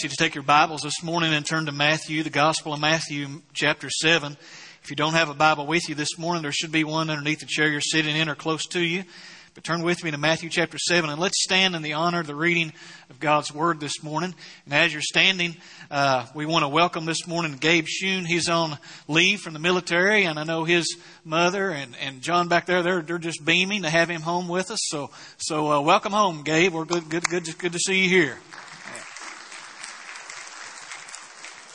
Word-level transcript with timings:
Invite 0.00 0.12
you 0.12 0.16
to 0.16 0.24
take 0.24 0.34
your 0.34 0.44
Bibles 0.44 0.80
this 0.80 1.02
morning 1.02 1.34
and 1.34 1.44
turn 1.44 1.66
to 1.66 1.72
Matthew, 1.72 2.22
the 2.22 2.30
Gospel 2.30 2.72
of 2.72 2.80
Matthew, 2.80 3.42
chapter 3.52 3.90
7. 3.90 4.34
If 4.82 4.88
you 4.88 4.96
don't 4.96 5.12
have 5.12 5.28
a 5.28 5.34
Bible 5.34 5.66
with 5.66 5.90
you 5.90 5.94
this 5.94 6.16
morning, 6.16 6.40
there 6.40 6.52
should 6.52 6.72
be 6.72 6.84
one 6.84 7.10
underneath 7.10 7.40
the 7.40 7.46
chair 7.46 7.68
you're 7.68 7.82
sitting 7.82 8.16
in 8.16 8.30
or 8.30 8.34
close 8.34 8.64
to 8.68 8.80
you. 8.80 9.04
But 9.52 9.62
turn 9.62 9.82
with 9.82 10.02
me 10.02 10.10
to 10.10 10.16
Matthew 10.16 10.48
chapter 10.48 10.78
7 10.78 11.10
and 11.10 11.20
let's 11.20 11.42
stand 11.42 11.74
in 11.74 11.82
the 11.82 11.92
honor 11.92 12.20
of 12.20 12.26
the 12.26 12.34
reading 12.34 12.72
of 13.10 13.20
God's 13.20 13.52
Word 13.52 13.78
this 13.78 14.02
morning. 14.02 14.34
And 14.64 14.72
as 14.72 14.90
you're 14.90 15.02
standing, 15.02 15.54
uh, 15.90 16.24
we 16.34 16.46
want 16.46 16.62
to 16.62 16.68
welcome 16.70 17.04
this 17.04 17.26
morning 17.26 17.58
Gabe 17.60 17.86
Shun. 17.86 18.24
He's 18.24 18.48
on 18.48 18.78
leave 19.06 19.40
from 19.40 19.52
the 19.52 19.58
military, 19.58 20.24
and 20.24 20.38
I 20.38 20.44
know 20.44 20.64
his 20.64 20.96
mother 21.26 21.68
and, 21.68 21.94
and 22.00 22.22
John 22.22 22.48
back 22.48 22.64
there, 22.64 22.82
they're, 22.82 23.02
they're 23.02 23.18
just 23.18 23.44
beaming 23.44 23.82
to 23.82 23.90
have 23.90 24.08
him 24.08 24.22
home 24.22 24.48
with 24.48 24.70
us. 24.70 24.80
So, 24.84 25.10
so 25.36 25.70
uh, 25.70 25.80
welcome 25.82 26.12
home, 26.12 26.42
Gabe. 26.42 26.72
We're 26.72 26.86
good, 26.86 27.10
good, 27.10 27.24
good, 27.24 27.58
good 27.58 27.72
to 27.74 27.78
see 27.78 28.04
you 28.04 28.08
here. 28.08 28.38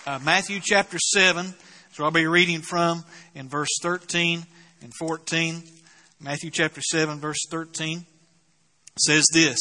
Uh, 0.06 0.20
Matthew 0.24 0.60
chapter 0.64 0.98
7. 1.00 1.54
So 1.92 2.04
I'll 2.04 2.12
be 2.12 2.28
reading 2.28 2.62
from 2.62 3.04
in 3.34 3.50
verse 3.50 3.70
13 3.82 4.46
and 4.82 4.92
14. 5.00 5.64
Matthew 6.20 6.52
chapter 6.52 6.82
7, 6.82 7.20
verse 7.20 7.40
13 7.50 8.06
says 9.00 9.26
this 9.34 9.60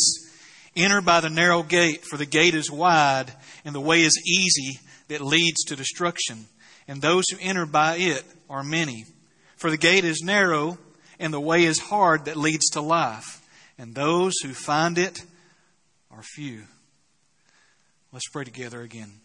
Enter 0.77 1.00
by 1.00 1.20
the 1.20 1.31
narrow 1.31 1.62
gate, 1.62 2.05
for 2.05 2.17
the 2.17 2.27
gate 2.27 2.55
is 2.55 2.70
wide, 2.70 3.33
and 3.65 3.75
the 3.75 3.81
way 3.81 4.03
is 4.03 4.22
easy 4.27 4.81
that 5.09 5.20
leads 5.20 5.65
to 5.65 5.77
destruction, 5.77 6.47
and 6.89 7.00
those 7.00 7.25
who 7.31 7.39
enter 7.41 7.67
by 7.67 7.97
it 7.97 8.25
are 8.50 8.65
many. 8.65 9.05
For 9.56 9.70
the 9.70 9.77
gate 9.77 10.05
is 10.05 10.22
narrow, 10.25 10.78
and 11.19 11.33
the 11.33 11.41
way 11.41 11.65
is 11.65 11.78
hard 11.78 12.25
that 12.25 12.37
leads 12.37 12.70
to 12.70 12.81
life, 12.81 13.41
and 13.78 13.95
those 13.95 14.34
who 14.42 14.53
find 14.53 14.98
it 14.98 15.25
are 16.11 16.22
few. 16.22 16.65
Let's 18.12 18.28
pray 18.28 18.45
together 18.45 18.83
again. 18.83 19.23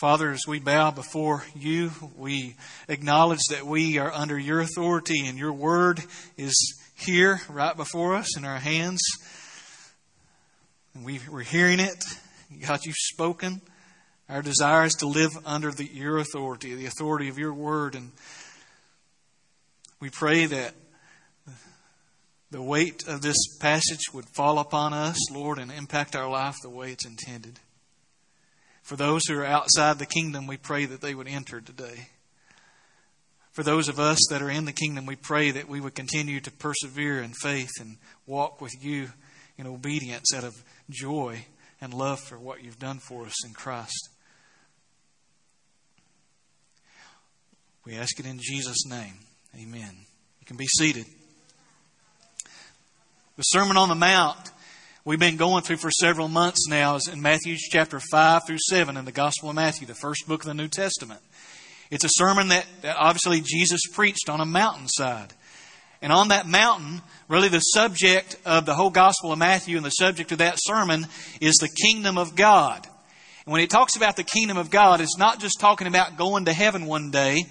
Father, 0.00 0.30
as 0.30 0.46
we 0.46 0.60
bow 0.60 0.92
before 0.92 1.42
you, 1.56 1.90
we 2.16 2.54
acknowledge 2.86 3.40
that 3.50 3.66
we 3.66 3.98
are 3.98 4.12
under 4.12 4.38
your 4.38 4.60
authority 4.60 5.26
and 5.26 5.36
your 5.36 5.52
word 5.52 6.00
is 6.36 6.54
here 6.94 7.40
right 7.48 7.76
before 7.76 8.14
us 8.14 8.36
in 8.36 8.44
our 8.44 8.58
hands. 8.58 9.00
And 10.94 11.04
we, 11.04 11.18
are 11.32 11.40
hearing 11.40 11.80
it. 11.80 11.96
God, 12.64 12.78
you've 12.84 12.94
spoken. 12.94 13.60
Our 14.28 14.40
desire 14.40 14.84
is 14.84 14.94
to 15.00 15.08
live 15.08 15.32
under 15.44 15.72
the, 15.72 15.84
your 15.84 16.18
authority, 16.18 16.76
the 16.76 16.86
authority 16.86 17.28
of 17.28 17.36
your 17.36 17.52
word. 17.52 17.96
And 17.96 18.12
we 19.98 20.10
pray 20.10 20.46
that 20.46 20.74
the 22.52 22.62
weight 22.62 23.08
of 23.08 23.20
this 23.20 23.58
passage 23.58 24.12
would 24.14 24.26
fall 24.36 24.60
upon 24.60 24.92
us, 24.92 25.28
Lord, 25.32 25.58
and 25.58 25.72
impact 25.72 26.14
our 26.14 26.30
life 26.30 26.54
the 26.62 26.70
way 26.70 26.92
it's 26.92 27.04
intended. 27.04 27.58
For 28.88 28.96
those 28.96 29.26
who 29.28 29.38
are 29.38 29.44
outside 29.44 29.98
the 29.98 30.06
kingdom, 30.06 30.46
we 30.46 30.56
pray 30.56 30.86
that 30.86 31.02
they 31.02 31.14
would 31.14 31.28
enter 31.28 31.60
today. 31.60 32.08
For 33.52 33.62
those 33.62 33.86
of 33.90 34.00
us 34.00 34.18
that 34.30 34.40
are 34.40 34.48
in 34.48 34.64
the 34.64 34.72
kingdom, 34.72 35.04
we 35.04 35.14
pray 35.14 35.50
that 35.50 35.68
we 35.68 35.78
would 35.78 35.94
continue 35.94 36.40
to 36.40 36.50
persevere 36.50 37.20
in 37.20 37.34
faith 37.34 37.68
and 37.80 37.98
walk 38.26 38.62
with 38.62 38.72
you 38.82 39.10
in 39.58 39.66
obedience 39.66 40.32
out 40.34 40.42
of 40.42 40.64
joy 40.88 41.44
and 41.82 41.92
love 41.92 42.18
for 42.18 42.38
what 42.38 42.64
you've 42.64 42.78
done 42.78 42.98
for 42.98 43.26
us 43.26 43.44
in 43.44 43.52
Christ. 43.52 44.08
We 47.84 47.94
ask 47.94 48.18
it 48.18 48.24
in 48.24 48.38
Jesus' 48.40 48.86
name. 48.86 49.18
Amen. 49.54 49.98
You 50.40 50.46
can 50.46 50.56
be 50.56 50.66
seated. 50.66 51.04
The 53.36 53.42
Sermon 53.42 53.76
on 53.76 53.90
the 53.90 53.94
Mount 53.94 54.50
we've 55.08 55.18
been 55.18 55.38
going 55.38 55.62
through 55.62 55.78
for 55.78 55.90
several 55.90 56.28
months 56.28 56.68
now 56.68 56.94
is 56.96 57.08
in 57.10 57.22
Matthew 57.22 57.56
chapter 57.56 57.98
5 57.98 58.42
through 58.46 58.58
7 58.68 58.94
in 58.98 59.06
the 59.06 59.10
Gospel 59.10 59.48
of 59.48 59.54
Matthew, 59.54 59.86
the 59.86 59.94
first 59.94 60.28
book 60.28 60.42
of 60.42 60.48
the 60.48 60.52
New 60.52 60.68
Testament. 60.68 61.20
It's 61.90 62.04
a 62.04 62.10
sermon 62.10 62.48
that, 62.48 62.66
that 62.82 62.94
obviously 62.94 63.40
Jesus 63.40 63.80
preached 63.90 64.28
on 64.28 64.42
a 64.42 64.44
mountainside. 64.44 65.32
And 66.02 66.12
on 66.12 66.28
that 66.28 66.46
mountain, 66.46 67.00
really 67.26 67.48
the 67.48 67.60
subject 67.60 68.36
of 68.44 68.66
the 68.66 68.74
whole 68.74 68.90
Gospel 68.90 69.32
of 69.32 69.38
Matthew 69.38 69.78
and 69.78 69.86
the 69.86 69.88
subject 69.88 70.30
of 70.32 70.38
that 70.38 70.56
sermon 70.58 71.06
is 71.40 71.54
the 71.54 71.74
kingdom 71.82 72.18
of 72.18 72.36
God. 72.36 72.86
And 73.46 73.52
when 73.54 73.62
it 73.62 73.70
talks 73.70 73.96
about 73.96 74.16
the 74.16 74.24
kingdom 74.24 74.58
of 74.58 74.68
God, 74.68 75.00
it's 75.00 75.16
not 75.16 75.40
just 75.40 75.58
talking 75.58 75.86
about 75.86 76.18
going 76.18 76.44
to 76.44 76.52
heaven 76.52 76.84
one 76.84 77.10
day, 77.10 77.46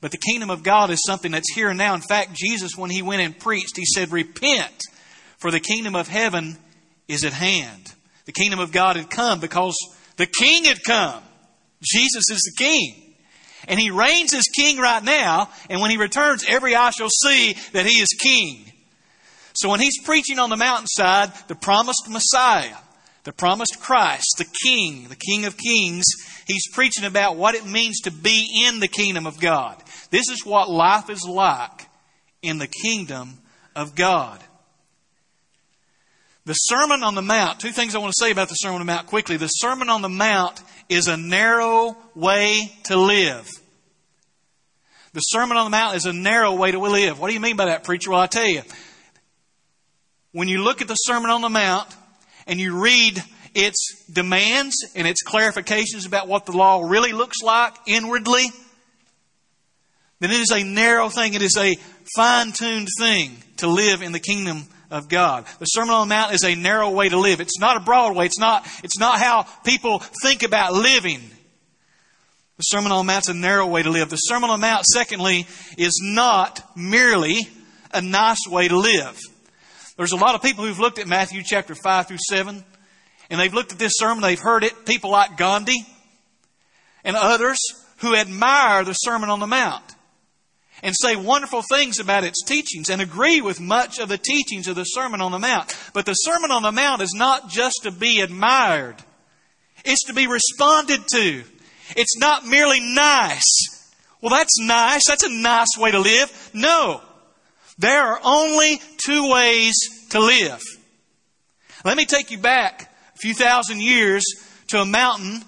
but 0.00 0.12
the 0.12 0.18
kingdom 0.18 0.50
of 0.50 0.62
God 0.62 0.90
is 0.90 1.02
something 1.04 1.32
that's 1.32 1.52
here 1.52 1.68
and 1.68 1.78
now. 1.78 1.96
In 1.96 2.00
fact, 2.00 2.32
Jesus, 2.32 2.76
when 2.76 2.90
he 2.90 3.02
went 3.02 3.22
and 3.22 3.36
preached, 3.36 3.76
he 3.76 3.86
said, 3.86 4.12
Repent, 4.12 4.82
for 5.38 5.50
the 5.50 5.58
kingdom 5.58 5.96
of 5.96 6.06
heaven 6.06 6.58
is 7.08 7.24
at 7.24 7.32
hand. 7.32 7.92
The 8.24 8.32
kingdom 8.32 8.60
of 8.60 8.72
God 8.72 8.96
had 8.96 9.10
come 9.10 9.40
because 9.40 9.76
the 10.16 10.26
king 10.26 10.64
had 10.64 10.82
come. 10.84 11.22
Jesus 11.82 12.24
is 12.30 12.40
the 12.42 12.64
king. 12.64 13.14
And 13.68 13.78
he 13.78 13.90
reigns 13.90 14.34
as 14.34 14.44
king 14.44 14.78
right 14.78 15.02
now, 15.02 15.48
and 15.70 15.80
when 15.80 15.90
he 15.90 15.96
returns, 15.96 16.44
every 16.48 16.74
eye 16.74 16.90
shall 16.90 17.08
see 17.08 17.54
that 17.72 17.86
he 17.86 18.00
is 18.00 18.08
king. 18.18 18.72
So 19.54 19.68
when 19.68 19.80
he's 19.80 20.02
preaching 20.02 20.38
on 20.38 20.50
the 20.50 20.56
mountainside, 20.56 21.32
the 21.48 21.54
promised 21.54 22.08
Messiah, 22.08 22.76
the 23.24 23.32
promised 23.32 23.78
Christ, 23.80 24.36
the 24.38 24.46
King, 24.64 25.08
the 25.08 25.16
King 25.16 25.44
of 25.44 25.56
Kings, 25.56 26.04
he's 26.46 26.66
preaching 26.72 27.04
about 27.04 27.36
what 27.36 27.54
it 27.54 27.66
means 27.66 28.00
to 28.00 28.10
be 28.10 28.64
in 28.66 28.80
the 28.80 28.88
kingdom 28.88 29.26
of 29.26 29.38
God. 29.38 29.82
This 30.10 30.28
is 30.28 30.44
what 30.44 30.70
life 30.70 31.08
is 31.08 31.24
like 31.24 31.86
in 32.42 32.58
the 32.58 32.66
kingdom 32.66 33.38
of 33.76 33.94
God. 33.94 34.42
The 36.44 36.54
Sermon 36.54 37.04
on 37.04 37.14
the 37.14 37.22
Mount, 37.22 37.60
two 37.60 37.70
things 37.70 37.94
I 37.94 37.98
want 37.98 38.12
to 38.12 38.24
say 38.24 38.32
about 38.32 38.48
the 38.48 38.56
Sermon 38.56 38.80
on 38.80 38.86
the 38.86 38.92
Mount 38.92 39.06
quickly. 39.06 39.36
The 39.36 39.46
Sermon 39.46 39.88
on 39.88 40.02
the 40.02 40.08
Mount 40.08 40.60
is 40.88 41.06
a 41.06 41.16
narrow 41.16 41.96
way 42.16 42.72
to 42.84 42.96
live. 42.96 43.48
The 45.12 45.20
Sermon 45.20 45.56
on 45.56 45.66
the 45.66 45.70
Mount 45.70 45.94
is 45.94 46.06
a 46.06 46.12
narrow 46.12 46.54
way 46.54 46.72
to 46.72 46.80
live. 46.80 47.20
What 47.20 47.28
do 47.28 47.34
you 47.34 47.40
mean 47.40 47.56
by 47.56 47.66
that, 47.66 47.84
preacher? 47.84 48.10
Well, 48.10 48.20
I 48.20 48.26
tell 48.26 48.46
you. 48.46 48.62
When 50.32 50.48
you 50.48 50.62
look 50.64 50.82
at 50.82 50.88
the 50.88 50.94
Sermon 50.94 51.30
on 51.30 51.42
the 51.42 51.48
Mount 51.48 51.94
and 52.46 52.58
you 52.58 52.82
read 52.82 53.22
its 53.54 54.04
demands 54.10 54.74
and 54.96 55.06
its 55.06 55.22
clarifications 55.22 56.06
about 56.06 56.26
what 56.26 56.46
the 56.46 56.52
law 56.52 56.82
really 56.82 57.12
looks 57.12 57.40
like 57.42 57.74
inwardly, 57.86 58.46
then 60.18 60.30
it 60.30 60.40
is 60.40 60.50
a 60.50 60.64
narrow 60.64 61.08
thing. 61.08 61.34
It 61.34 61.42
is 61.42 61.56
a 61.56 61.76
fine 62.16 62.50
tuned 62.50 62.88
thing 62.98 63.36
to 63.58 63.68
live 63.68 64.02
in 64.02 64.10
the 64.10 64.18
kingdom 64.18 64.66
of 64.92 65.08
God. 65.08 65.46
The 65.58 65.64
Sermon 65.64 65.94
on 65.94 66.06
the 66.06 66.14
Mount 66.14 66.34
is 66.34 66.44
a 66.44 66.54
narrow 66.54 66.90
way 66.90 67.08
to 67.08 67.18
live. 67.18 67.40
It's 67.40 67.58
not 67.58 67.76
a 67.76 67.80
broad 67.80 68.14
way. 68.14 68.26
It's 68.26 68.38
not, 68.38 68.66
it's 68.84 68.98
not 68.98 69.18
how 69.18 69.44
people 69.64 70.00
think 70.22 70.42
about 70.42 70.74
living. 70.74 71.20
The 72.58 72.62
Sermon 72.62 72.92
on 72.92 73.06
the 73.06 73.12
Mount 73.12 73.24
is 73.24 73.34
a 73.34 73.34
narrow 73.34 73.66
way 73.66 73.82
to 73.82 73.90
live. 73.90 74.10
The 74.10 74.16
Sermon 74.16 74.50
on 74.50 74.60
the 74.60 74.66
Mount, 74.66 74.84
secondly, 74.84 75.46
is 75.78 76.00
not 76.04 76.62
merely 76.76 77.48
a 77.92 78.02
nice 78.02 78.46
way 78.46 78.68
to 78.68 78.78
live. 78.78 79.18
There's 79.96 80.12
a 80.12 80.16
lot 80.16 80.34
of 80.34 80.42
people 80.42 80.64
who've 80.64 80.78
looked 80.78 80.98
at 80.98 81.08
Matthew 81.08 81.42
chapter 81.42 81.74
5 81.74 82.08
through 82.08 82.18
7, 82.28 82.62
and 83.30 83.40
they've 83.40 83.52
looked 83.52 83.72
at 83.72 83.78
this 83.78 83.94
sermon, 83.96 84.22
they've 84.22 84.38
heard 84.38 84.62
it. 84.62 84.84
People 84.84 85.10
like 85.10 85.38
Gandhi 85.38 85.86
and 87.02 87.16
others 87.16 87.58
who 87.98 88.14
admire 88.14 88.84
the 88.84 88.92
Sermon 88.92 89.30
on 89.30 89.40
the 89.40 89.46
Mount 89.46 89.82
and 90.82 90.94
say 90.98 91.14
wonderful 91.14 91.62
things 91.62 92.00
about 92.00 92.24
its 92.24 92.42
teachings 92.42 92.90
and 92.90 93.00
agree 93.00 93.40
with 93.40 93.60
much 93.60 93.98
of 93.98 94.08
the 94.08 94.18
teachings 94.18 94.66
of 94.66 94.74
the 94.74 94.84
Sermon 94.84 95.20
on 95.20 95.30
the 95.30 95.38
Mount. 95.38 95.74
But 95.94 96.06
the 96.06 96.14
Sermon 96.14 96.50
on 96.50 96.62
the 96.62 96.72
Mount 96.72 97.02
is 97.02 97.14
not 97.14 97.48
just 97.48 97.80
to 97.84 97.92
be 97.92 98.20
admired, 98.20 98.96
it's 99.84 100.04
to 100.06 100.14
be 100.14 100.26
responded 100.26 101.00
to. 101.12 101.44
It's 101.96 102.16
not 102.16 102.46
merely 102.46 102.80
nice. 102.80 103.42
Well, 104.20 104.30
that's 104.30 104.58
nice. 104.60 105.02
That's 105.06 105.24
a 105.24 105.28
nice 105.28 105.76
way 105.76 105.90
to 105.90 105.98
live. 105.98 106.50
No. 106.54 107.00
There 107.78 108.02
are 108.02 108.20
only 108.22 108.80
two 109.04 109.30
ways 109.30 109.74
to 110.10 110.20
live. 110.20 110.62
Let 111.84 111.96
me 111.96 112.04
take 112.04 112.30
you 112.30 112.38
back 112.38 112.94
a 113.14 113.18
few 113.18 113.34
thousand 113.34 113.82
years 113.82 114.22
to 114.68 114.80
a 114.80 114.84
mountain 114.84 115.42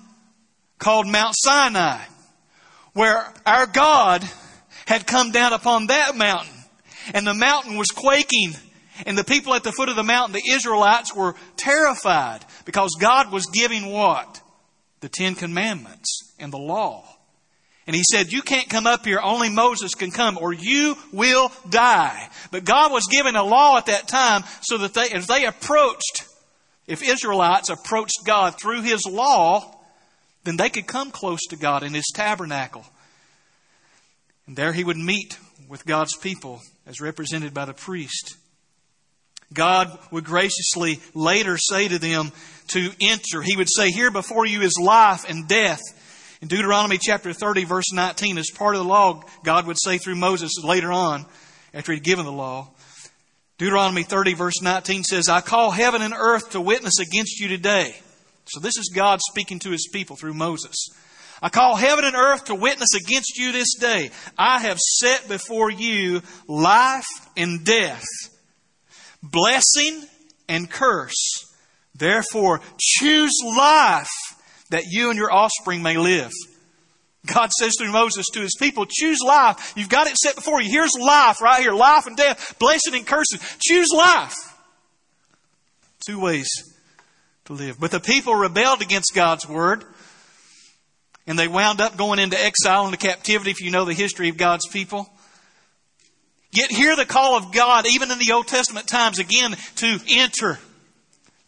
called 0.78 1.06
Mount 1.06 1.34
Sinai, 1.38 2.00
where 2.92 3.32
our 3.46 3.66
God 3.66 4.28
had 4.86 5.06
come 5.06 5.30
down 5.30 5.52
upon 5.52 5.86
that 5.86 6.16
mountain. 6.16 6.54
And 7.12 7.26
the 7.26 7.34
mountain 7.34 7.76
was 7.76 7.88
quaking. 7.88 8.54
And 9.06 9.18
the 9.18 9.24
people 9.24 9.54
at 9.54 9.64
the 9.64 9.72
foot 9.72 9.88
of 9.88 9.96
the 9.96 10.02
mountain, 10.02 10.32
the 10.32 10.52
Israelites, 10.52 11.14
were 11.14 11.34
terrified 11.56 12.40
because 12.64 12.96
God 13.00 13.32
was 13.32 13.46
giving 13.46 13.90
what? 13.90 14.40
The 15.00 15.08
Ten 15.08 15.34
Commandments 15.34 16.34
and 16.38 16.52
the 16.52 16.58
law. 16.58 17.04
And 17.86 17.94
he 17.94 18.02
said, 18.10 18.32
You 18.32 18.40
can't 18.40 18.70
come 18.70 18.86
up 18.86 19.04
here, 19.04 19.20
only 19.22 19.50
Moses 19.50 19.94
can 19.94 20.10
come, 20.10 20.38
or 20.38 20.52
you 20.52 20.96
will 21.12 21.52
die. 21.68 22.30
But 22.50 22.64
God 22.64 22.92
was 22.92 23.06
giving 23.10 23.36
a 23.36 23.42
law 23.42 23.76
at 23.76 23.86
that 23.86 24.08
time 24.08 24.44
so 24.62 24.78
that 24.78 24.94
they, 24.94 25.10
if 25.10 25.26
they 25.26 25.44
approached, 25.44 26.24
if 26.86 27.02
Israelites 27.02 27.68
approached 27.68 28.24
God 28.24 28.54
through 28.58 28.82
his 28.82 29.06
law, 29.06 29.70
then 30.44 30.56
they 30.56 30.70
could 30.70 30.86
come 30.86 31.10
close 31.10 31.40
to 31.50 31.56
God 31.56 31.82
in 31.82 31.94
his 31.94 32.10
tabernacle. 32.14 32.84
And 34.46 34.56
there 34.56 34.72
he 34.72 34.84
would 34.84 34.96
meet 34.96 35.38
with 35.68 35.86
God's 35.86 36.16
people 36.16 36.60
as 36.86 37.00
represented 37.00 37.54
by 37.54 37.64
the 37.64 37.74
priest. 37.74 38.36
God 39.52 39.96
would 40.10 40.24
graciously 40.24 41.00
later 41.14 41.56
say 41.56 41.88
to 41.88 41.98
them 41.98 42.32
to 42.68 42.90
enter. 43.00 43.42
He 43.42 43.56
would 43.56 43.68
say, 43.74 43.90
Here 43.90 44.10
before 44.10 44.46
you 44.46 44.62
is 44.62 44.78
life 44.80 45.24
and 45.28 45.48
death. 45.48 45.80
In 46.42 46.48
Deuteronomy 46.48 46.98
chapter 46.98 47.32
30, 47.32 47.64
verse 47.64 47.92
19, 47.92 48.36
as 48.36 48.50
part 48.54 48.74
of 48.74 48.82
the 48.82 48.88
law, 48.88 49.22
God 49.44 49.66
would 49.66 49.78
say 49.80 49.98
through 49.98 50.16
Moses 50.16 50.52
later 50.62 50.92
on, 50.92 51.24
after 51.72 51.92
he'd 51.92 52.02
given 52.02 52.24
the 52.24 52.32
law. 52.32 52.68
Deuteronomy 53.56 54.02
30, 54.02 54.34
verse 54.34 54.60
19 54.60 55.04
says, 55.04 55.28
I 55.28 55.40
call 55.40 55.70
heaven 55.70 56.02
and 56.02 56.12
earth 56.12 56.50
to 56.50 56.60
witness 56.60 56.98
against 56.98 57.40
you 57.40 57.48
today. 57.48 57.94
So 58.46 58.60
this 58.60 58.76
is 58.76 58.92
God 58.94 59.20
speaking 59.30 59.58
to 59.60 59.70
his 59.70 59.88
people 59.92 60.16
through 60.16 60.34
Moses. 60.34 60.74
I 61.44 61.50
call 61.50 61.76
heaven 61.76 62.06
and 62.06 62.16
earth 62.16 62.46
to 62.46 62.54
witness 62.54 62.94
against 62.94 63.36
you 63.36 63.52
this 63.52 63.74
day. 63.74 64.10
I 64.38 64.60
have 64.60 64.78
set 64.78 65.28
before 65.28 65.70
you 65.70 66.22
life 66.48 67.04
and 67.36 67.62
death, 67.62 68.06
blessing 69.22 70.06
and 70.48 70.70
curse. 70.70 71.44
Therefore, 71.94 72.62
choose 72.80 73.34
life 73.44 74.08
that 74.70 74.84
you 74.86 75.10
and 75.10 75.18
your 75.18 75.30
offspring 75.30 75.82
may 75.82 75.98
live. 75.98 76.32
God 77.26 77.50
says 77.52 77.74
through 77.78 77.92
Moses 77.92 78.24
to 78.32 78.40
his 78.40 78.56
people, 78.58 78.86
choose 78.88 79.18
life. 79.22 79.74
You've 79.76 79.90
got 79.90 80.06
it 80.06 80.16
set 80.16 80.36
before 80.36 80.62
you. 80.62 80.70
Here's 80.70 80.94
life 80.98 81.42
right 81.42 81.60
here 81.60 81.74
life 81.74 82.06
and 82.06 82.16
death, 82.16 82.58
blessing 82.58 82.94
and 82.94 83.06
cursing. 83.06 83.40
Choose 83.60 83.88
life. 83.94 84.34
Two 86.06 86.20
ways 86.20 86.48
to 87.44 87.52
live. 87.52 87.78
But 87.78 87.90
the 87.90 88.00
people 88.00 88.34
rebelled 88.34 88.80
against 88.80 89.12
God's 89.14 89.46
word, 89.46 89.84
and 91.26 91.38
they 91.38 91.48
wound 91.48 91.80
up 91.80 91.96
going 91.96 92.18
into 92.18 92.42
exile, 92.42 92.86
into 92.86 92.98
captivity, 92.98 93.50
if 93.50 93.60
you 93.60 93.70
know 93.70 93.84
the 93.84 93.94
history 93.94 94.28
of 94.28 94.36
God's 94.36 94.66
people. 94.68 95.08
Yet 96.52 96.70
hear 96.70 96.94
the 96.94 97.06
call 97.06 97.36
of 97.36 97.52
God, 97.52 97.86
even 97.86 98.10
in 98.10 98.18
the 98.18 98.32
Old 98.32 98.46
Testament 98.46 98.86
times, 98.86 99.18
again, 99.18 99.56
to 99.76 99.98
enter, 100.08 100.58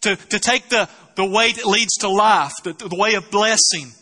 to, 0.00 0.16
to 0.16 0.38
take 0.38 0.68
the, 0.68 0.88
the 1.14 1.24
way 1.24 1.52
that 1.52 1.64
leads 1.64 1.94
to 1.98 2.08
life, 2.08 2.52
the, 2.64 2.72
the 2.72 2.96
way 2.96 3.14
of 3.14 3.30
blessing. 3.30 3.92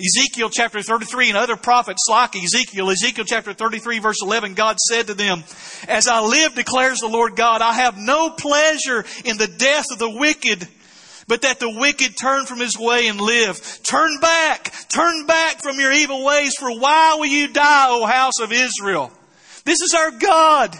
Ezekiel 0.00 0.50
chapter 0.50 0.82
33 0.82 1.28
and 1.28 1.38
other 1.38 1.56
prophets 1.56 2.06
like 2.10 2.34
Ezekiel, 2.34 2.90
Ezekiel 2.90 3.24
chapter 3.24 3.52
33 3.52 4.00
verse 4.00 4.22
11, 4.22 4.54
God 4.54 4.78
said 4.78 5.06
to 5.06 5.14
them, 5.14 5.44
As 5.86 6.08
I 6.08 6.20
live, 6.20 6.54
declares 6.54 6.98
the 6.98 7.08
Lord 7.08 7.36
God, 7.36 7.62
I 7.62 7.74
have 7.74 7.96
no 7.96 8.30
pleasure 8.30 9.04
in 9.24 9.36
the 9.36 9.46
death 9.46 9.86
of 9.92 9.98
the 9.98 10.10
wicked, 10.10 10.66
but 11.28 11.42
that 11.42 11.60
the 11.60 11.70
wicked 11.70 12.16
turn 12.16 12.46
from 12.46 12.58
his 12.58 12.78
way 12.78 13.08
and 13.08 13.20
live. 13.20 13.80
Turn 13.82 14.18
back, 14.20 14.72
turn 14.88 15.26
back 15.26 15.62
from 15.62 15.78
your 15.78 15.92
evil 15.92 16.24
ways, 16.24 16.54
for 16.58 16.70
why 16.70 17.16
will 17.18 17.26
you 17.26 17.48
die, 17.48 17.86
O 17.90 18.06
house 18.06 18.40
of 18.40 18.52
Israel? 18.52 19.12
This 19.64 19.80
is 19.80 19.94
our 19.94 20.10
God. 20.10 20.76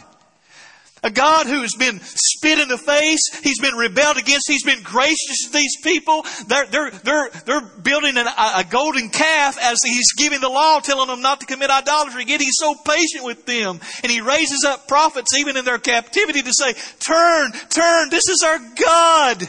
A 1.05 1.11
God 1.11 1.47
who's 1.47 1.75
been 1.75 1.99
spit 2.01 2.61
in 2.61 2.69
the 2.69 2.79
face. 2.79 3.19
He's 3.43 3.61
been 3.61 3.75
rebelled 3.75 4.19
against. 4.19 4.45
He's 4.47 4.63
been 4.63 4.85
gracious 4.85 5.47
to 5.47 5.53
these 5.53 5.77
people. 5.83 6.25
They're, 6.47 6.67
they're, 6.67 6.91
they're, 6.91 7.31
they're 7.45 7.61
building 7.61 8.17
an, 8.17 8.29
a 8.29 8.65
golden 8.71 9.09
calf 9.09 9.59
as 9.61 9.79
he's 9.85 10.13
giving 10.17 10.41
the 10.41 10.49
law, 10.49 10.79
telling 10.79 11.09
them 11.09 11.21
not 11.21 11.41
to 11.41 11.47
commit 11.47 11.71
idolatry. 11.71 12.25
Yet 12.29 12.41
he's 12.41 12.55
so 12.57 12.77
patient 12.87 13.25
with 13.25 13.47
them. 13.47 13.81
And 14.05 14.13
he 14.13 14.21
raises 14.21 14.65
up 14.65 14.87
prophets 14.87 15.37
even 15.37 15.57
in 15.57 15.65
their 15.65 15.79
captivity 15.79 16.41
to 16.41 16.53
say, 16.53 16.75
turn, 17.01 17.51
turn. 17.69 18.11
This 18.11 18.29
is 18.29 18.45
our 18.47 18.59
God 18.59 19.49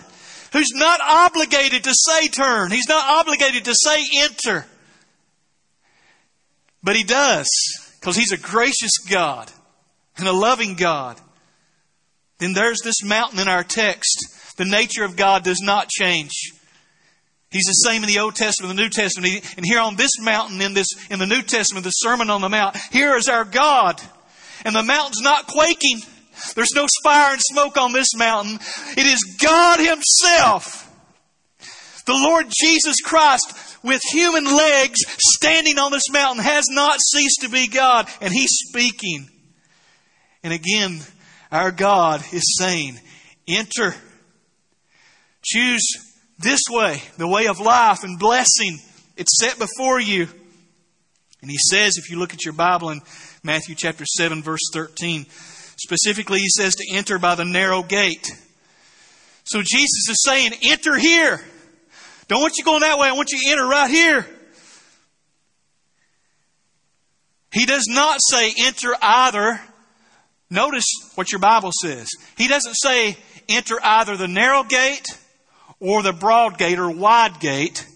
who's 0.54 0.72
not 0.74 1.02
obligated 1.02 1.84
to 1.84 1.94
say 1.94 2.28
turn. 2.30 2.72
He's 2.72 2.88
not 2.88 3.04
obligated 3.20 3.66
to 3.66 3.76
say 3.76 4.04
enter. 4.18 4.66
But 6.82 6.96
he 6.96 7.04
does 7.04 7.50
because 8.00 8.16
he's 8.16 8.32
a 8.32 8.38
gracious 8.38 8.98
God 9.10 9.52
and 10.18 10.28
a 10.28 10.34
loving 10.34 10.76
God. 10.76 11.20
Then 12.40 12.54
there's 12.54 12.82
this 12.84 13.04
mountain 13.04 13.40
in 13.40 13.48
our 13.48 13.64
text. 13.64 14.56
The 14.58 14.66
nature 14.66 15.04
of 15.04 15.16
God 15.16 15.44
does 15.44 15.62
not 15.62 15.90
change. 15.90 16.32
He's 17.50 17.66
the 17.66 17.74
same 17.74 18.04
in 18.04 18.10
the 18.10 18.20
Old 18.20 18.36
Testament 18.36 18.72
and 18.72 18.80
the 18.80 18.84
New 18.84 18.90
Testament. 18.90 19.54
And 19.58 19.66
here 19.66 19.80
on 19.80 19.96
this 19.96 20.20
mountain 20.20 20.60
in 20.62 20.74
this 20.74 20.88
in 21.10 21.20
the 21.20 21.28
New 21.28 21.42
Testament, 21.42 21.84
the 21.84 21.92
Sermon 21.92 22.30
on 22.30 22.42
the 22.42 22.50
Mount, 22.50 22.76
here 22.92 23.16
is 23.16 23.28
our 23.28 23.46
God. 23.46 24.02
And 24.66 24.76
the 24.76 24.84
mountain's 24.84 25.22
not 25.22 25.48
quaking. 25.48 26.02
There's 26.56 26.74
no 26.76 26.88
fire 27.04 27.34
and 27.34 27.42
smoke 27.42 27.78
on 27.78 27.94
this 27.94 28.16
mountain. 28.16 28.60
It 28.98 29.06
is 29.06 29.38
God 29.42 29.80
Himself. 29.80 30.90
The 32.06 32.14
Lord 32.14 32.48
Jesus 32.62 32.98
Christ 33.04 33.78
with 33.84 34.02
human 34.12 34.46
legs 34.46 35.00
standing 35.36 35.80
on 35.80 35.92
this 35.92 36.10
mountain 36.12 36.44
has 36.44 36.66
not 36.70 37.00
ceased 37.02 37.42
to 37.42 37.50
be 37.50 37.68
God, 37.68 38.08
and 38.22 38.34
He's 38.34 38.52
speaking. 38.70 39.30
And 40.44 40.54
again, 40.54 41.00
our 41.52 41.72
God 41.72 42.22
is 42.34 42.58
saying, 42.58 43.00
enter. 43.48 43.96
Choose 45.44 45.84
this 46.40 46.62
way, 46.70 47.02
the 47.18 47.28
way 47.28 47.48
of 47.48 47.60
life 47.60 48.04
and 48.04 48.20
blessing. 48.20 48.80
It's 49.16 49.40
set 49.40 49.60
before 49.60 50.00
you. 50.00 50.28
And 51.42 51.52
he 51.52 51.58
says, 51.70 51.98
if 51.98 52.10
you 52.10 52.18
look 52.18 52.34
at 52.34 52.46
your 52.46 52.54
Bible 52.54 52.90
in 52.90 53.02
Matthew 53.44 53.76
chapter 53.76 54.06
7, 54.06 54.42
verse 54.42 54.62
13, 54.72 55.26
specifically 55.84 56.40
he 56.40 56.50
says 56.50 56.76
to 56.76 56.96
enter 56.96 57.20
by 57.20 57.36
the 57.36 57.46
narrow 57.46 57.84
gate. 57.84 58.28
So 59.44 59.62
Jesus 59.62 60.10
is 60.10 60.24
saying, 60.24 60.54
enter 60.64 60.98
here. 60.98 61.42
Don't 62.28 62.42
want 62.42 62.58
you 62.58 62.64
going 62.64 62.80
that 62.82 62.98
way. 62.98 63.08
I 63.08 63.12
want 63.14 63.32
you 63.32 63.40
to 63.40 63.52
enter 63.52 63.68
right 63.68 63.90
here. 63.90 64.26
He 67.52 67.66
does 67.66 67.86
not 67.88 68.20
say 68.22 68.54
enter 68.58 68.96
either 69.00 69.60
Notice 70.54 70.86
what 71.16 71.32
your 71.32 71.40
Bible 71.40 71.72
says. 71.82 72.08
He 72.38 72.48
doesn't 72.48 72.76
say 72.76 73.18
enter 73.50 73.80
either 73.82 74.16
the 74.16 74.28
narrow 74.28 74.64
gate 74.64 75.08
or 75.80 76.04
the 76.04 76.14
broad 76.14 76.60
gate 76.60 76.78
or 76.78 76.92
wide 76.92 77.40
gate. 77.40 77.88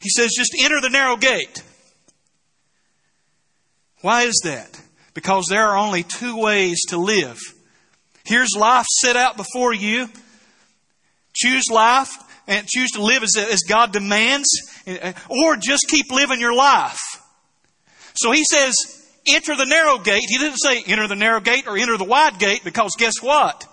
He 0.00 0.08
says 0.08 0.30
just 0.34 0.56
enter 0.58 0.80
the 0.80 0.88
narrow 0.88 1.18
gate. 1.18 1.62
Why 4.00 4.22
is 4.22 4.40
that? 4.44 4.80
Because 5.18 5.46
there 5.50 5.66
are 5.66 5.76
only 5.76 6.04
two 6.04 6.40
ways 6.40 6.80
to 6.90 6.96
live. 6.96 7.40
Here's 8.24 8.54
life 8.56 8.86
set 8.86 9.16
out 9.16 9.36
before 9.36 9.74
you. 9.74 10.08
Choose 11.34 11.64
life 11.72 12.12
and 12.46 12.68
choose 12.68 12.92
to 12.92 13.02
live 13.02 13.24
as, 13.24 13.32
as 13.36 13.62
God 13.68 13.92
demands, 13.92 14.46
eh, 14.86 15.12
or 15.28 15.56
just 15.56 15.88
keep 15.88 16.12
living 16.12 16.38
your 16.38 16.54
life. 16.54 17.00
So 18.14 18.30
he 18.30 18.44
says, 18.48 18.76
enter 19.28 19.56
the 19.56 19.64
narrow 19.64 19.98
gate. 19.98 20.22
He 20.28 20.38
didn't 20.38 20.58
say 20.58 20.84
enter 20.86 21.08
the 21.08 21.16
narrow 21.16 21.40
gate 21.40 21.66
or 21.66 21.76
enter 21.76 21.96
the 21.96 22.04
wide 22.04 22.38
gate 22.38 22.60
because 22.62 22.92
guess 22.96 23.14
what? 23.20 23.66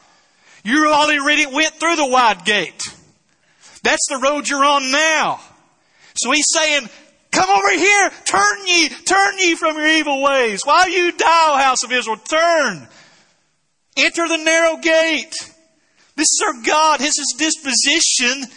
You 0.63 0.87
already 0.87 1.45
went 1.45 1.75
through 1.75 1.97
the 1.97 2.07
wide 2.07 2.43
gate. 2.43 2.81
That's 3.83 4.07
the 4.09 4.17
road 4.17 4.49
you're 4.49 4.65
on 4.65 4.91
now. 4.91 5.41
So 6.15 6.31
he's 6.31 6.47
saying, 6.51 6.89
come 7.35 7.49
over 7.49 7.77
here, 7.77 8.11
turn 8.23 8.65
ye, 8.65 8.89
turn 8.89 9.37
ye 9.39 9.55
from 9.55 9.75
your 9.75 9.87
evil 9.87 10.21
ways. 10.23 10.61
While 10.63 10.89
you 10.89 11.11
die, 11.11 11.61
house 11.61 11.83
of 11.83 11.91
Israel, 11.91 12.17
turn. 12.17 12.87
Enter 13.97 14.27
the 14.27 14.37
narrow 14.37 14.77
gate. 14.77 15.33
This 16.15 16.27
is 16.27 16.43
our 16.45 16.61
God. 16.63 17.01
His 17.01 17.15
disposition 17.37 18.49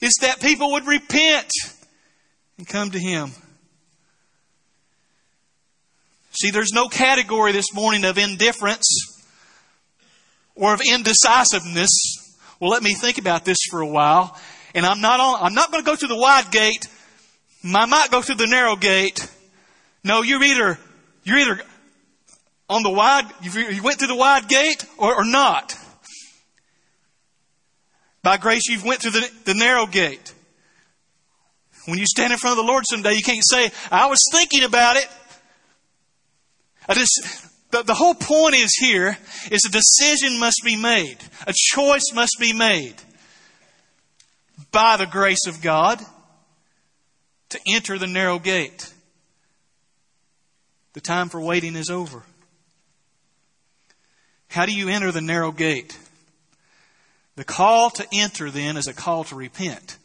is 0.00 0.14
that 0.22 0.40
people 0.40 0.72
would 0.72 0.86
repent 0.86 1.50
and 2.58 2.66
come 2.66 2.90
to 2.90 2.98
Him. 2.98 3.32
See, 6.32 6.50
there's 6.50 6.72
no 6.72 6.88
category 6.88 7.52
this 7.52 7.74
morning 7.74 8.04
of 8.04 8.16
indifference 8.16 8.86
or 10.54 10.74
of 10.74 10.80
indecisiveness. 10.80 11.90
Well, 12.60 12.70
let 12.70 12.82
me 12.82 12.94
think 12.94 13.18
about 13.18 13.44
this 13.44 13.58
for 13.68 13.80
a 13.80 13.86
while. 13.86 14.38
And 14.74 14.86
I'm 14.86 15.00
not 15.00 15.18
on, 15.18 15.42
I'm 15.42 15.54
not 15.54 15.72
going 15.72 15.82
to 15.82 15.90
go 15.90 15.96
through 15.96 16.08
the 16.08 16.16
wide 16.16 16.50
gate. 16.52 16.86
I 17.64 17.86
might 17.86 18.10
go 18.10 18.22
through 18.22 18.36
the 18.36 18.46
narrow 18.46 18.76
gate. 18.76 19.30
No, 20.02 20.22
you're 20.22 20.42
either, 20.42 20.78
you're 21.24 21.38
either 21.38 21.60
on 22.68 22.82
the 22.82 22.90
wide, 22.90 23.24
you 23.42 23.82
went 23.82 23.98
through 23.98 24.08
the 24.08 24.16
wide 24.16 24.48
gate 24.48 24.84
or, 24.96 25.14
or 25.14 25.24
not. 25.24 25.76
By 28.22 28.36
grace, 28.36 28.68
you've 28.68 28.84
went 28.84 29.02
through 29.02 29.12
the, 29.12 29.30
the 29.44 29.54
narrow 29.54 29.86
gate. 29.86 30.34
When 31.86 31.98
you 31.98 32.06
stand 32.06 32.32
in 32.32 32.38
front 32.38 32.58
of 32.58 32.64
the 32.64 32.70
Lord 32.70 32.84
someday, 32.88 33.14
you 33.14 33.22
can't 33.22 33.44
say, 33.44 33.70
I 33.90 34.06
was 34.06 34.18
thinking 34.30 34.62
about 34.64 34.96
it. 34.96 35.08
Just, 36.94 37.46
the, 37.70 37.82
the 37.82 37.94
whole 37.94 38.14
point 38.14 38.54
is 38.54 38.74
here 38.78 39.16
is 39.50 39.64
a 39.64 39.70
decision 39.70 40.38
must 40.38 40.60
be 40.64 40.76
made. 40.76 41.18
A 41.46 41.54
choice 41.54 42.12
must 42.14 42.36
be 42.38 42.52
made 42.52 42.94
by 44.70 44.96
the 44.96 45.06
grace 45.06 45.46
of 45.46 45.62
God 45.62 46.00
to 47.50 47.60
enter 47.66 47.98
the 47.98 48.06
narrow 48.06 48.38
gate. 48.38 48.92
The 50.92 51.00
time 51.00 51.28
for 51.28 51.40
waiting 51.40 51.76
is 51.76 51.90
over. 51.90 52.24
How 54.48 54.66
do 54.66 54.72
you 54.72 54.88
enter 54.88 55.12
the 55.12 55.20
narrow 55.20 55.52
gate? 55.52 55.96
The 57.36 57.44
call 57.44 57.90
to 57.90 58.06
enter 58.12 58.50
then 58.50 58.76
is 58.76 58.88
a 58.88 58.92
call 58.92 59.24
to 59.24 59.36
repent. 59.36 59.96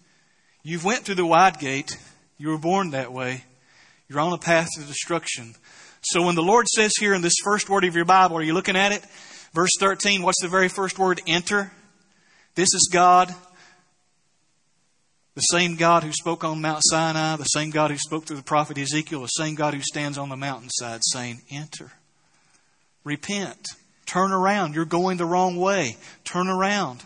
You've 0.64 0.86
went 0.86 1.04
through 1.04 1.16
the 1.16 1.26
wide 1.26 1.60
gate. 1.60 1.98
You 2.38 2.50
were 2.50 2.58
born 2.58 2.92
that 2.92 3.12
way. 3.12 3.44
You're 4.08 4.20
on 4.20 4.34
a 4.34 4.38
path 4.38 4.70
to 4.76 4.82
destruction. 4.82 5.56
So 6.02 6.22
when 6.22 6.36
the 6.36 6.44
Lord 6.44 6.68
says 6.68 6.92
here 7.00 7.16
in 7.16 7.24
this 7.24 7.34
first 7.44 7.70
word 7.70 7.84
of 7.84 7.96
your 7.96 8.06
Bible, 8.06 8.38
are 8.38 8.44
you 8.44 8.54
looking 8.54 8.76
at 8.76 8.92
it? 8.92 9.04
Verse 9.54 9.72
13, 9.80 10.22
what's 10.22 10.42
the 10.42 10.48
very 10.48 10.70
first 10.70 11.00
word? 11.00 11.22
Enter. 11.26 11.72
This 12.54 12.74
is 12.74 12.90
God. 12.92 13.34
The 15.36 15.42
same 15.42 15.76
God 15.76 16.04
who 16.04 16.14
spoke 16.14 16.46
on 16.46 16.62
Mount 16.62 16.82
Sinai, 16.84 17.36
the 17.36 17.44
same 17.44 17.70
God 17.70 17.92
who 17.92 17.98
spoke 17.98 18.26
through 18.26 18.38
the 18.38 18.44
prophet 18.44 18.78
Ezekiel, 18.78 19.22
the 19.22 19.28
same 19.28 19.56
God 19.56 19.74
who 19.74 19.82
stands 19.82 20.18
on 20.18 20.30
the 20.30 20.38
mountainside 20.38 21.02
saying, 21.04 21.42
Enter. 21.52 21.92
Repent. 23.04 23.68
Turn 24.06 24.32
around. 24.32 24.76
You're 24.76 24.86
going 24.86 25.18
the 25.18 25.26
wrong 25.26 25.58
way. 25.58 25.98
Turn 26.24 26.48
around. 26.48 27.04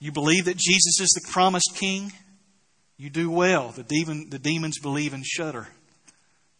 You 0.00 0.12
believe 0.12 0.44
that 0.44 0.56
Jesus 0.56 1.00
is 1.00 1.10
the 1.14 1.32
promised 1.32 1.72
king? 1.74 2.12
You 2.98 3.10
do 3.10 3.30
well. 3.30 3.70
The, 3.70 3.82
demon, 3.82 4.28
the 4.28 4.38
demons 4.38 4.78
believe 4.78 5.14
and 5.14 5.24
shudder, 5.24 5.68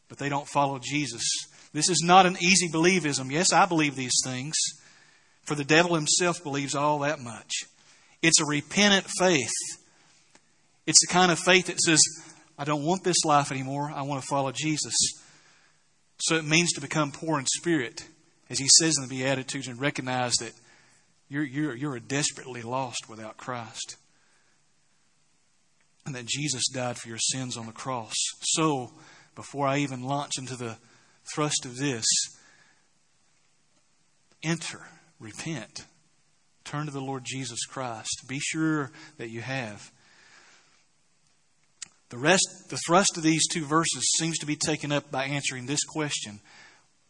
but 0.09 0.18
they 0.18 0.28
don't 0.28 0.49
follow 0.49 0.78
Jesus. 0.78 1.23
This 1.73 1.88
is 1.88 2.02
not 2.02 2.26
an 2.26 2.37
easy 2.40 2.68
believism. 2.68 3.30
Yes, 3.30 3.52
I 3.52 3.66
believe 3.66 3.97
these 3.97 4.21
things, 4.25 4.57
for 5.45 5.54
the 5.54 5.64
devil 5.64 5.95
himself 5.95 6.42
believes 6.42 6.75
all 6.75 7.00
that 7.00 7.21
much. 7.21 7.52
It's 8.23 8.41
a 8.41 8.47
repentant 8.47 9.07
faith. 9.19 9.53
It's 10.87 11.01
the 11.07 11.13
kind 11.13 11.31
of 11.31 11.39
faith 11.39 11.67
that 11.67 11.81
says, 11.81 12.01
I 12.59 12.65
don't 12.65 12.85
want 12.85 13.05
this 13.05 13.25
life 13.25 13.53
anymore. 13.53 13.93
I 13.95 14.03
want 14.03 14.23
to 14.23 14.27
follow 14.27 14.53
Jesus. 14.53 14.95
So 16.21 16.37
it 16.37 16.45
means 16.45 16.73
to 16.73 16.81
become 16.81 17.13
poor 17.13 17.39
in 17.39 17.47
spirit, 17.47 18.05
as 18.51 18.59
he 18.59 18.69
says 18.79 18.97
in 18.97 19.07
the 19.07 19.15
Beatitudes, 19.15 19.69
and 19.69 19.81
recognize 19.81 20.35
that 20.41 20.53
you're, 21.29 21.45
you're, 21.45 21.77
you're 21.77 22.01
desperately 22.01 22.63
lost 22.63 23.09
without 23.09 23.37
Christ. 23.37 23.97
And 26.07 26.15
that 26.15 26.27
Jesus 26.27 26.65
died 26.73 26.97
for 26.97 27.09
your 27.09 27.19
sins 27.19 27.57
on 27.57 27.67
the 27.67 27.73
cross. 27.73 28.15
So, 28.41 28.93
before 29.35 29.67
I 29.67 29.79
even 29.79 30.03
launch 30.03 30.33
into 30.39 30.57
the 30.57 30.79
thrust 31.35 31.67
of 31.67 31.77
this, 31.77 32.05
enter, 34.43 34.81
repent, 35.21 35.85
turn 36.69 36.87
to 36.87 36.93
the 36.93 37.01
Lord 37.01 37.25
Jesus 37.25 37.65
Christ. 37.65 38.25
Be 38.29 38.39
sure 38.39 38.91
that 39.17 39.31
you 39.31 39.41
have. 39.41 39.91
The 42.11 42.19
rest, 42.19 42.47
the 42.69 42.79
thrust 42.87 43.17
of 43.17 43.23
these 43.23 43.49
two 43.49 43.65
verses 43.65 44.17
seems 44.19 44.39
to 44.39 44.47
be 44.47 44.57
taken 44.57 44.93
up 44.93 45.11
by 45.11 45.25
answering 45.25 45.67
this 45.67 45.85
question 45.85 46.41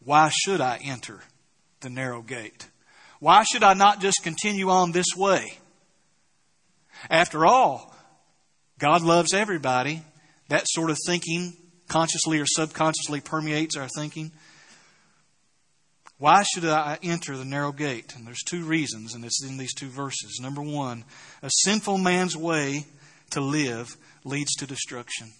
Why 0.03 0.29
should 0.29 0.61
I 0.61 0.79
enter 0.83 1.21
the 1.81 1.89
narrow 1.89 2.21
gate? 2.21 2.67
Why 3.19 3.43
should 3.43 3.63
I 3.63 3.73
not 3.73 3.99
just 3.99 4.23
continue 4.23 4.69
on 4.69 4.91
this 4.91 5.15
way? 5.15 5.57
After 7.09 7.45
all, 7.45 7.95
God 8.77 9.01
loves 9.01 9.33
everybody. 9.33 10.03
That 10.47 10.63
sort 10.67 10.89
of 10.89 10.97
thinking, 11.05 11.53
consciously 11.87 12.39
or 12.39 12.45
subconsciously, 12.47 13.21
permeates 13.21 13.75
our 13.77 13.87
thinking. 13.95 14.31
Why 16.19 16.43
should 16.43 16.65
I 16.65 16.99
enter 17.01 17.37
the 17.37 17.45
narrow 17.45 17.71
gate? 17.71 18.13
And 18.15 18.27
there's 18.27 18.43
two 18.45 18.65
reasons, 18.65 19.15
and 19.15 19.23
it's 19.23 19.43
in 19.43 19.57
these 19.57 19.73
two 19.73 19.87
verses. 19.87 20.39
Number 20.41 20.61
one, 20.61 21.05
a 21.41 21.49
sinful 21.49 21.97
man's 21.97 22.35
way 22.35 22.85
to 23.31 23.39
live 23.39 23.95
leads 24.25 24.53
to 24.55 24.67
destruction. 24.67 25.31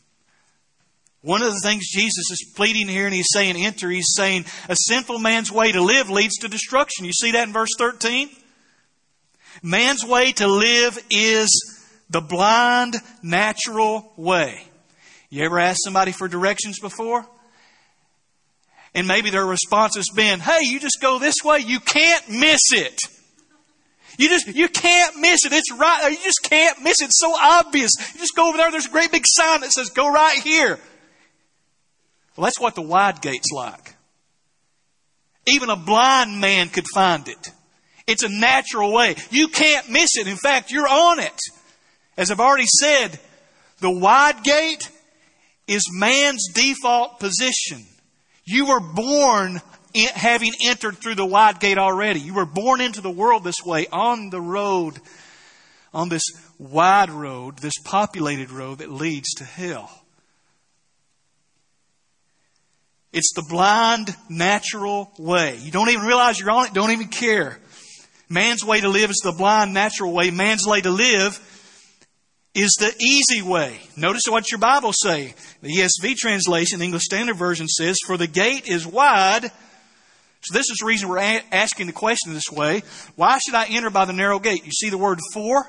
One 1.21 1.41
of 1.41 1.51
the 1.51 1.59
things 1.61 1.91
Jesus 1.91 2.31
is 2.31 2.53
pleading 2.55 2.87
here, 2.87 3.05
and 3.05 3.13
he's 3.13 3.27
saying, 3.33 3.57
enter, 3.57 3.89
he's 3.89 4.13
saying, 4.15 4.45
a 4.69 4.75
sinful 4.87 5.19
man's 5.19 5.51
way 5.51 5.73
to 5.73 5.81
live 5.81 6.09
leads 6.09 6.37
to 6.37 6.47
destruction. 6.47 7.03
You 7.03 7.11
see 7.11 7.33
that 7.33 7.45
in 7.45 7.53
verse 7.53 7.75
13? 7.77 8.29
Man's 9.61 10.05
way 10.05 10.31
to 10.31 10.47
live 10.47 10.97
is 11.09 11.77
the 12.09 12.21
blind, 12.21 12.95
natural 13.21 14.13
way. 14.15 14.63
You 15.29 15.43
ever 15.43 15.59
asked 15.59 15.83
somebody 15.83 16.13
for 16.13 16.29
directions 16.29 16.79
before? 16.79 17.27
And 18.99 19.07
maybe 19.07 19.29
their 19.29 19.45
response 19.45 19.95
has 19.95 20.09
been, 20.13 20.41
hey, 20.41 20.59
you 20.63 20.77
just 20.77 20.99
go 21.01 21.19
this 21.19 21.35
way, 21.41 21.59
you 21.59 21.79
can't 21.79 22.27
miss 22.27 22.59
it. 22.73 22.99
You 24.17 24.27
just, 24.27 24.47
you 24.49 24.67
can't 24.67 25.15
miss 25.21 25.45
it. 25.45 25.53
It's 25.53 25.71
right, 25.71 25.99
there. 26.01 26.11
you 26.11 26.17
just 26.21 26.43
can't 26.43 26.81
miss 26.83 26.97
it. 26.99 27.05
It's 27.05 27.17
so 27.17 27.33
obvious. 27.33 27.91
You 28.13 28.19
just 28.19 28.35
go 28.35 28.49
over 28.49 28.57
there, 28.57 28.69
there's 28.71 28.87
a 28.87 28.89
great 28.89 29.09
big 29.09 29.23
sign 29.25 29.61
that 29.61 29.71
says, 29.71 29.89
go 29.89 30.11
right 30.11 30.37
here. 30.41 30.81
Well, 32.35 32.43
that's 32.43 32.59
what 32.59 32.75
the 32.75 32.81
wide 32.81 33.21
gate's 33.21 33.53
like. 33.53 33.95
Even 35.47 35.69
a 35.69 35.77
blind 35.77 36.41
man 36.41 36.67
could 36.67 36.87
find 36.93 37.25
it. 37.29 37.51
It's 38.05 38.23
a 38.23 38.29
natural 38.29 38.91
way. 38.91 39.15
You 39.31 39.47
can't 39.47 39.89
miss 39.89 40.17
it. 40.17 40.27
In 40.27 40.35
fact, 40.35 40.71
you're 40.71 40.89
on 40.89 41.19
it. 41.19 41.39
As 42.17 42.31
I've 42.31 42.41
already 42.41 42.67
said, 42.67 43.17
the 43.79 43.91
wide 43.91 44.43
gate 44.43 44.89
is 45.69 45.83
man's 45.89 46.49
default 46.53 47.21
position. 47.21 47.85
You 48.51 48.65
were 48.65 48.79
born 48.79 49.61
having 50.15 50.53
entered 50.63 50.97
through 50.97 51.13
the 51.13 51.25
wide 51.25 51.59
gate 51.59 51.77
already. 51.77 52.19
You 52.19 52.33
were 52.33 52.47
born 52.47 52.81
into 52.81 52.99
the 52.99 53.11
world 53.11 53.43
this 53.43 53.63
way 53.63 53.85
on 53.91 54.31
the 54.31 54.41
road, 54.41 54.99
on 55.93 56.09
this 56.09 56.23
wide 56.57 57.11
road, 57.11 57.59
this 57.59 57.77
populated 57.83 58.49
road 58.49 58.79
that 58.79 58.89
leads 58.89 59.35
to 59.35 59.43
hell. 59.43 59.91
It's 63.13 63.33
the 63.35 63.45
blind, 63.47 64.15
natural 64.29 65.11
way. 65.19 65.57
You 65.57 65.69
don't 65.69 65.89
even 65.89 66.07
realize 66.07 66.39
you're 66.39 66.49
on 66.49 66.65
it, 66.65 66.73
don't 66.73 66.89
even 66.89 67.09
care. 67.09 67.59
Man's 68.29 68.65
way 68.65 68.81
to 68.81 68.89
live 68.89 69.11
is 69.11 69.21
the 69.23 69.31
blind, 69.31 69.75
natural 69.75 70.11
way. 70.11 70.31
Man's 70.31 70.65
way 70.65 70.81
to 70.81 70.89
live 70.89 71.39
is 72.59 72.75
the 72.79 72.93
easy 72.99 73.41
way. 73.41 73.79
Notice 73.95 74.23
what 74.27 74.51
your 74.51 74.59
Bible 74.59 74.91
say. 74.93 75.33
The 75.61 75.69
ESV 75.69 76.15
translation, 76.15 76.81
English 76.81 77.03
Standard 77.03 77.35
Version 77.35 77.67
says, 77.67 77.97
For 78.05 78.17
the 78.17 78.27
gate 78.27 78.67
is 78.67 78.85
wide. 78.85 79.51
So 80.41 80.53
this 80.53 80.69
is 80.69 80.77
the 80.79 80.85
reason 80.85 81.09
we're 81.09 81.41
asking 81.51 81.87
the 81.87 81.93
question 81.93 82.33
this 82.33 82.49
way. 82.51 82.83
Why 83.15 83.39
should 83.39 83.55
I 83.55 83.65
enter 83.65 83.89
by 83.89 84.05
the 84.05 84.13
narrow 84.13 84.39
gate? 84.39 84.65
You 84.65 84.71
see 84.71 84.89
the 84.89 84.97
word 84.97 85.19
for? 85.33 85.65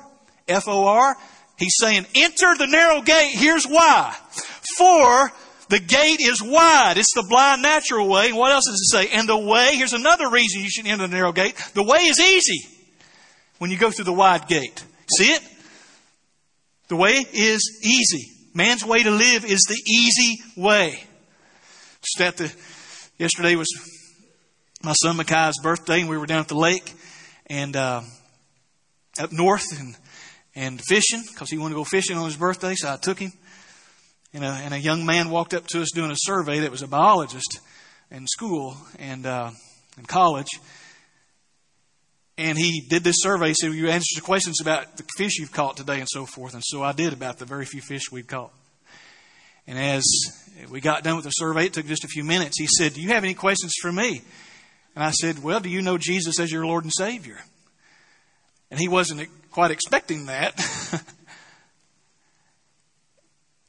F-O-R? 0.47 1.17
He's 1.57 1.75
saying, 1.77 2.05
enter 2.15 2.55
the 2.57 2.67
narrow 2.67 3.01
gate. 3.01 3.33
Here's 3.33 3.65
why. 3.65 4.15
For 4.77 5.31
the 5.69 5.79
gate 5.79 6.19
is 6.21 6.41
wide. 6.41 6.95
It's 6.97 7.13
the 7.13 7.25
blind 7.27 7.61
natural 7.61 8.07
way. 8.07 8.33
What 8.33 8.51
else 8.51 8.65
does 8.65 8.81
it 8.81 8.91
say? 8.91 9.17
And 9.17 9.27
the 9.27 9.37
way, 9.37 9.75
here's 9.75 9.93
another 9.93 10.29
reason 10.29 10.61
you 10.61 10.69
should 10.69 10.87
enter 10.87 11.07
the 11.07 11.15
narrow 11.15 11.31
gate. 11.31 11.55
The 11.73 11.83
way 11.83 11.99
is 11.99 12.19
easy 12.19 12.67
when 13.59 13.71
you 13.71 13.77
go 13.77 13.91
through 13.91 14.05
the 14.05 14.13
wide 14.13 14.47
gate. 14.47 14.83
See 15.17 15.31
it? 15.31 15.41
The 16.91 16.97
way 16.97 17.25
is 17.31 17.79
easy. 17.81 18.33
Man's 18.53 18.83
way 18.83 19.01
to 19.01 19.11
live 19.11 19.45
is 19.45 19.61
the 19.61 19.81
easy 19.89 20.43
way. 20.57 21.01
Just 22.01 22.19
at 22.19 22.35
the, 22.35 22.53
yesterday 23.17 23.55
was 23.55 23.69
my 24.83 24.91
son 25.01 25.15
Mackay's 25.15 25.55
birthday 25.63 26.01
and 26.01 26.09
we 26.09 26.17
were 26.17 26.25
down 26.25 26.41
at 26.41 26.49
the 26.49 26.57
lake 26.57 26.93
and, 27.47 27.77
uh, 27.77 28.01
up 29.17 29.31
north 29.31 29.63
and, 29.79 29.95
and 30.53 30.81
fishing 30.81 31.23
because 31.31 31.49
he 31.49 31.57
wanted 31.57 31.75
to 31.75 31.79
go 31.79 31.85
fishing 31.85 32.17
on 32.17 32.25
his 32.25 32.35
birthday. 32.35 32.75
So 32.75 32.91
I 32.91 32.97
took 32.97 33.19
him 33.19 33.31
and 34.33 34.43
a, 34.43 34.49
and 34.49 34.73
a 34.73 34.77
young 34.77 35.05
man 35.05 35.29
walked 35.29 35.53
up 35.53 35.67
to 35.67 35.81
us 35.81 35.91
doing 35.93 36.11
a 36.11 36.17
survey 36.17 36.59
that 36.59 36.71
was 36.71 36.81
a 36.81 36.89
biologist 36.89 37.61
in 38.11 38.27
school 38.27 38.75
and 38.99 39.25
uh, 39.25 39.51
in 39.97 40.03
college. 40.07 40.49
And 42.41 42.57
he 42.57 42.81
did 42.81 43.03
this 43.03 43.17
survey. 43.19 43.49
He 43.49 43.53
said, 43.53 43.73
You 43.73 43.89
answer 43.89 44.15
the 44.15 44.25
questions 44.25 44.61
about 44.61 44.97
the 44.97 45.03
fish 45.15 45.37
you've 45.37 45.51
caught 45.51 45.77
today 45.77 45.99
and 45.99 46.07
so 46.09 46.25
forth. 46.25 46.55
And 46.55 46.63
so 46.65 46.81
I 46.81 46.91
did 46.91 47.13
about 47.13 47.37
the 47.37 47.45
very 47.45 47.65
few 47.65 47.81
fish 47.81 48.11
we'd 48.11 48.27
caught. 48.27 48.51
And 49.67 49.77
as 49.77 50.03
we 50.71 50.81
got 50.81 51.03
done 51.03 51.17
with 51.17 51.25
the 51.25 51.31
survey, 51.31 51.67
it 51.67 51.73
took 51.73 51.85
just 51.85 52.03
a 52.03 52.07
few 52.07 52.23
minutes. 52.23 52.59
He 52.59 52.65
said, 52.65 52.95
Do 52.95 53.01
you 53.01 53.09
have 53.09 53.23
any 53.23 53.35
questions 53.35 53.73
for 53.79 53.91
me? 53.91 54.23
And 54.95 55.03
I 55.03 55.11
said, 55.11 55.43
Well, 55.43 55.59
do 55.59 55.69
you 55.69 55.83
know 55.83 55.99
Jesus 55.99 56.39
as 56.39 56.51
your 56.51 56.65
Lord 56.65 56.83
and 56.83 56.91
Savior? 56.91 57.37
And 58.71 58.79
he 58.79 58.87
wasn't 58.87 59.29
quite 59.51 59.69
expecting 59.69 60.25
that. 60.25 60.59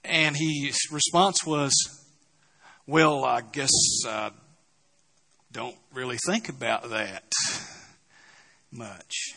And 0.05 0.37
his 0.37 0.77
response 0.91 1.47
was, 1.47 1.73
Well, 2.89 3.25
I 3.25 3.41
guess 3.41 3.71
I 4.05 4.31
don't 5.53 5.77
really 5.95 6.19
think 6.27 6.49
about 6.49 6.91
that 6.91 7.23
much. 8.73 9.35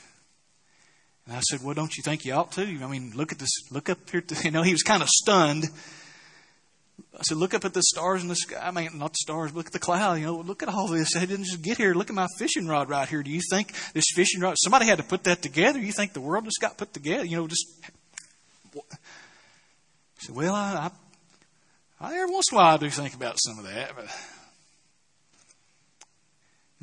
And 1.27 1.35
I 1.35 1.41
said, 1.41 1.63
Well, 1.63 1.73
don't 1.73 1.95
you 1.95 2.03
think 2.03 2.25
you 2.25 2.33
ought 2.33 2.51
to? 2.53 2.61
I 2.61 2.87
mean, 2.87 3.13
look 3.15 3.31
at 3.31 3.39
this, 3.39 3.51
look 3.71 3.89
up 3.89 4.09
here. 4.09 4.23
You 4.43 4.51
know, 4.51 4.63
he 4.63 4.71
was 4.71 4.83
kind 4.83 5.01
of 5.01 5.09
stunned. 5.09 5.65
I 7.17 7.23
said, 7.23 7.37
Look 7.37 7.53
up 7.53 7.65
at 7.65 7.73
the 7.73 7.81
stars 7.81 8.21
in 8.21 8.27
the 8.27 8.35
sky. 8.35 8.59
I 8.61 8.71
mean, 8.71 8.97
not 8.97 9.11
the 9.11 9.19
stars, 9.21 9.53
look 9.53 9.67
at 9.67 9.73
the 9.73 9.79
cloud. 9.79 10.15
You 10.19 10.25
know, 10.25 10.37
look 10.37 10.63
at 10.63 10.69
all 10.69 10.87
this. 10.87 11.15
I 11.15 11.25
didn't 11.25 11.45
just 11.45 11.61
get 11.61 11.77
here. 11.77 11.93
Look 11.93 12.09
at 12.09 12.15
my 12.15 12.27
fishing 12.37 12.67
rod 12.67 12.89
right 12.89 13.07
here. 13.07 13.23
Do 13.23 13.31
you 13.31 13.41
think 13.49 13.73
this 13.93 14.05
fishing 14.13 14.41
rod, 14.41 14.55
somebody 14.57 14.85
had 14.85 14.99
to 14.99 15.03
put 15.03 15.23
that 15.23 15.41
together? 15.41 15.79
You 15.79 15.91
think 15.91 16.13
the 16.13 16.21
world 16.21 16.45
just 16.45 16.61
got 16.61 16.77
put 16.77 16.93
together? 16.93 17.25
You 17.25 17.37
know, 17.37 17.47
just 17.47 17.65
he 18.73 18.81
said, 20.19 20.35
Well, 20.35 20.53
I, 20.53 20.89
I, 21.99 22.07
I, 22.07 22.15
every 22.15 22.31
once 22.33 22.51
in 22.51 22.57
a 22.57 22.61
while 22.61 22.75
I 22.75 22.77
do 22.77 22.89
think 22.89 23.13
about 23.13 23.37
some 23.39 23.59
of 23.59 23.65
that. 23.65 23.95
But 23.95 24.05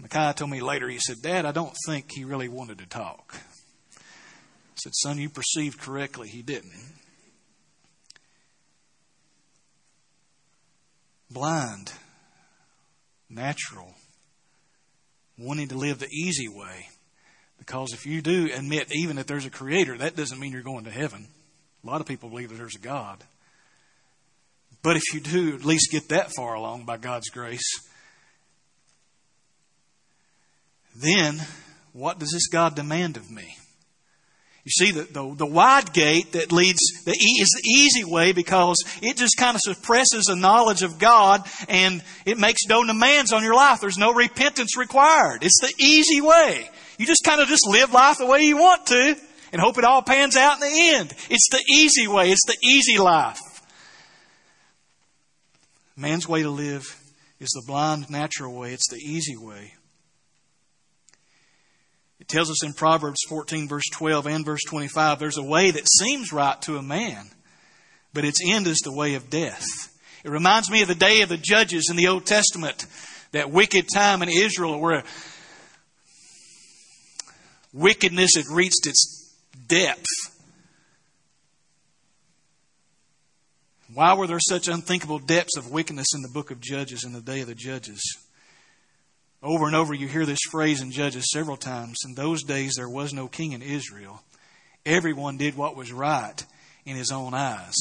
Micaiah 0.02 0.34
told 0.34 0.50
me 0.50 0.60
later, 0.60 0.88
he 0.88 0.98
said, 0.98 1.22
Dad, 1.22 1.46
I 1.46 1.52
don't 1.52 1.76
think 1.86 2.10
he 2.10 2.24
really 2.24 2.48
wanted 2.48 2.78
to 2.78 2.86
talk. 2.86 3.36
I 3.96 4.74
said, 4.74 4.92
Son, 4.96 5.16
you 5.16 5.30
perceived 5.30 5.78
correctly. 5.78 6.28
He 6.28 6.42
didn't. 6.42 6.72
Blind, 11.30 11.92
natural, 13.30 13.94
wanting 15.38 15.68
to 15.68 15.76
live 15.76 16.00
the 16.00 16.08
easy 16.08 16.48
way. 16.48 16.88
Because 17.58 17.92
if 17.92 18.04
you 18.04 18.20
do 18.22 18.50
admit 18.52 18.88
even 18.92 19.16
that 19.16 19.28
there's 19.28 19.46
a 19.46 19.50
creator, 19.50 19.96
that 19.96 20.16
doesn't 20.16 20.40
mean 20.40 20.50
you're 20.50 20.62
going 20.62 20.84
to 20.84 20.90
heaven. 20.90 21.28
A 21.84 21.86
lot 21.86 22.00
of 22.00 22.08
people 22.08 22.28
believe 22.28 22.48
that 22.48 22.56
there's 22.56 22.74
a 22.74 22.80
God. 22.80 23.22
But 24.82 24.96
if 24.96 25.14
you 25.14 25.20
do 25.20 25.54
at 25.54 25.64
least 25.64 25.92
get 25.92 26.08
that 26.08 26.32
far 26.34 26.54
along 26.54 26.86
by 26.86 26.96
God's 26.96 27.30
grace, 27.30 27.62
then 30.94 31.40
what 31.92 32.18
does 32.18 32.30
this 32.32 32.48
God 32.48 32.74
demand 32.74 33.16
of 33.16 33.30
me? 33.30 33.56
You 34.64 34.70
see, 34.70 34.90
the, 34.92 35.02
the, 35.02 35.34
the, 35.34 35.46
wide 35.46 35.92
gate 35.92 36.32
that 36.32 36.52
leads 36.52 36.78
the 37.04 37.10
is 37.10 37.48
the 37.48 37.68
easy 37.68 38.04
way 38.04 38.30
because 38.30 38.76
it 39.02 39.16
just 39.16 39.36
kind 39.36 39.56
of 39.56 39.60
suppresses 39.60 40.26
the 40.26 40.36
knowledge 40.36 40.82
of 40.82 41.00
God 41.00 41.44
and 41.68 42.00
it 42.24 42.38
makes 42.38 42.60
no 42.68 42.86
demands 42.86 43.32
on 43.32 43.42
your 43.42 43.56
life. 43.56 43.80
There's 43.80 43.98
no 43.98 44.14
repentance 44.14 44.76
required. 44.76 45.42
It's 45.42 45.60
the 45.60 45.72
easy 45.82 46.20
way. 46.20 46.70
You 46.96 47.06
just 47.06 47.24
kind 47.24 47.40
of 47.40 47.48
just 47.48 47.66
live 47.66 47.92
life 47.92 48.18
the 48.18 48.26
way 48.26 48.42
you 48.42 48.56
want 48.56 48.86
to 48.86 49.16
and 49.52 49.60
hope 49.60 49.78
it 49.78 49.84
all 49.84 50.00
pans 50.00 50.36
out 50.36 50.62
in 50.62 50.70
the 50.70 50.90
end. 50.94 51.12
It's 51.28 51.48
the 51.50 51.64
easy 51.68 52.06
way. 52.06 52.30
It's 52.30 52.46
the 52.46 52.56
easy 52.64 52.98
life. 52.98 53.40
Man's 55.96 56.28
way 56.28 56.42
to 56.42 56.50
live 56.50 56.84
is 57.40 57.50
the 57.50 57.64
blind, 57.66 58.10
natural 58.10 58.54
way. 58.54 58.72
It's 58.72 58.88
the 58.88 58.98
easy 58.98 59.36
way. 59.36 59.74
Tells 62.32 62.50
us 62.50 62.64
in 62.64 62.72
Proverbs 62.72 63.20
14, 63.28 63.68
verse 63.68 63.84
12 63.92 64.26
and 64.26 64.42
verse 64.42 64.62
25 64.66 65.18
there's 65.18 65.36
a 65.36 65.42
way 65.42 65.70
that 65.70 65.86
seems 65.86 66.32
right 66.32 66.60
to 66.62 66.78
a 66.78 66.82
man, 66.82 67.26
but 68.14 68.24
its 68.24 68.40
end 68.42 68.66
is 68.66 68.78
the 68.78 68.90
way 68.90 69.16
of 69.16 69.28
death. 69.28 69.66
It 70.24 70.30
reminds 70.30 70.70
me 70.70 70.80
of 70.80 70.88
the 70.88 70.94
day 70.94 71.20
of 71.20 71.28
the 71.28 71.36
judges 71.36 71.88
in 71.90 71.96
the 71.96 72.08
Old 72.08 72.24
Testament, 72.24 72.86
that 73.32 73.50
wicked 73.50 73.84
time 73.94 74.22
in 74.22 74.30
Israel 74.30 74.80
where 74.80 75.04
wickedness 77.70 78.30
had 78.34 78.46
reached 78.50 78.86
its 78.86 79.36
depth. 79.68 80.06
Why 83.92 84.14
were 84.14 84.26
there 84.26 84.40
such 84.40 84.68
unthinkable 84.68 85.18
depths 85.18 85.58
of 85.58 85.70
wickedness 85.70 86.14
in 86.14 86.22
the 86.22 86.30
book 86.32 86.50
of 86.50 86.60
Judges 86.60 87.04
in 87.04 87.12
the 87.12 87.20
day 87.20 87.42
of 87.42 87.48
the 87.48 87.54
judges? 87.54 88.00
Over 89.42 89.66
and 89.66 89.74
over, 89.74 89.92
you 89.92 90.06
hear 90.06 90.24
this 90.24 90.38
phrase 90.50 90.80
in 90.80 90.92
Judges 90.92 91.30
several 91.32 91.56
times. 91.56 91.98
In 92.06 92.14
those 92.14 92.44
days, 92.44 92.74
there 92.76 92.88
was 92.88 93.12
no 93.12 93.26
king 93.26 93.52
in 93.52 93.62
Israel. 93.62 94.22
Everyone 94.86 95.36
did 95.36 95.56
what 95.56 95.76
was 95.76 95.92
right 95.92 96.44
in 96.84 96.96
his 96.96 97.10
own 97.10 97.34
eyes. 97.34 97.74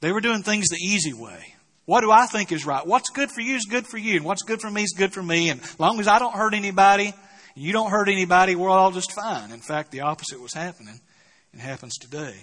They 0.00 0.10
were 0.10 0.22
doing 0.22 0.42
things 0.42 0.68
the 0.68 0.82
easy 0.82 1.12
way. 1.12 1.54
What 1.84 2.00
do 2.00 2.10
I 2.10 2.26
think 2.26 2.50
is 2.50 2.64
right? 2.64 2.86
What's 2.86 3.10
good 3.10 3.30
for 3.30 3.42
you 3.42 3.56
is 3.56 3.66
good 3.68 3.86
for 3.86 3.98
you, 3.98 4.16
and 4.16 4.24
what's 4.24 4.42
good 4.42 4.62
for 4.62 4.70
me 4.70 4.84
is 4.84 4.94
good 4.96 5.12
for 5.12 5.22
me. 5.22 5.50
And 5.50 5.60
as 5.60 5.78
long 5.78 6.00
as 6.00 6.08
I 6.08 6.18
don't 6.18 6.34
hurt 6.34 6.54
anybody, 6.54 7.12
you 7.54 7.72
don't 7.72 7.90
hurt 7.90 8.08
anybody, 8.08 8.54
we're 8.54 8.70
all 8.70 8.90
just 8.90 9.12
fine. 9.12 9.50
In 9.50 9.60
fact, 9.60 9.90
the 9.90 10.00
opposite 10.00 10.40
was 10.40 10.54
happening. 10.54 11.00
And 11.52 11.60
happens 11.60 11.98
today. 11.98 12.36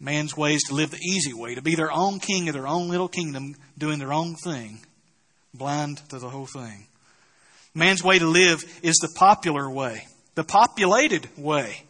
Man's 0.00 0.36
way 0.36 0.54
is 0.54 0.62
to 0.64 0.74
live 0.74 0.90
the 0.90 0.96
easy 0.96 1.34
way, 1.34 1.54
to 1.54 1.62
be 1.62 1.74
their 1.74 1.92
own 1.92 2.18
king 2.18 2.48
of 2.48 2.54
their 2.54 2.66
own 2.66 2.88
little 2.88 3.08
kingdom, 3.08 3.54
doing 3.78 3.98
their 3.98 4.12
own 4.12 4.34
thing 4.36 4.80
blind 5.56 5.98
to 6.10 6.18
the 6.18 6.28
whole 6.28 6.46
thing. 6.46 6.86
Man's 7.74 8.02
way 8.02 8.18
to 8.18 8.26
live 8.26 8.64
is 8.82 8.96
the 8.96 9.12
popular 9.16 9.68
way, 9.68 10.06
the 10.34 10.44
populated 10.44 11.28
way. 11.36 11.82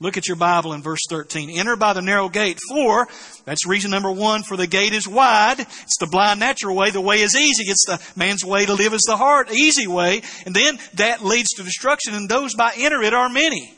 Look 0.00 0.16
at 0.16 0.26
your 0.26 0.36
Bible 0.36 0.72
in 0.72 0.82
verse 0.82 0.98
13. 1.08 1.48
Enter 1.48 1.76
by 1.76 1.92
the 1.92 2.02
narrow 2.02 2.28
gate. 2.28 2.58
For, 2.68 3.06
that's 3.44 3.68
reason 3.68 3.92
number 3.92 4.10
one, 4.10 4.42
for 4.42 4.56
the 4.56 4.66
gate 4.66 4.94
is 4.94 5.06
wide. 5.06 5.60
It's 5.60 5.98
the 6.00 6.08
blind 6.10 6.40
natural 6.40 6.74
way. 6.74 6.90
The 6.90 7.00
way 7.00 7.20
is 7.20 7.36
easy. 7.36 7.70
It's 7.70 7.86
the 7.86 8.02
man's 8.18 8.44
way 8.44 8.66
to 8.66 8.74
live 8.74 8.94
is 8.94 9.04
the 9.06 9.16
hard, 9.16 9.52
easy 9.52 9.86
way. 9.86 10.22
And 10.44 10.56
then 10.56 10.80
that 10.94 11.24
leads 11.24 11.50
to 11.50 11.62
destruction, 11.62 12.14
and 12.14 12.28
those 12.28 12.56
by 12.56 12.72
enter 12.76 13.00
it 13.00 13.14
are 13.14 13.28
many. 13.28 13.72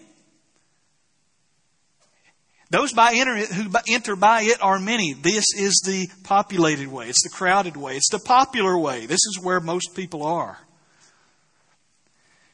Those 2.74 2.92
by 2.92 3.14
enter, 3.14 3.37
who 3.37 3.70
enter 3.88 4.16
by 4.16 4.42
it 4.42 4.60
are 4.60 4.80
many. 4.80 5.12
This 5.12 5.44
is 5.56 5.80
the 5.87 6.08
populated 6.24 6.88
way. 6.88 7.08
It's 7.08 7.22
the 7.22 7.28
crowded 7.28 7.76
way. 7.76 7.96
It's 7.96 8.10
the 8.10 8.18
popular 8.18 8.76
way. 8.76 9.06
This 9.06 9.20
is 9.26 9.38
where 9.40 9.60
most 9.60 9.94
people 9.94 10.24
are. 10.24 10.58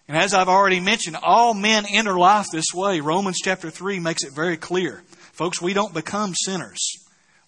And 0.09 0.18
as 0.18 0.35
I've 0.35 0.50
already 0.50 0.78
mentioned, 0.78 1.16
all 1.22 1.54
men 1.54 1.87
enter 1.88 2.18
life 2.18 2.48
this 2.52 2.66
way. 2.74 3.00
Romans 3.00 3.38
chapter 3.42 3.70
3 3.70 3.98
makes 3.98 4.22
it 4.22 4.35
very 4.35 4.59
clear. 4.59 5.02
Folks, 5.33 5.62
we 5.62 5.72
don't 5.72 5.94
become 5.94 6.35
sinners. 6.35 6.87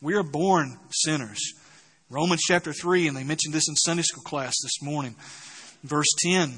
We 0.00 0.14
are 0.14 0.22
born 0.22 0.78
sinners. 0.92 1.52
Romans 2.08 2.40
chapter 2.40 2.72
3, 2.72 3.06
and 3.06 3.14
they 3.14 3.24
mentioned 3.24 3.52
this 3.52 3.68
in 3.68 3.76
Sunday 3.76 4.02
school 4.02 4.22
class 4.22 4.54
this 4.62 4.80
morning. 4.80 5.14
Verse 5.82 6.08
10 6.22 6.56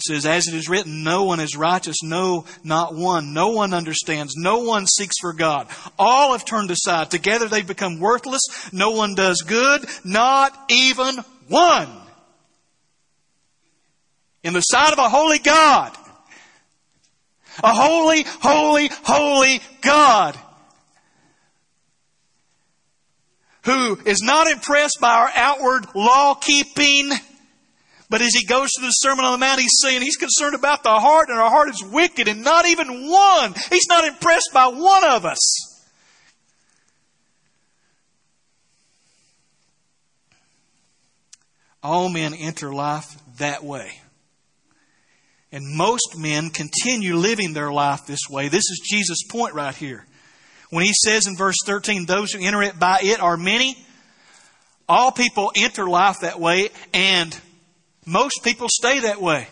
says, 0.00 0.26
As 0.26 0.46
it 0.46 0.54
is 0.54 0.68
written, 0.68 1.02
no 1.02 1.24
one 1.24 1.40
is 1.40 1.56
righteous, 1.56 2.02
no, 2.02 2.44
not 2.62 2.94
one. 2.94 3.34
No 3.34 3.50
one 3.50 3.74
understands. 3.74 4.34
No 4.36 4.60
one 4.60 4.86
seeks 4.86 5.16
for 5.20 5.32
God. 5.32 5.68
All 5.98 6.32
have 6.32 6.44
turned 6.44 6.70
aside. 6.70 7.10
Together 7.10 7.48
they 7.48 7.62
become 7.62 7.98
worthless. 7.98 8.42
No 8.72 8.90
one 8.90 9.14
does 9.14 9.42
good, 9.42 9.84
not 10.04 10.56
even 10.68 11.16
one. 11.48 11.88
In 14.44 14.52
the 14.52 14.60
sight 14.60 14.92
of 14.92 14.98
a 14.98 15.08
holy 15.08 15.40
God, 15.40 15.96
a 17.62 17.74
holy, 17.74 18.24
holy, 18.40 18.88
holy 19.04 19.60
God 19.80 20.38
who 23.68 23.98
is 24.06 24.22
not 24.22 24.46
impressed 24.46 24.98
by 24.98 25.12
our 25.12 25.30
outward 25.34 25.84
law 25.94 26.34
keeping 26.34 27.10
but 28.10 28.22
as 28.22 28.34
he 28.34 28.46
goes 28.46 28.70
to 28.72 28.80
the 28.80 28.90
Sermon 28.90 29.24
on 29.24 29.32
the 29.32 29.38
Mount, 29.38 29.60
he's 29.60 29.78
saying 29.82 30.00
he's 30.00 30.16
concerned 30.16 30.54
about 30.54 30.82
the 30.82 30.98
heart, 30.98 31.28
and 31.28 31.38
our 31.38 31.50
heart 31.50 31.68
is 31.68 31.84
wicked, 31.84 32.26
and 32.26 32.42
not 32.42 32.66
even 32.66 33.08
one. 33.08 33.54
He's 33.70 33.88
not 33.88 34.04
impressed 34.04 34.50
by 34.54 34.68
one 34.68 35.04
of 35.04 35.26
us. 35.26 35.38
All 41.82 42.08
men 42.08 42.34
enter 42.34 42.72
life 42.72 43.16
that 43.36 43.62
way. 43.62 44.00
And 45.52 45.76
most 45.76 46.18
men 46.18 46.50
continue 46.50 47.14
living 47.14 47.52
their 47.52 47.72
life 47.72 48.06
this 48.06 48.28
way. 48.28 48.48
This 48.48 48.68
is 48.70 48.80
Jesus' 48.84 49.22
point 49.30 49.54
right 49.54 49.74
here. 49.74 50.06
When 50.70 50.84
he 50.84 50.92
says 50.92 51.26
in 51.26 51.36
verse 51.36 51.56
13, 51.64 52.04
those 52.04 52.32
who 52.32 52.44
enter 52.44 52.62
it 52.62 52.78
by 52.78 52.98
it 53.02 53.20
are 53.20 53.36
many, 53.36 53.76
all 54.88 55.12
people 55.12 55.52
enter 55.54 55.86
life 55.86 56.20
that 56.20 56.40
way, 56.40 56.70
and 56.92 57.38
most 58.08 58.42
people 58.42 58.68
stay 58.70 59.00
that 59.00 59.20
way. 59.20 59.48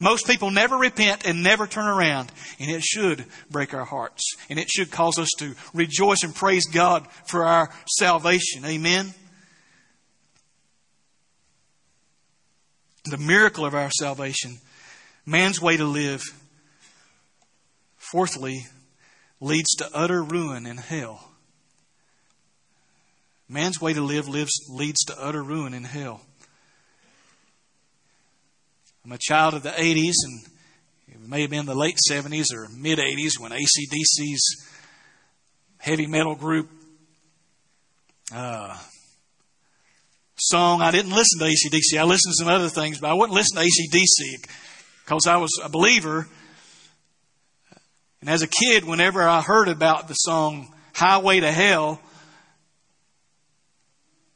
Most 0.00 0.26
people 0.26 0.50
never 0.50 0.76
repent 0.76 1.24
and 1.24 1.44
never 1.44 1.68
turn 1.68 1.86
around. 1.86 2.32
And 2.58 2.68
it 2.68 2.82
should 2.82 3.24
break 3.48 3.72
our 3.72 3.84
hearts. 3.84 4.34
And 4.50 4.58
it 4.58 4.68
should 4.68 4.90
cause 4.90 5.16
us 5.16 5.28
to 5.38 5.54
rejoice 5.72 6.24
and 6.24 6.34
praise 6.34 6.66
God 6.66 7.06
for 7.26 7.44
our 7.44 7.70
salvation. 7.86 8.64
Amen. 8.64 9.14
The 13.04 13.18
miracle 13.18 13.64
of 13.64 13.74
our 13.74 13.90
salvation, 13.92 14.58
man's 15.24 15.62
way 15.62 15.76
to 15.76 15.84
live, 15.84 16.22
fourthly, 17.96 18.66
leads 19.40 19.70
to 19.76 19.88
utter 19.94 20.22
ruin 20.22 20.66
in 20.66 20.78
hell. 20.78 21.30
Man's 23.48 23.80
way 23.80 23.92
to 23.92 24.00
live 24.00 24.26
lives, 24.26 24.52
leads 24.68 25.04
to 25.04 25.16
utter 25.20 25.44
ruin 25.44 25.74
in 25.74 25.84
hell. 25.84 26.22
I'm 29.04 29.10
a 29.10 29.18
child 29.18 29.54
of 29.54 29.64
the 29.64 29.70
80s, 29.70 30.14
and 30.22 30.42
it 31.08 31.28
may 31.28 31.40
have 31.40 31.50
been 31.50 31.66
the 31.66 31.74
late 31.74 31.98
70s 32.08 32.54
or 32.54 32.68
mid 32.68 33.00
80s 33.00 33.32
when 33.36 33.50
ACDC's 33.50 34.64
heavy 35.78 36.06
metal 36.06 36.36
group 36.36 36.70
uh, 38.32 38.78
song. 40.36 40.82
I 40.82 40.92
didn't 40.92 41.10
listen 41.10 41.40
to 41.40 41.46
ACDC. 41.46 41.98
I 41.98 42.04
listened 42.04 42.32
to 42.38 42.44
some 42.44 42.48
other 42.48 42.68
things, 42.68 43.00
but 43.00 43.10
I 43.10 43.14
wouldn't 43.14 43.34
listen 43.34 43.56
to 43.56 43.64
ACDC 43.64 44.48
because 45.04 45.26
I 45.26 45.38
was 45.38 45.50
a 45.64 45.68
believer. 45.68 46.28
And 48.20 48.30
as 48.30 48.42
a 48.42 48.46
kid, 48.46 48.84
whenever 48.84 49.20
I 49.20 49.42
heard 49.42 49.66
about 49.66 50.06
the 50.06 50.14
song 50.14 50.72
Highway 50.94 51.40
to 51.40 51.50
Hell, 51.50 52.00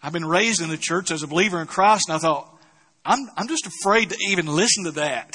I've 0.02 0.12
been 0.12 0.24
raised 0.24 0.60
in 0.60 0.70
the 0.70 0.76
church 0.76 1.12
as 1.12 1.22
a 1.22 1.28
believer 1.28 1.60
in 1.60 1.68
Christ, 1.68 2.08
and 2.08 2.16
I 2.16 2.18
thought, 2.18 2.52
I'm, 3.06 3.20
I'm 3.36 3.46
just 3.46 3.66
afraid 3.66 4.10
to 4.10 4.16
even 4.28 4.46
listen 4.46 4.84
to 4.84 4.90
that 4.92 5.30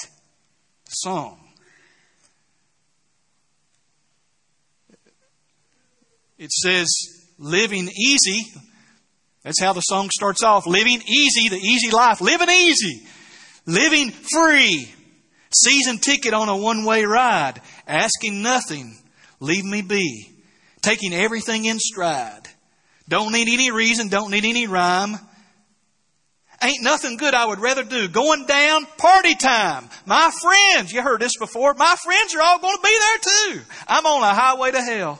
song. 0.89 1.39
It 6.37 6.51
says, 6.51 6.89
living 7.37 7.87
easy. 7.87 8.51
That's 9.43 9.61
how 9.61 9.73
the 9.73 9.81
song 9.81 10.09
starts 10.11 10.43
off. 10.43 10.67
Living 10.67 11.01
easy, 11.07 11.49
the 11.49 11.57
easy 11.57 11.91
life. 11.91 12.19
Living 12.19 12.49
easy. 12.49 13.05
Living 13.65 14.11
free. 14.11 14.91
Season 15.53 15.97
ticket 15.97 16.33
on 16.33 16.49
a 16.49 16.57
one 16.57 16.83
way 16.83 17.05
ride. 17.05 17.61
Asking 17.87 18.41
nothing. 18.41 18.97
Leave 19.39 19.63
me 19.65 19.81
be. 19.81 20.29
Taking 20.81 21.13
everything 21.13 21.65
in 21.65 21.79
stride. 21.79 22.47
Don't 23.07 23.31
need 23.31 23.47
any 23.47 23.71
reason, 23.71 24.09
don't 24.09 24.31
need 24.31 24.45
any 24.45 24.67
rhyme. 24.67 25.17
Ain't 26.63 26.83
nothing 26.83 27.17
good 27.17 27.33
I 27.33 27.45
would 27.45 27.59
rather 27.59 27.83
do. 27.83 28.07
Going 28.07 28.45
down, 28.45 28.85
party 28.97 29.33
time. 29.35 29.89
My 30.05 30.31
friends, 30.41 30.93
you 30.93 31.01
heard 31.01 31.19
this 31.19 31.37
before, 31.37 31.73
my 31.73 31.95
friends 32.03 32.35
are 32.35 32.41
all 32.41 32.59
going 32.59 32.77
to 32.77 32.83
be 32.83 32.97
there 32.99 33.17
too. 33.17 33.61
I'm 33.87 34.05
on 34.05 34.23
a 34.23 34.33
highway 34.33 34.71
to 34.71 34.81
hell. 34.81 35.19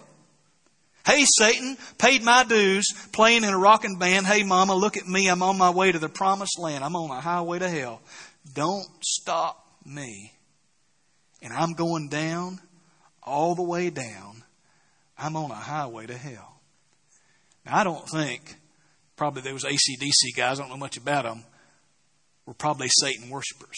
Hey, 1.04 1.26
Satan, 1.26 1.78
paid 1.98 2.22
my 2.22 2.44
dues, 2.44 2.86
playing 3.12 3.44
in 3.44 3.50
a 3.50 3.58
rocking 3.58 3.98
band. 3.98 4.28
Hey, 4.28 4.44
Mama, 4.44 4.76
look 4.76 4.98
at 4.98 5.08
me. 5.08 5.28
I'm 5.28 5.42
on 5.42 5.58
my 5.58 5.72
way 5.72 5.92
to 5.92 5.98
the 5.98 6.10
promised 6.10 6.60
land. 6.60 6.84
I'm 6.84 6.96
on 6.96 7.10
a 7.10 7.20
highway 7.20 7.58
to 7.58 7.70
hell. 7.70 8.02
Don't 8.54 8.88
stop 9.04 9.68
me. 9.84 10.32
And 11.42 11.52
I'm 11.52 11.74
going 11.74 12.10
down, 12.10 12.60
all 13.24 13.56
the 13.56 13.64
way 13.64 13.90
down. 13.90 14.44
I'm 15.18 15.36
on 15.36 15.50
a 15.50 15.56
highway 15.56 16.06
to 16.06 16.16
hell. 16.16 16.60
Now, 17.66 17.78
I 17.78 17.84
don't 17.84 18.08
think, 18.08 18.58
probably 19.22 19.44
those 19.44 19.64
ACDC 19.64 20.36
guys, 20.36 20.60
I 20.60 20.64
don't 20.64 20.72
know 20.72 20.78
much 20.78 20.98
about 20.98 21.26
them, 21.26 21.44
were 22.48 22.56
probably 22.56 22.88
Satan 22.90 23.30
worshippers. 23.30 23.78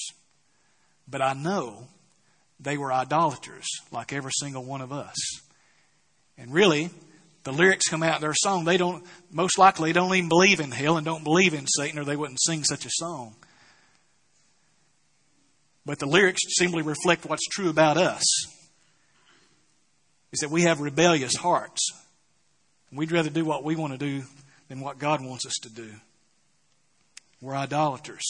But 1.06 1.22
I 1.22 1.34
know 1.34 1.90
they 2.62 2.78
were 2.78 2.94
idolaters, 2.94 3.66
like 3.92 4.14
every 4.14 4.32
single 4.40 4.64
one 4.64 4.80
of 4.80 4.94
us. 4.94 5.18
And 6.38 6.54
really, 6.54 6.92
the 7.44 7.52
lyrics 7.52 7.90
come 7.90 8.04
out 8.04 8.16
in 8.16 8.22
their 8.22 8.34
song, 8.34 8.64
they 8.64 8.78
don't, 8.78 9.04
most 9.34 9.58
likely, 9.58 9.92
don't 9.92 10.16
even 10.16 10.30
believe 10.30 10.62
in 10.62 10.72
hell 10.72 10.96
and 10.96 11.04
don't 11.04 11.26
believe 11.26 11.54
in 11.54 11.68
Satan, 11.68 12.00
or 12.00 12.06
they 12.06 12.16
wouldn't 12.16 12.42
sing 12.42 12.64
such 12.64 12.86
a 12.86 12.90
song. 12.94 13.36
But 15.86 16.00
the 16.00 16.06
lyrics 16.06 16.40
simply 16.58 16.84
reflect 16.84 17.26
what's 17.26 17.50
true 17.50 17.70
about 17.70 17.98
us. 17.98 18.24
Is 20.32 20.40
that 20.40 20.52
we 20.52 20.62
have 20.62 20.80
rebellious 20.80 21.36
hearts. 21.36 21.92
We'd 22.94 23.12
rather 23.12 23.30
do 23.30 23.44
what 23.44 23.66
we 23.66 23.76
want 23.76 23.92
to 23.92 24.00
do 24.00 24.24
than 24.68 24.80
what 24.80 25.00
God 25.00 25.22
wants 25.24 25.46
us 25.46 25.56
to 25.64 25.70
do. 25.70 25.90
We're 27.42 27.56
idolaters. 27.56 28.24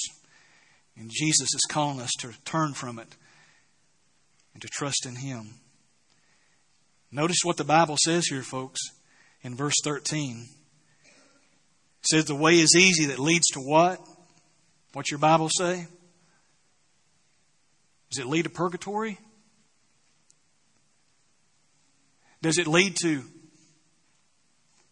And 0.97 1.09
Jesus 1.11 1.49
is 1.53 1.67
calling 1.69 1.99
us 1.99 2.11
to 2.19 2.33
turn 2.45 2.73
from 2.73 2.99
it 2.99 3.15
and 4.53 4.61
to 4.61 4.67
trust 4.67 5.05
in 5.05 5.15
Him. 5.15 5.55
Notice 7.11 7.39
what 7.43 7.57
the 7.57 7.63
Bible 7.63 7.97
says 8.03 8.27
here, 8.27 8.43
folks 8.43 8.79
in 9.43 9.55
verse 9.55 9.75
13. 9.83 10.47
It 11.05 12.07
says, 12.07 12.25
The 12.25 12.35
way 12.35 12.53
is 12.53 12.75
easy 12.75 13.05
that 13.07 13.19
leads 13.19 13.47
to 13.53 13.59
what? 13.59 13.99
What's 14.93 15.11
your 15.11 15.19
Bible 15.19 15.49
say? 15.49 15.87
Does 18.09 18.19
it 18.19 18.27
lead 18.27 18.43
to 18.43 18.49
purgatory? 18.49 19.19
Does 22.41 22.57
it 22.57 22.67
lead 22.67 22.95
to 23.01 23.23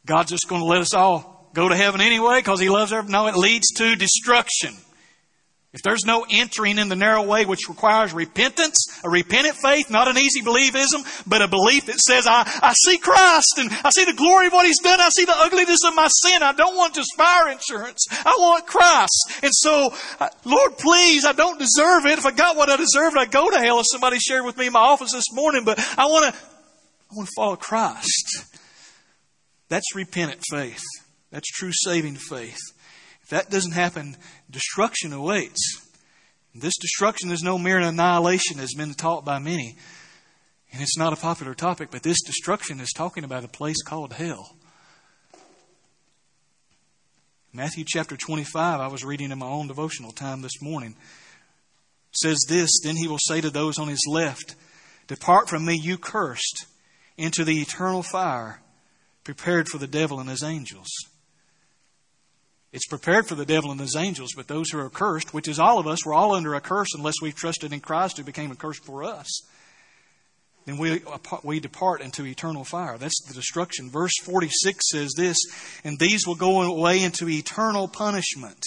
God's 0.06 0.32
just 0.32 0.48
going 0.48 0.62
to 0.62 0.66
let 0.68 0.82
us 0.82 0.94
all 0.94 1.50
go 1.54 1.70
to 1.70 1.76
heaven 1.76 2.02
anyway 2.02 2.40
because 2.40 2.60
He 2.60 2.70
loves 2.70 2.92
everyone? 2.92 3.12
No, 3.12 3.28
it 3.28 3.36
leads 3.36 3.68
to 3.78 3.96
destruction. 3.96 4.74
If 5.74 5.84
there's 5.84 6.04
no 6.06 6.26
entering 6.30 6.80
in 6.80 6.90
the 6.90 6.98
narrow 6.98 7.24
way 7.24 7.46
which 7.46 7.70
requires 7.70 8.12
repentance, 8.12 8.76
a 9.06 9.10
repentant 9.10 9.56
faith, 9.56 9.90
not 9.90 10.10
an 10.10 10.18
easy 10.18 10.42
believism, 10.42 11.24
but 11.26 11.42
a 11.42 11.48
belief 11.48 11.86
that 11.86 11.98
says, 12.00 12.28
I, 12.28 12.44
I 12.62 12.74
see 12.74 12.98
Christ 12.98 13.54
and 13.58 13.72
I 13.86 13.90
see 13.92 14.04
the 14.04 14.12
glory 14.12 14.48
of 14.48 14.54
what 14.54 14.66
He's 14.66 14.82
done. 14.82 15.00
I 15.00 15.08
see 15.10 15.24
the 15.24 15.34
ugliness 15.34 15.86
of 15.86 15.96
my 15.96 16.10
sin. 16.10 16.44
I 16.44 16.52
don't 16.52 16.76
want 16.76 16.96
just 16.96 17.16
fire 17.16 17.50
insurance. 17.50 18.06
I 18.12 18.36
want 18.38 18.68
Christ. 18.68 19.44
And 19.44 19.52
so, 19.54 19.94
uh, 20.20 20.28
Lord, 20.44 20.78
please, 20.78 21.24
I 21.24 21.32
don't 21.32 21.58
deserve 21.58 22.06
it. 22.06 22.20
If 22.20 22.26
I 22.26 22.32
got 22.32 22.58
what 22.58 22.70
I 22.70 22.76
deserved, 22.76 23.16
I'd 23.18 23.32
go 23.32 23.50
to 23.50 23.58
hell, 23.58 23.80
as 23.80 23.86
somebody 23.92 24.20
shared 24.20 24.44
with 24.44 24.58
me 24.58 24.68
in 24.68 24.74
my 24.74 24.82
office 24.82 25.14
this 25.14 25.32
morning, 25.32 25.64
but 25.64 25.80
I 25.98 26.08
want 26.08 26.34
to, 26.34 26.42
I 26.42 27.16
want 27.16 27.30
to 27.30 27.34
follow 27.38 27.56
Christ. 27.56 28.51
That's 29.72 29.96
repentant 29.96 30.42
faith. 30.52 30.84
That's 31.32 31.48
true 31.48 31.72
saving 31.72 32.18
faith 32.18 32.60
If 33.24 33.30
that 33.30 33.50
doesn't 33.50 33.72
happen, 33.72 34.18
destruction 34.50 35.14
awaits. 35.14 35.88
This 36.54 36.78
destruction 36.78 37.32
is 37.32 37.42
no 37.42 37.58
mere 37.58 37.80
annihilation 37.80 38.60
as 38.60 38.74
been 38.74 38.94
taught 38.94 39.24
by 39.24 39.40
many. 39.40 39.78
And 40.74 40.82
it's 40.82 40.98
not 40.98 41.14
a 41.14 41.16
popular 41.16 41.54
topic, 41.54 41.88
but 41.90 42.04
this 42.04 42.22
destruction 42.22 42.82
is 42.82 42.92
talking 42.92 43.24
about 43.24 43.46
a 43.46 43.48
place 43.48 43.82
called 43.82 44.12
hell. 44.12 44.58
Matthew 47.54 47.86
chapter 47.88 48.18
25, 48.18 48.82
I 48.82 48.88
was 48.88 49.06
reading 49.06 49.32
in 49.32 49.40
my 49.40 49.46
own 49.46 49.70
devotional 49.70 50.12
time 50.12 50.42
this 50.42 50.62
morning, 50.62 50.96
says 52.12 52.44
this 52.50 52.82
Then 52.84 52.98
he 52.98 53.08
will 53.08 53.20
say 53.20 53.40
to 53.40 53.50
those 53.50 53.80
on 53.80 53.88
his 53.88 54.06
left, 54.06 54.56
Depart 55.08 55.48
from 55.48 55.64
me, 55.64 55.80
you 55.82 55.98
cursed, 55.98 56.66
into 57.18 57.46
the 57.46 57.62
eternal 57.62 58.04
fire 58.04 58.62
prepared 59.34 59.70
for 59.70 59.78
the 59.78 59.88
devil 59.88 60.20
and 60.20 60.30
his 60.30 60.44
angels. 60.44 60.90
It's 62.74 62.88
prepared 62.88 63.28
for 63.28 63.36
the 63.36 63.46
devil 63.46 63.72
and 63.72 63.80
his 63.80 63.96
angels, 63.96 64.32
but 64.36 64.48
those 64.48 64.70
who 64.70 64.80
are 64.80 64.90
cursed, 64.90 65.34
which 65.34 65.48
is 65.48 65.58
all 65.58 65.80
of 65.80 65.88
us, 65.88 66.06
we're 66.06 66.14
all 66.14 66.36
under 66.36 66.54
a 66.54 66.60
curse 66.60 66.94
unless 66.94 67.16
we've 67.22 67.36
trusted 67.36 67.72
in 67.72 67.80
Christ 67.80 68.18
who 68.18 68.24
became 68.24 68.52
a 68.52 68.56
curse 68.56 68.80
for 68.80 69.04
us. 69.04 69.42
Then 70.66 70.78
we, 70.78 71.02
we 71.44 71.60
depart 71.60 72.02
into 72.02 72.26
eternal 72.26 72.64
fire. 72.64 72.98
That's 72.98 73.22
the 73.26 73.34
destruction. 73.34 73.90
Verse 73.90 74.14
46 74.24 74.92
says 74.92 75.14
this, 75.16 75.38
and 75.84 75.98
these 75.98 76.28
will 76.28 76.36
go 76.36 76.62
away 76.62 77.02
into 77.02 77.30
eternal 77.30 77.88
punishment. 77.88 78.60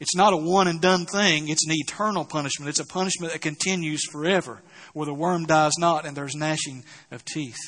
It's 0.00 0.16
not 0.16 0.32
a 0.32 0.36
one 0.36 0.68
and 0.68 0.80
done 0.80 1.06
thing, 1.06 1.48
it's 1.48 1.66
an 1.66 1.72
eternal 1.72 2.24
punishment. 2.24 2.68
It's 2.68 2.80
a 2.80 2.86
punishment 2.86 3.32
that 3.32 3.40
continues 3.40 4.02
forever, 4.10 4.62
where 4.92 5.06
the 5.06 5.14
worm 5.14 5.46
dies 5.46 5.72
not 5.78 6.06
and 6.06 6.16
there's 6.16 6.34
gnashing 6.34 6.84
of 7.10 7.24
teeth. 7.24 7.58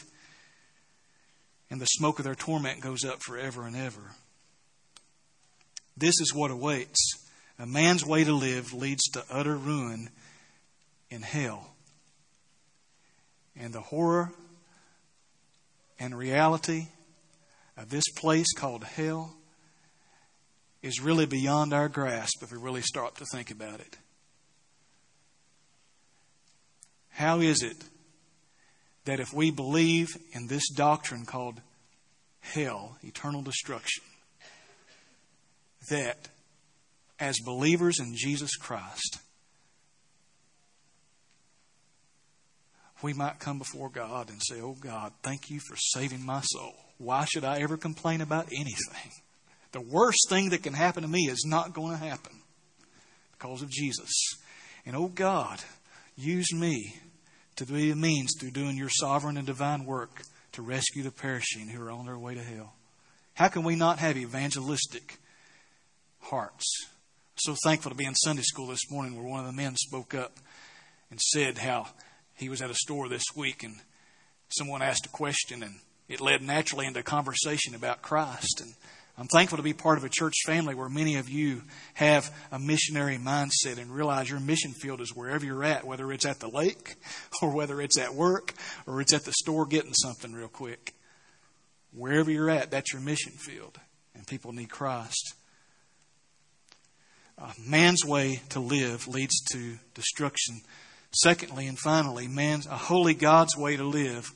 And 1.71 1.81
the 1.81 1.87
smoke 1.87 2.19
of 2.19 2.25
their 2.25 2.35
torment 2.35 2.81
goes 2.81 3.05
up 3.05 3.23
forever 3.23 3.67
and 3.67 3.77
ever. 3.77 4.13
This 5.97 6.15
is 6.21 6.33
what 6.35 6.51
awaits. 6.51 6.99
A 7.59 7.67
man's 7.67 8.05
way 8.05 8.23
to 8.25 8.33
live 8.33 8.73
leads 8.73 9.03
to 9.13 9.25
utter 9.31 9.57
ruin 9.57 10.11
in 11.11 11.23
hell. 11.23 11.75
And 13.59 13.73
the 13.73 13.81
horror 13.81 14.33
and 15.99 16.17
reality 16.17 16.89
of 17.77 17.89
this 17.89 18.05
place 18.17 18.53
called 18.55 18.85
hell 18.85 19.35
is 20.83 21.01
really 21.01 21.27
beyond 21.27 21.73
our 21.73 21.89
grasp 21.89 22.43
if 22.43 22.53
we 22.53 22.59
really 22.59 22.83
start 22.83 23.17
to 23.17 23.25
think 23.33 23.51
about 23.51 23.81
it. 23.81 23.97
How 27.09 27.41
is 27.41 27.63
it 27.63 27.77
that 29.07 29.21
if 29.21 29.33
we 29.33 29.51
believe 29.51 30.09
in 30.33 30.49
this 30.49 30.69
doctrine 30.69 31.25
called 31.25 31.61
hell, 32.41 32.99
eternal 33.03 33.41
destruction, 33.41 34.05
that 35.91 36.29
as 37.19 37.37
believers 37.45 37.99
in 37.99 38.15
Jesus 38.17 38.57
Christ, 38.57 39.19
we 43.03 43.13
might 43.13 43.39
come 43.39 43.59
before 43.59 43.89
God 43.89 44.29
and 44.29 44.41
say, 44.43 44.61
Oh 44.61 44.77
God, 44.79 45.13
thank 45.23 45.51
you 45.51 45.61
for 45.61 45.77
saving 45.77 46.25
my 46.25 46.41
soul. 46.43 46.75
Why 46.99 47.25
should 47.27 47.45
I 47.45 47.61
ever 47.61 47.77
complain 47.77 48.21
about 48.21 48.47
anything? 48.53 49.13
The 49.73 49.81
worst 49.81 50.29
thing 50.29 50.51
that 50.51 50.63
can 50.63 50.73
happen 50.73 51.03
to 51.03 51.09
me 51.09 51.29
is 51.29 51.45
not 51.47 51.75
going 51.75 51.93
to 51.93 52.05
happen 52.05 52.33
because 53.33 53.63
of 53.63 53.71
Jesus. 53.71 54.11
And 54.85 54.97
oh 54.97 55.09
God, 55.09 55.61
use 56.17 56.53
me 56.53 56.95
to 57.57 57.67
be 57.67 57.91
a 57.91 57.97
means 57.97 58.35
through 58.39 58.51
doing 58.51 58.77
your 58.77 58.91
sovereign 58.91 59.37
and 59.37 59.47
divine 59.47 59.85
work 59.85 60.23
to 60.53 60.63
rescue 60.63 61.03
the 61.03 61.11
perishing 61.11 61.69
who 61.69 61.83
are 61.83 61.91
on 61.91 62.07
their 62.07 62.19
way 62.19 62.35
to 62.35 62.43
hell. 62.43 62.75
How 63.35 63.49
can 63.49 63.65
we 63.65 63.77
not 63.77 63.99
have 63.99 64.17
evangelistic 64.17 65.19
hearts. 66.31 66.87
So 67.37 67.55
thankful 67.65 67.91
to 67.91 67.97
be 67.97 68.05
in 68.05 68.15
Sunday 68.15 68.43
school 68.43 68.67
this 68.67 68.91
morning 68.91 69.15
where 69.15 69.25
one 69.25 69.41
of 69.41 69.47
the 69.47 69.53
men 69.53 69.77
spoke 69.77 70.15
up 70.15 70.39
and 71.11 71.21
said 71.21 71.59
how 71.59 71.89
he 72.35 72.49
was 72.49 72.61
at 72.63 72.71
a 72.71 72.75
store 72.75 73.09
this 73.09 73.25
week 73.35 73.63
and 73.63 73.77
someone 74.49 74.83
asked 74.83 75.07
a 75.07 75.11
question 75.11 75.63
and 75.63 75.77
it 76.09 76.21
led 76.21 76.43
naturally 76.43 76.87
into 76.87 77.01
a 77.01 77.05
conversation 77.05 77.75
about 77.75 78.03
Christ. 78.03 78.61
And 78.61 78.75
I'm 79.19 79.29
thankful 79.29 79.57
to 79.57 79.63
be 79.63 79.73
part 79.73 79.97
of 79.97 80.05
a 80.05 80.11
church 80.11 80.35
family 80.45 80.75
where 80.75 80.91
many 80.91 81.17
of 81.17 81.31
you 81.31 81.63
have 81.95 82.31
a 82.53 82.59
missionary 82.59 83.17
mindset 83.17 83.79
and 83.79 83.91
realize 83.91 84.29
your 84.29 84.41
mission 84.41 84.73
field 84.73 85.01
is 85.01 85.17
wherever 85.17 85.45
you're 85.45 85.65
at, 85.65 85.87
whether 85.87 86.13
it's 86.13 86.27
at 86.27 86.39
the 86.39 86.49
lake 86.49 86.97
or 87.43 87.51
whether 87.51 87.81
it's 87.81 87.99
at 87.99 88.15
work 88.15 88.53
or 88.87 89.01
it's 89.01 89.15
at 89.15 89.25
the 89.25 89.33
store 89.33 89.65
getting 89.65 89.95
something 89.95 90.33
real 90.33 90.49
quick. 90.49 90.95
Wherever 91.95 92.31
you're 92.31 92.51
at, 92.51 92.71
that's 92.71 92.93
your 92.93 93.01
mission 93.01 93.33
field. 93.33 93.79
And 94.15 94.27
people 94.27 94.53
need 94.53 94.69
Christ. 94.69 95.35
Man's 97.59 98.05
way 98.05 98.41
to 98.51 98.61
live 98.61 99.09
leads 99.09 99.41
to 99.53 99.79
destruction. 99.95 100.61
Secondly 101.13 101.67
and 101.67 101.79
finally, 101.79 102.29
man's 102.29 102.67
a 102.67 102.77
holy 102.77 103.15
God's 103.15 103.57
way 103.57 103.77
to 103.77 103.85
live 103.85 104.31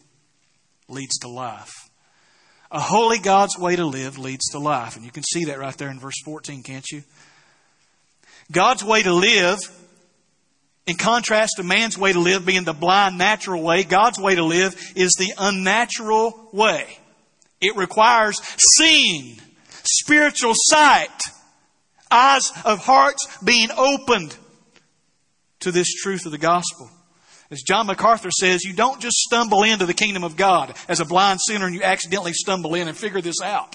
leads 0.88 1.18
to 1.18 1.28
life. 1.28 1.89
A 2.72 2.80
holy 2.80 3.18
God's 3.18 3.58
way 3.58 3.76
to 3.76 3.84
live 3.84 4.18
leads 4.18 4.50
to 4.50 4.58
life. 4.58 4.96
And 4.96 5.04
you 5.04 5.10
can 5.10 5.24
see 5.24 5.46
that 5.46 5.58
right 5.58 5.76
there 5.76 5.90
in 5.90 5.98
verse 5.98 6.20
14, 6.24 6.62
can't 6.62 6.86
you? 6.90 7.02
God's 8.52 8.84
way 8.84 9.02
to 9.02 9.12
live, 9.12 9.58
in 10.86 10.96
contrast 10.96 11.54
to 11.56 11.62
man's 11.62 11.98
way 11.98 12.12
to 12.12 12.20
live 12.20 12.46
being 12.46 12.64
the 12.64 12.72
blind, 12.72 13.18
natural 13.18 13.62
way, 13.62 13.82
God's 13.82 14.18
way 14.18 14.34
to 14.36 14.44
live 14.44 14.92
is 14.96 15.14
the 15.18 15.32
unnatural 15.38 16.48
way. 16.52 16.86
It 17.60 17.76
requires 17.76 18.40
seeing, 18.76 19.40
spiritual 19.84 20.52
sight, 20.54 21.10
Eyes 22.10 22.50
of 22.64 22.80
hearts 22.80 23.38
being 23.44 23.68
opened 23.76 24.36
to 25.60 25.70
this 25.70 25.94
truth 25.94 26.26
of 26.26 26.32
the 26.32 26.38
gospel. 26.38 26.90
As 27.50 27.62
John 27.62 27.86
MacArthur 27.86 28.30
says, 28.30 28.62
you 28.62 28.72
don't 28.72 29.00
just 29.00 29.16
stumble 29.16 29.64
into 29.64 29.84
the 29.84 29.94
kingdom 29.94 30.22
of 30.22 30.36
God 30.36 30.76
as 30.88 31.00
a 31.00 31.04
blind 31.04 31.40
sinner 31.40 31.66
and 31.66 31.74
you 31.74 31.82
accidentally 31.82 32.32
stumble 32.32 32.74
in 32.74 32.86
and 32.86 32.96
figure 32.96 33.20
this 33.20 33.42
out. 33.42 33.74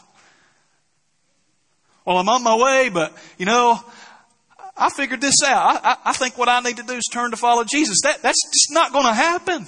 Well, 2.06 2.18
I'm 2.18 2.30
on 2.30 2.44
my 2.44 2.56
way, 2.56 2.90
but 2.90 3.16
you 3.38 3.46
know, 3.46 3.80
I 4.78 4.90
figured 4.90 5.20
this 5.20 5.44
out. 5.46 5.84
I, 5.84 5.90
I, 5.90 5.98
I 6.06 6.14
think 6.14 6.38
what 6.38 6.48
I 6.48 6.60
need 6.62 6.78
to 6.78 6.84
do 6.84 6.94
is 6.94 7.04
turn 7.12 7.32
to 7.32 7.38
follow 7.38 7.64
Jesus. 7.64 7.98
That, 8.04 8.22
that's 8.22 8.42
just 8.48 8.72
not 8.72 8.94
going 8.94 9.06
to 9.06 9.14
happen. 9.14 9.68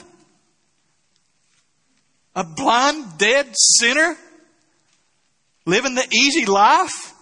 A 2.36 2.44
blind, 2.44 3.18
dead 3.18 3.48
sinner 3.54 4.16
living 5.66 5.96
the 5.96 6.08
easy 6.14 6.46
life. 6.46 7.14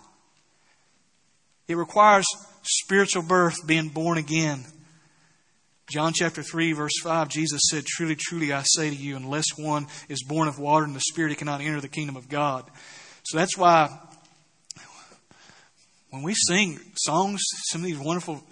It 1.67 1.78
requires 1.78 2.26
spiritual 2.63 3.24
birth, 3.24 3.65
being 3.65 3.89
born 3.89 4.17
again. 4.17 4.65
John 5.95 6.12
chapter 6.13 6.43
3, 6.43 6.73
verse 6.73 6.99
5, 7.03 7.29
Jesus 7.29 7.62
said, 7.69 7.86
Truly, 7.86 8.17
truly, 8.17 8.51
I 8.51 8.63
say 8.65 8.89
to 8.89 8.95
you, 8.97 9.15
unless 9.15 9.45
one 9.55 9.88
is 10.10 10.25
born 10.25 10.49
of 10.49 10.60
water 10.60 10.84
and 10.84 10.93
the 10.93 10.99
Spirit, 10.99 11.29
he 11.29 11.38
cannot 11.38 11.62
enter 11.62 11.79
the 11.79 11.88
kingdom 11.88 12.17
of 12.17 12.27
God. 12.27 12.69
So 13.23 13.38
that's 13.38 13.58
why 13.58 13.97
when 16.10 16.21
we 16.21 16.34
sing 16.34 16.81
songs, 16.97 17.39
some 17.69 17.79
of 17.79 17.86
these 17.86 17.97
wonderful 17.97 18.43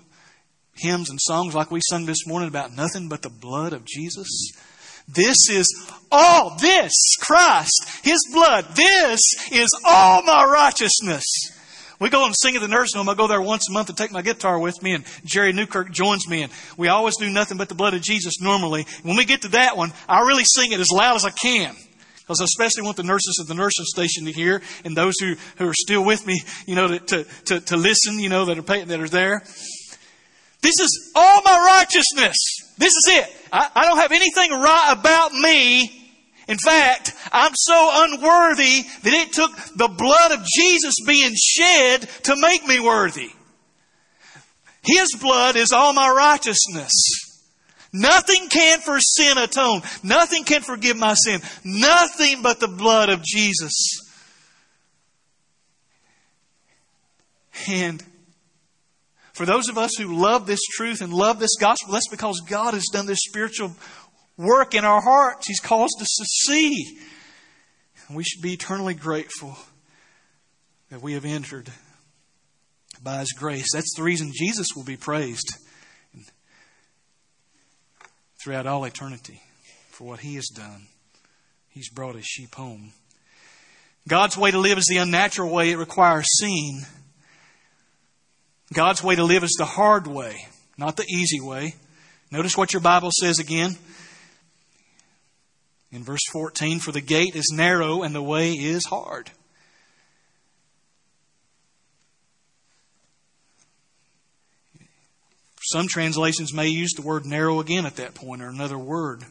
hymns 0.76 1.10
and 1.10 1.20
songs 1.20 1.54
like 1.54 1.70
we 1.70 1.82
sung 1.90 2.06
this 2.06 2.26
morning 2.26 2.48
about 2.48 2.74
nothing 2.74 3.10
but 3.10 3.24
the 3.24 3.30
blood 3.30 3.74
of 3.74 3.84
Jesus, 3.84 4.54
this 5.10 5.50
is 5.52 5.68
all 6.14 6.56
this, 6.62 6.94
Christ, 7.20 7.90
His 8.04 8.20
blood, 8.32 8.68
this 8.74 9.20
is 9.52 9.68
all 9.86 10.24
my 10.24 10.46
righteousness. 10.46 11.26
We 12.04 12.10
go 12.10 12.26
and 12.26 12.36
sing 12.36 12.54
at 12.58 12.62
the 12.62 12.68
nursing 12.68 12.98
home. 12.98 13.08
I 13.08 13.14
go 13.14 13.28
there 13.28 13.42
once 13.42 13.70
a 13.70 13.72
month 13.72 13.88
and 13.88 13.98
take 13.98 14.12
my 14.12 14.22
guitar 14.22 14.60
with 14.60 14.84
me, 14.84 14.92
and 14.92 15.06
Jerry 15.24 15.54
Newkirk 15.54 15.90
joins 15.90 16.28
me. 16.28 16.42
And 16.42 16.52
we 16.76 16.90
always 16.90 17.16
do 17.16 17.30
nothing 17.30 17.58
but 17.58 17.70
the 17.70 17.76
blood 17.76 17.94
of 17.94 18.02
Jesus 18.02 18.42
normally. 18.42 18.86
When 19.04 19.16
we 19.16 19.24
get 19.24 19.44
to 19.44 19.48
that 19.52 19.78
one, 19.78 19.94
I 20.10 20.20
really 20.28 20.44
sing 20.44 20.74
it 20.74 20.82
as 20.82 20.90
loud 20.92 21.16
as 21.16 21.24
I 21.24 21.30
can. 21.30 21.74
Because 22.20 22.42
I 22.42 22.44
especially 22.44 22.84
want 22.84 22.98
the 22.98 23.04
nurses 23.04 23.40
at 23.42 23.48
the 23.48 23.54
nursing 23.54 23.86
station 23.86 24.26
to 24.26 24.34
hear, 24.34 24.62
and 24.84 24.98
those 24.98 25.14
who, 25.18 25.36
who 25.56 25.70
are 25.70 25.74
still 25.74 26.04
with 26.04 26.28
me, 26.28 26.42
you 26.66 26.76
know, 26.76 26.98
to, 26.98 27.24
to, 27.46 27.60
to 27.62 27.78
listen, 27.78 28.20
you 28.20 28.28
know, 28.28 28.44
that 28.48 28.58
are, 28.58 28.86
that 28.86 29.00
are 29.00 29.08
there. 29.08 29.40
This 30.62 30.80
is 30.82 31.10
all 31.16 31.42
my 31.46 31.80
righteousness. 31.80 32.36
This 32.78 32.92
is 32.92 33.12
it. 33.12 33.48
I, 33.54 33.70
I 33.76 33.86
don't 33.86 34.00
have 34.00 34.12
anything 34.12 34.52
right 34.52 34.94
about 35.00 35.32
me 35.32 36.04
in 36.48 36.58
fact, 36.58 37.13
I'm 37.34 37.54
so 37.56 37.90
unworthy 37.92 38.84
that 39.02 39.14
it 39.14 39.34
took 39.34 39.52
the 39.76 39.88
blood 39.88 40.32
of 40.32 40.46
Jesus 40.46 40.94
being 41.06 41.34
shed 41.36 42.02
to 42.24 42.36
make 42.40 42.66
me 42.66 42.80
worthy. 42.80 43.32
His 44.84 45.10
blood 45.20 45.56
is 45.56 45.72
all 45.72 45.94
my 45.94 46.10
righteousness. 46.12 46.92
Nothing 47.92 48.50
can 48.50 48.80
for 48.80 49.00
sin 49.00 49.38
atone. 49.38 49.82
Nothing 50.04 50.44
can 50.44 50.62
forgive 50.62 50.98
my 50.98 51.16
sin. 51.16 51.42
Nothing 51.64 52.42
but 52.44 52.60
the 52.60 52.68
blood 52.68 53.10
of 53.10 53.24
Jesus. 53.24 53.74
And 57.68 58.04
for 59.34 59.46
those 59.46 59.70
of 59.70 59.78
us 59.78 59.96
who 59.98 60.16
love 60.16 60.46
this 60.46 60.62
truth 60.76 61.02
and 61.02 61.14
love 61.14 61.40
this 61.40 61.56
gospel, 61.60 61.94
that's 61.94 62.10
because 62.10 62.42
God 62.42 62.74
has 62.74 62.86
done 62.92 63.08
this 63.08 63.22
spiritual 63.24 63.76
work 64.38 64.76
in 64.76 64.86
our 64.86 65.02
hearts. 65.02 65.48
He's 65.48 65.60
caused 65.60 66.00
us 66.02 66.16
to 66.20 66.26
see. 66.26 67.00
And 68.14 68.18
we 68.20 68.24
should 68.24 68.44
be 68.44 68.54
eternally 68.54 68.94
grateful 68.94 69.58
that 70.92 71.02
we 71.02 71.14
have 71.14 71.26
entered 71.26 71.72
by 73.02 73.22
His 73.22 73.34
grace. 73.34 73.66
That's 73.74 73.96
the 73.98 74.04
reason 74.04 74.32
Jesus 74.32 74.68
will 74.76 74.84
be 74.84 74.98
praised 74.98 75.58
throughout 78.40 78.68
all 78.68 78.86
eternity 78.86 79.42
for 79.90 80.04
what 80.04 80.20
He 80.20 80.36
has 80.36 80.46
done. 80.56 80.86
He's 81.70 81.90
brought 81.90 82.14
His 82.14 82.28
sheep 82.28 82.54
home. 82.54 82.94
God's 84.08 84.38
way 84.38 84.52
to 84.52 84.60
live 84.60 84.78
is 84.78 84.86
the 84.88 84.98
unnatural 84.98 85.50
way. 85.50 85.72
It 85.72 85.80
requires 85.80 86.28
seeing. 86.38 86.84
God's 88.74 89.04
way 89.04 89.16
to 89.16 89.24
live 89.24 89.44
is 89.44 89.56
the 89.58 89.66
hard 89.66 90.06
way, 90.06 90.46
not 90.78 90.98
the 90.98 91.08
easy 91.10 91.42
way. 91.42 91.74
Notice 92.30 92.56
what 92.56 92.74
your 92.74 92.82
Bible 92.84 93.10
says 93.12 93.40
again. 93.40 93.76
In 95.94 96.04
verse 96.04 96.24
14, 96.32 96.80
for 96.80 96.92
the 96.92 97.02
gate 97.02 97.36
is 97.36 97.54
narrow 97.54 98.02
and 98.02 98.16
the 98.16 98.24
way 98.24 98.54
is 98.54 98.84
hard. 98.86 99.30
Some 105.62 105.88
translations 105.88 106.52
may 106.52 106.68
use 106.68 106.94
the 106.94 107.04
word 107.04 107.28
narrow 107.28 107.60
again 107.60 107.86
at 107.86 107.98
that 107.98 108.16
point 108.16 108.42
or 108.42 108.50
another 108.50 108.78
word. 108.78 109.24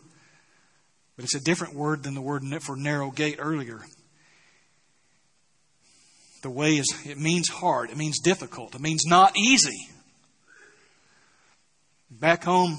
But 1.17 1.25
it's 1.25 1.35
a 1.35 1.41
different 1.41 1.75
word 1.75 2.05
than 2.05 2.15
the 2.15 2.23
word 2.23 2.45
for 2.63 2.77
narrow 2.77 3.11
gate 3.11 3.37
earlier. 3.41 3.81
The 6.43 6.51
way 6.51 6.77
is, 6.77 6.87
it 7.05 7.19
means 7.19 7.49
hard. 7.49 7.91
It 7.91 7.97
means 7.97 8.21
difficult. 8.21 8.77
It 8.77 8.81
means 8.81 9.03
not 9.05 9.37
easy. 9.37 9.89
Back 12.09 12.45
home 12.45 12.79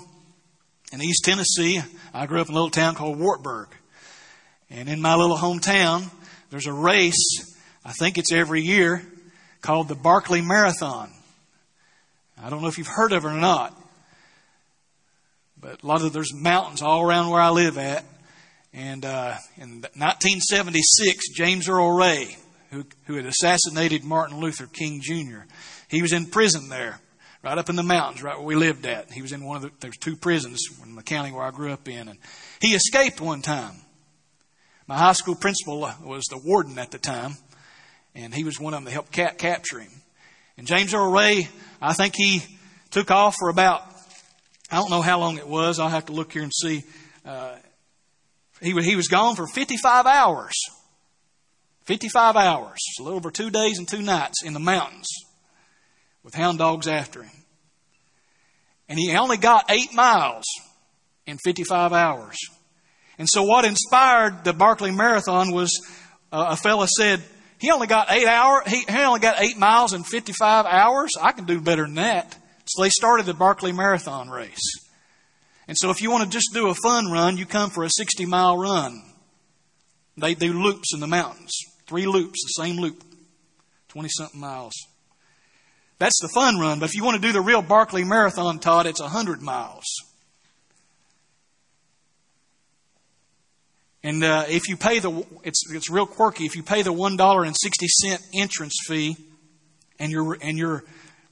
in 0.93 1.01
East 1.01 1.25
Tennessee, 1.25 1.81
I 2.13 2.27
grew 2.27 2.39
up 2.39 2.49
in 2.49 2.53
a 2.53 2.55
little 2.55 2.69
town 2.69 2.93
called 2.93 3.17
Wartburg. 3.17 3.69
And 4.69 4.87
in 4.87 5.01
my 5.01 5.15
little 5.15 5.37
hometown, 5.37 6.11
there's 6.51 6.67
a 6.67 6.73
race, 6.73 7.57
I 7.83 7.91
think 7.93 8.19
it's 8.19 8.31
every 8.31 8.61
year, 8.61 9.01
called 9.61 9.87
the 9.87 9.95
Barkley 9.95 10.41
Marathon. 10.41 11.11
I 12.39 12.51
don't 12.51 12.61
know 12.61 12.67
if 12.67 12.77
you've 12.77 12.85
heard 12.85 13.11
of 13.11 13.25
it 13.25 13.27
or 13.27 13.33
not, 13.33 13.75
but 15.59 15.81
a 15.81 15.87
lot 15.87 16.03
of 16.03 16.13
there's 16.13 16.31
mountains 16.31 16.83
all 16.83 17.01
around 17.01 17.31
where 17.31 17.41
I 17.41 17.49
live 17.49 17.79
at. 17.79 18.05
And 18.71 19.03
uh, 19.03 19.33
in 19.57 19.81
1976, 19.95 21.29
James 21.35 21.67
Earl 21.67 21.89
Ray, 21.97 22.37
who, 22.69 22.85
who 23.05 23.15
had 23.15 23.25
assassinated 23.25 24.03
Martin 24.03 24.39
Luther 24.39 24.67
King 24.67 25.01
Jr., 25.01 25.47
he 25.87 26.03
was 26.03 26.13
in 26.13 26.27
prison 26.27 26.69
there 26.69 26.99
right 27.43 27.57
up 27.57 27.69
in 27.69 27.75
the 27.75 27.83
mountains, 27.83 28.23
right 28.23 28.37
where 28.37 28.45
we 28.45 28.55
lived 28.55 28.85
at. 28.85 29.11
He 29.11 29.21
was 29.21 29.33
in 29.33 29.43
one 29.43 29.57
of 29.57 29.63
the, 29.63 29.71
there's 29.81 29.97
two 29.97 30.15
prisons 30.15 30.61
in 30.83 30.95
the 30.95 31.03
county 31.03 31.31
where 31.31 31.43
I 31.43 31.51
grew 31.51 31.71
up 31.71 31.87
in. 31.87 32.07
And 32.07 32.17
he 32.61 32.69
escaped 32.69 33.19
one 33.19 33.41
time. 33.41 33.75
My 34.87 34.97
high 34.97 35.13
school 35.13 35.35
principal 35.35 35.79
was 36.03 36.23
the 36.29 36.37
warden 36.37 36.79
at 36.79 36.91
the 36.91 36.97
time, 36.97 37.35
and 38.15 38.33
he 38.33 38.43
was 38.43 38.59
one 38.59 38.73
of 38.73 38.77
them 38.77 38.85
that 38.85 38.91
helped 38.91 39.11
cap- 39.11 39.37
capture 39.37 39.79
him. 39.79 39.91
And 40.57 40.67
James 40.67 40.93
Earl 40.93 41.11
Ray, 41.11 41.47
I 41.81 41.93
think 41.93 42.15
he 42.15 42.41
took 42.91 43.11
off 43.11 43.35
for 43.39 43.49
about, 43.49 43.81
I 44.71 44.77
don't 44.77 44.89
know 44.89 45.01
how 45.01 45.19
long 45.19 45.37
it 45.37 45.47
was. 45.47 45.79
I'll 45.79 45.89
have 45.89 46.05
to 46.05 46.13
look 46.13 46.33
here 46.33 46.43
and 46.43 46.51
see. 46.53 46.83
Uh, 47.25 47.55
he, 48.61 48.71
he 48.81 48.95
was 48.95 49.07
gone 49.07 49.35
for 49.35 49.47
55 49.47 50.05
hours. 50.05 50.53
55 51.85 52.37
hours, 52.37 52.79
a 52.99 53.03
little 53.03 53.17
over 53.17 53.29
two 53.29 53.49
days 53.49 53.77
and 53.77 53.87
two 53.87 54.01
nights 54.01 54.43
in 54.45 54.53
the 54.53 54.59
mountains 54.59 55.07
with 56.23 56.33
hound 56.33 56.59
dogs 56.59 56.87
after 56.87 57.23
him. 57.23 57.31
And 58.89 58.99
he 58.99 59.15
only 59.15 59.37
got 59.37 59.69
eight 59.69 59.93
miles 59.93 60.45
in 61.25 61.37
55 61.43 61.93
hours. 61.93 62.37
And 63.17 63.27
so 63.29 63.43
what 63.43 63.65
inspired 63.65 64.43
the 64.43 64.53
Barkley 64.53 64.91
Marathon 64.91 65.51
was 65.51 65.71
uh, 66.31 66.47
a 66.49 66.57
fella 66.57 66.87
said, 66.87 67.21
he 67.59 67.71
only 67.71 67.87
got 67.87 68.11
eight 68.11 68.27
hour, 68.27 68.63
he, 68.67 68.83
he 68.87 68.99
only 68.99 69.19
got 69.19 69.41
eight 69.41 69.57
miles 69.57 69.93
in 69.93 70.03
55 70.03 70.65
hours. 70.65 71.11
I 71.21 71.31
can 71.31 71.45
do 71.45 71.61
better 71.61 71.83
than 71.83 71.95
that. 71.95 72.35
So 72.65 72.81
they 72.81 72.89
started 72.89 73.25
the 73.25 73.33
Barkley 73.33 73.71
Marathon 73.71 74.29
race. 74.29 74.59
And 75.67 75.77
so 75.77 75.89
if 75.89 76.01
you 76.01 76.11
want 76.11 76.25
to 76.25 76.29
just 76.29 76.49
do 76.53 76.67
a 76.67 76.75
fun 76.75 77.11
run, 77.11 77.37
you 77.37 77.45
come 77.45 77.69
for 77.69 77.83
a 77.83 77.89
60 77.89 78.25
mile 78.25 78.57
run. 78.57 79.01
They 80.17 80.35
do 80.35 80.53
loops 80.53 80.93
in 80.93 80.99
the 80.99 81.07
mountains. 81.07 81.51
Three 81.87 82.05
loops, 82.05 82.43
the 82.43 82.63
same 82.63 82.77
loop. 82.77 83.03
20 83.89 84.09
something 84.09 84.39
miles. 84.39 84.73
That's 86.03 86.19
the 86.21 86.27
fun 86.27 86.59
run. 86.59 86.79
But 86.79 86.89
if 86.89 86.95
you 86.95 87.03
want 87.05 87.15
to 87.15 87.25
do 87.25 87.31
the 87.31 87.39
real 87.39 87.61
Barkley 87.61 88.03
Marathon, 88.03 88.59
Todd, 88.59 88.87
it's 88.87 88.99
100 88.99 89.41
miles. 89.41 89.85
And 94.03 94.21
uh, 94.21 94.43
if 94.49 94.67
you 94.67 94.75
pay 94.75 94.99
the, 94.99 95.25
it's, 95.45 95.63
it's 95.71 95.89
real 95.89 96.05
quirky. 96.05 96.43
If 96.43 96.57
you 96.57 96.61
pay 96.61 96.81
the 96.81 96.91
$1.60 96.91 98.17
entrance 98.33 98.73
fee 98.85 99.15
and 99.97 100.11
you're, 100.11 100.37
and 100.41 100.57
you're 100.57 100.83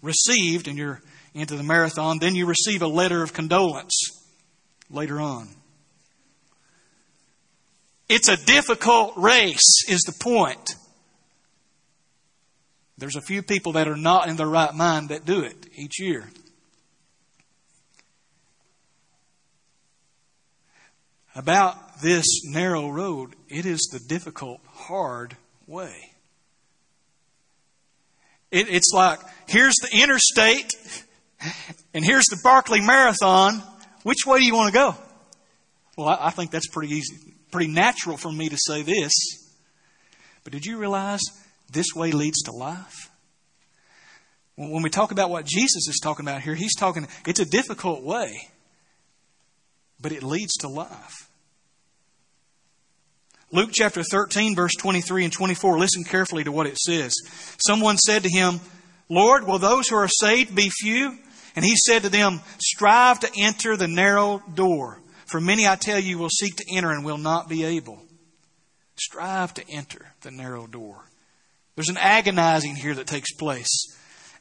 received 0.01 0.69
and 0.69 0.77
you're 0.77 1.01
into 1.33 1.57
the 1.57 1.63
marathon, 1.63 2.19
then 2.19 2.33
you 2.33 2.45
receive 2.45 2.81
a 2.81 2.87
letter 2.87 3.23
of 3.23 3.33
condolence 3.33 4.25
later 4.89 5.19
on. 5.19 5.49
It's 8.07 8.29
a 8.29 8.37
difficult 8.37 9.17
race, 9.17 9.83
is 9.89 9.99
the 10.03 10.15
point. 10.17 10.75
There's 13.01 13.15
a 13.15 13.21
few 13.21 13.41
people 13.41 13.71
that 13.71 13.87
are 13.87 13.97
not 13.97 14.29
in 14.29 14.35
their 14.35 14.45
right 14.45 14.75
mind 14.75 15.09
that 15.09 15.25
do 15.25 15.41
it 15.41 15.55
each 15.75 15.99
year. 15.99 16.29
About 21.33 21.99
this 22.03 22.43
narrow 22.45 22.89
road, 22.89 23.33
it 23.49 23.65
is 23.65 23.89
the 23.91 23.97
difficult, 24.07 24.61
hard 24.67 25.35
way. 25.65 26.11
It, 28.51 28.69
it's 28.69 28.91
like, 28.93 29.19
here's 29.47 29.77
the 29.81 29.89
interstate, 29.99 30.71
and 31.95 32.05
here's 32.05 32.25
the 32.25 32.39
Barkley 32.43 32.81
Marathon. 32.81 33.63
Which 34.03 34.27
way 34.27 34.37
do 34.37 34.45
you 34.45 34.53
want 34.53 34.71
to 34.71 34.77
go? 34.77 34.95
Well, 35.97 36.07
I, 36.07 36.27
I 36.27 36.29
think 36.29 36.51
that's 36.51 36.67
pretty 36.67 36.93
easy, 36.93 37.33
pretty 37.49 37.71
natural 37.71 38.17
for 38.17 38.31
me 38.31 38.49
to 38.49 38.57
say 38.59 38.83
this. 38.83 39.11
But 40.43 40.53
did 40.53 40.67
you 40.67 40.77
realize 40.77 41.21
this 41.71 41.95
way 41.95 42.11
leads 42.11 42.43
to 42.43 42.51
life? 42.51 43.09
When 44.55 44.83
we 44.83 44.89
talk 44.89 45.11
about 45.11 45.29
what 45.29 45.45
Jesus 45.45 45.87
is 45.87 45.99
talking 46.01 46.25
about 46.25 46.41
here, 46.41 46.53
he's 46.53 46.75
talking, 46.75 47.07
it's 47.25 47.39
a 47.39 47.45
difficult 47.45 48.03
way, 48.03 48.49
but 49.99 50.11
it 50.11 50.23
leads 50.23 50.53
to 50.57 50.67
life. 50.67 51.29
Luke 53.51 53.71
chapter 53.73 54.03
13, 54.03 54.55
verse 54.55 54.73
23 54.77 55.25
and 55.25 55.33
24, 55.33 55.77
listen 55.77 56.03
carefully 56.03 56.43
to 56.43 56.51
what 56.51 56.67
it 56.67 56.77
says. 56.77 57.13
Someone 57.65 57.97
said 57.97 58.23
to 58.23 58.29
him, 58.29 58.61
Lord, 59.09 59.45
will 59.45 59.59
those 59.59 59.89
who 59.89 59.95
are 59.95 60.07
saved 60.07 60.55
be 60.55 60.69
few? 60.69 61.17
And 61.55 61.65
he 61.65 61.75
said 61.75 62.03
to 62.03 62.09
them, 62.09 62.39
Strive 62.59 63.19
to 63.21 63.31
enter 63.37 63.75
the 63.75 63.89
narrow 63.89 64.41
door, 64.53 65.01
for 65.25 65.41
many, 65.41 65.67
I 65.67 65.75
tell 65.75 65.99
you, 65.99 66.17
will 66.17 66.29
seek 66.29 66.55
to 66.57 66.65
enter 66.73 66.91
and 66.91 67.03
will 67.03 67.17
not 67.17 67.49
be 67.49 67.65
able. 67.65 68.01
Strive 68.95 69.53
to 69.55 69.69
enter 69.69 70.13
the 70.21 70.31
narrow 70.31 70.65
door. 70.65 71.03
There's 71.75 71.89
an 71.89 71.97
agonizing 71.97 72.75
here 72.75 72.93
that 72.95 73.07
takes 73.07 73.33
place. 73.33 73.69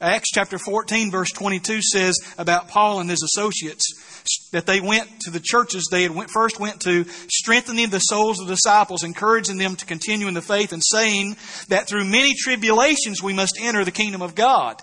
Acts 0.00 0.30
chapter 0.32 0.58
14, 0.58 1.10
verse 1.10 1.30
22 1.30 1.82
says 1.82 2.16
about 2.38 2.68
Paul 2.68 3.00
and 3.00 3.10
his 3.10 3.22
associates 3.22 4.48
that 4.50 4.64
they 4.64 4.80
went 4.80 5.20
to 5.20 5.30
the 5.30 5.40
churches 5.40 5.88
they 5.90 6.02
had 6.04 6.14
went, 6.14 6.30
first 6.30 6.58
went 6.58 6.80
to, 6.82 7.04
strengthening 7.30 7.90
the 7.90 7.98
souls 7.98 8.40
of 8.40 8.46
the 8.46 8.54
disciples, 8.54 9.02
encouraging 9.02 9.58
them 9.58 9.76
to 9.76 9.84
continue 9.84 10.26
in 10.26 10.32
the 10.32 10.40
faith, 10.40 10.72
and 10.72 10.82
saying 10.82 11.36
that 11.68 11.86
through 11.86 12.06
many 12.06 12.34
tribulations 12.34 13.22
we 13.22 13.34
must 13.34 13.58
enter 13.60 13.84
the 13.84 13.90
kingdom 13.90 14.22
of 14.22 14.34
God. 14.34 14.80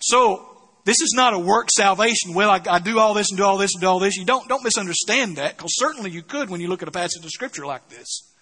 So, 0.00 0.50
this 0.84 1.00
is 1.00 1.14
not 1.16 1.32
a 1.32 1.38
work 1.38 1.70
salvation. 1.70 2.34
Well, 2.34 2.50
I, 2.50 2.60
I, 2.68 2.78
do 2.78 2.98
all 2.98 3.14
this 3.14 3.30
and 3.30 3.38
do 3.38 3.44
all 3.44 3.56
this 3.56 3.72
and 3.72 3.80
do 3.80 3.86
all 3.86 4.00
this. 4.00 4.16
You 4.16 4.26
don't, 4.26 4.46
don't 4.50 4.62
misunderstand 4.62 5.36
that, 5.36 5.56
because 5.56 5.74
certainly 5.76 6.10
you 6.10 6.20
could 6.20 6.50
when 6.50 6.60
you 6.60 6.68
look 6.68 6.82
at 6.82 6.88
a 6.88 6.92
passage 6.92 7.24
of 7.24 7.30
Scripture 7.30 7.64
like 7.64 7.88
this. 7.88 8.33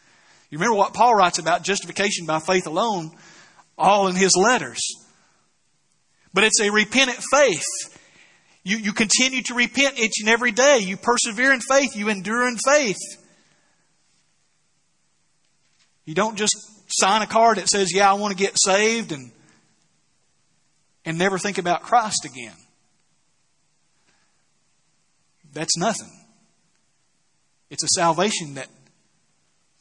You 0.52 0.58
remember 0.58 0.76
what 0.76 0.92
Paul 0.92 1.14
writes 1.14 1.38
about 1.38 1.62
justification 1.62 2.26
by 2.26 2.38
faith 2.38 2.66
alone 2.66 3.10
all 3.78 4.08
in 4.08 4.14
his 4.14 4.36
letters. 4.36 4.80
But 6.34 6.44
it's 6.44 6.60
a 6.60 6.70
repentant 6.70 7.20
faith. 7.32 7.64
You, 8.62 8.76
you 8.76 8.92
continue 8.92 9.40
to 9.44 9.54
repent 9.54 9.98
each 9.98 10.12
and 10.20 10.28
every 10.28 10.52
day. 10.52 10.80
You 10.80 10.98
persevere 10.98 11.54
in 11.54 11.60
faith. 11.60 11.96
You 11.96 12.10
endure 12.10 12.46
in 12.46 12.58
faith. 12.58 12.98
You 16.04 16.14
don't 16.14 16.36
just 16.36 16.54
sign 16.86 17.22
a 17.22 17.26
card 17.26 17.56
that 17.56 17.68
says, 17.68 17.90
Yeah, 17.90 18.10
I 18.10 18.14
want 18.14 18.36
to 18.36 18.44
get 18.44 18.52
saved 18.62 19.10
and, 19.10 19.32
and 21.06 21.16
never 21.16 21.38
think 21.38 21.56
about 21.56 21.80
Christ 21.80 22.26
again. 22.26 22.56
That's 25.54 25.78
nothing. 25.78 26.12
It's 27.70 27.84
a 27.84 27.88
salvation 27.96 28.56
that 28.56 28.68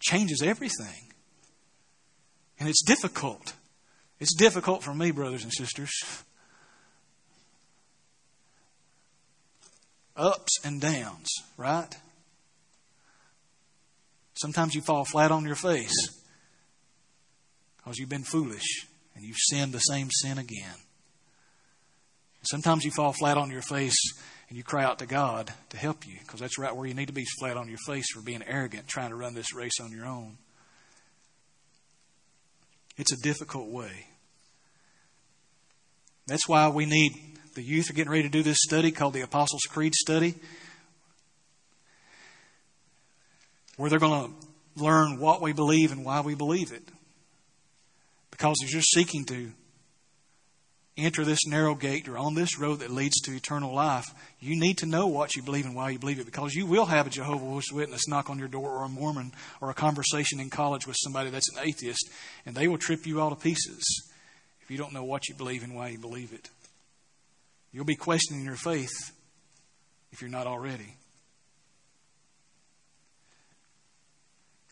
changes 0.01 0.41
everything. 0.41 1.11
And 2.59 2.69
it's 2.69 2.83
difficult. 2.83 3.53
It's 4.19 4.35
difficult 4.35 4.83
for 4.83 4.93
me, 4.93 5.11
brothers 5.11 5.43
and 5.43 5.51
sisters. 5.51 5.91
Ups 10.15 10.59
and 10.63 10.79
downs, 10.79 11.27
right? 11.57 11.97
Sometimes 14.35 14.75
you 14.75 14.81
fall 14.81 15.05
flat 15.05 15.31
on 15.31 15.45
your 15.45 15.55
face 15.55 15.93
because 17.77 17.97
you've 17.97 18.09
been 18.09 18.23
foolish 18.23 18.87
and 19.15 19.23
you've 19.23 19.37
sinned 19.39 19.73
the 19.73 19.79
same 19.79 20.09
sin 20.11 20.37
again. 20.37 20.75
Sometimes 22.43 22.83
you 22.83 22.91
fall 22.91 23.13
flat 23.13 23.37
on 23.37 23.51
your 23.51 23.61
face 23.61 23.97
and 24.51 24.57
you 24.57 24.65
cry 24.65 24.83
out 24.83 24.99
to 24.99 25.05
God 25.05 25.49
to 25.69 25.77
help 25.77 26.05
you 26.05 26.15
because 26.19 26.41
that's 26.41 26.59
right 26.59 26.75
where 26.75 26.85
you 26.85 26.93
need 26.93 27.07
to 27.07 27.13
be 27.13 27.23
flat 27.39 27.55
on 27.55 27.69
your 27.69 27.77
face 27.87 28.11
for 28.11 28.19
being 28.19 28.43
arrogant, 28.45 28.85
trying 28.85 29.11
to 29.11 29.15
run 29.15 29.33
this 29.33 29.55
race 29.55 29.79
on 29.81 29.93
your 29.93 30.05
own. 30.05 30.37
It's 32.97 33.13
a 33.13 33.15
difficult 33.23 33.69
way. 33.69 34.07
That's 36.27 36.49
why 36.49 36.67
we 36.67 36.85
need, 36.85 37.13
the 37.55 37.63
youth 37.63 37.89
are 37.89 37.93
getting 37.93 38.11
ready 38.11 38.23
to 38.23 38.29
do 38.29 38.43
this 38.43 38.57
study 38.59 38.91
called 38.91 39.13
the 39.13 39.21
Apostles' 39.21 39.61
Creed 39.69 39.95
study, 39.95 40.35
where 43.77 43.89
they're 43.89 43.99
going 43.99 44.33
to 44.33 44.83
learn 44.83 45.17
what 45.17 45.41
we 45.41 45.53
believe 45.53 45.93
and 45.93 46.03
why 46.03 46.19
we 46.19 46.35
believe 46.35 46.73
it. 46.73 46.83
Because 48.31 48.57
as 48.65 48.73
you're 48.73 48.81
seeking 48.81 49.23
to 49.27 49.53
enter 50.97 51.23
this 51.23 51.45
narrow 51.47 51.73
gate 51.73 52.07
or 52.07 52.17
on 52.17 52.35
this 52.35 52.59
road 52.59 52.79
that 52.79 52.91
leads 52.91 53.19
to 53.21 53.35
eternal 53.35 53.73
life, 53.73 54.13
you 54.39 54.59
need 54.59 54.77
to 54.79 54.85
know 54.85 55.07
what 55.07 55.35
you 55.35 55.41
believe 55.41 55.65
and 55.65 55.75
why 55.75 55.89
you 55.89 55.99
believe 55.99 56.19
it 56.19 56.25
because 56.25 56.53
you 56.53 56.65
will 56.65 56.85
have 56.85 57.07
a 57.07 57.09
Jehovah's 57.09 57.71
Witness 57.71 58.07
knock 58.07 58.29
on 58.29 58.39
your 58.39 58.47
door 58.47 58.69
or 58.69 58.85
a 58.85 58.89
Mormon 58.89 59.31
or 59.61 59.69
a 59.69 59.75
conversation 59.75 60.39
in 60.39 60.49
college 60.49 60.85
with 60.85 60.97
somebody 60.99 61.29
that's 61.29 61.49
an 61.55 61.63
atheist, 61.65 62.09
and 62.45 62.55
they 62.55 62.67
will 62.67 62.77
trip 62.77 63.05
you 63.05 63.21
all 63.21 63.29
to 63.29 63.35
pieces 63.35 63.83
if 64.61 64.69
you 64.69 64.77
don't 64.77 64.93
know 64.93 65.03
what 65.03 65.29
you 65.29 65.35
believe 65.35 65.63
and 65.63 65.75
why 65.75 65.89
you 65.89 65.97
believe 65.97 66.33
it. 66.33 66.49
You'll 67.71 67.85
be 67.85 67.95
questioning 67.95 68.43
your 68.43 68.55
faith 68.55 68.91
if 70.11 70.21
you're 70.21 70.29
not 70.29 70.47
already. 70.47 70.95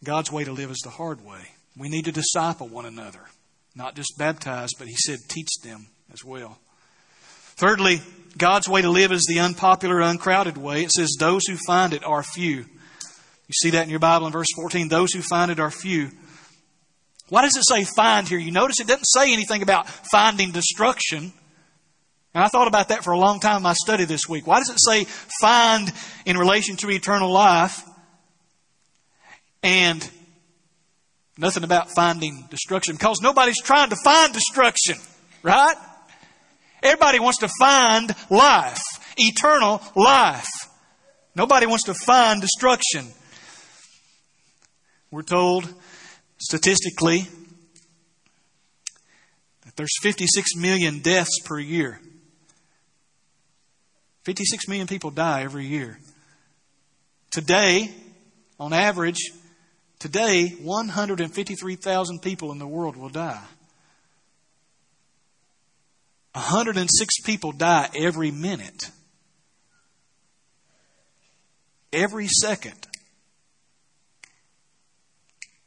God's 0.03 0.31
way 0.31 0.43
to 0.43 0.51
live 0.51 0.71
is 0.71 0.81
the 0.83 0.89
hard 0.89 1.25
way. 1.25 1.41
We 1.77 1.89
need 1.89 2.05
to 2.05 2.11
disciple 2.11 2.67
one 2.67 2.85
another, 2.85 3.21
not 3.75 3.95
just 3.95 4.17
baptize, 4.17 4.71
but 4.77 4.87
He 4.87 4.95
said 4.97 5.19
teach 5.29 5.49
them 5.63 5.87
as 6.13 6.23
well. 6.23 6.57
Thirdly, 7.55 8.01
God's 8.37 8.69
way 8.69 8.81
to 8.81 8.89
live 8.89 9.11
is 9.11 9.25
the 9.27 9.39
unpopular, 9.39 9.99
uncrowded 9.99 10.57
way. 10.57 10.83
It 10.83 10.91
says, 10.91 11.15
Those 11.19 11.45
who 11.45 11.57
find 11.67 11.93
it 11.93 12.05
are 12.05 12.23
few. 12.23 12.65
You 13.49 13.53
see 13.53 13.71
that 13.71 13.83
in 13.83 13.89
your 13.89 13.99
Bible 13.99 14.27
in 14.27 14.33
verse 14.33 14.47
14. 14.55 14.87
Those 14.87 15.11
who 15.11 15.21
find 15.21 15.51
it 15.51 15.59
are 15.59 15.71
few. 15.71 16.11
Why 17.29 17.41
does 17.41 17.55
it 17.55 17.63
say 17.67 17.83
find 17.83 18.27
here? 18.27 18.39
You 18.39 18.51
notice 18.51 18.79
it 18.79 18.87
doesn't 18.87 19.05
say 19.05 19.33
anything 19.33 19.61
about 19.61 19.89
finding 19.89 20.51
destruction. 20.51 21.33
And 22.33 22.43
I 22.43 22.47
thought 22.47 22.67
about 22.67 22.89
that 22.89 23.03
for 23.03 23.11
a 23.11 23.17
long 23.17 23.39
time 23.39 23.57
in 23.57 23.63
my 23.63 23.73
study 23.73 24.05
this 24.05 24.29
week. 24.29 24.45
Why 24.45 24.59
does 24.59 24.69
it 24.69 24.79
say 24.79 25.05
find 25.41 25.91
in 26.25 26.37
relation 26.37 26.75
to 26.77 26.89
eternal 26.91 27.31
life 27.31 27.83
and 29.63 30.07
nothing 31.37 31.63
about 31.63 31.89
finding 31.95 32.47
destruction? 32.49 32.95
Because 32.95 33.19
nobody's 33.21 33.61
trying 33.61 33.89
to 33.89 33.97
find 34.03 34.31
destruction, 34.31 34.97
right? 35.43 35.75
Everybody 36.81 37.19
wants 37.19 37.39
to 37.39 37.49
find 37.59 38.13
life, 38.29 38.81
eternal 39.17 39.81
life. 39.95 40.47
Nobody 41.35 41.65
wants 41.65 41.85
to 41.85 41.93
find 41.93 42.41
destruction. 42.41 43.07
We're 45.11 45.23
told 45.23 45.67
statistically 46.37 47.27
that 49.65 49.75
there's 49.75 49.97
56 50.01 50.55
million 50.55 50.99
deaths 50.99 51.39
per 51.43 51.59
year. 51.59 51.99
56 54.23 54.67
million 54.67 54.87
people 54.87 55.11
die 55.11 55.43
every 55.43 55.65
year. 55.65 55.99
Today, 57.31 57.91
on 58.59 58.73
average, 58.73 59.31
today 59.99 60.49
153,000 60.61 62.21
people 62.21 62.51
in 62.51 62.59
the 62.59 62.67
world 62.67 62.95
will 62.95 63.09
die. 63.09 63.43
106 66.39 67.19
people 67.21 67.51
die 67.51 67.89
every 67.93 68.31
minute. 68.31 68.91
Every 71.91 72.27
second 72.27 72.87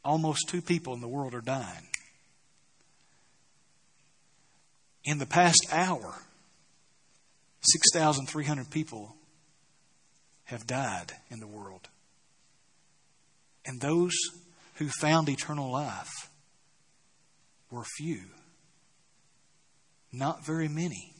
almost 0.03 0.49
two 0.49 0.61
people 0.61 0.93
in 0.93 1.01
the 1.01 1.07
world 1.07 1.35
are 1.35 1.41
dying. 1.41 1.87
In 5.05 5.19
the 5.19 5.27
past 5.27 5.67
hour, 5.71 6.15
6,300 7.61 8.69
people 8.71 9.15
have 10.45 10.65
died 10.65 11.11
in 11.29 11.39
the 11.39 11.47
world. 11.47 11.87
And 13.65 13.79
those 13.79 14.13
who 14.75 14.89
found 14.99 15.29
eternal 15.29 15.71
life 15.71 16.29
were 17.69 17.83
few. 17.97 18.23
Not 20.13 20.45
very 20.45 20.67
many. 20.67 21.15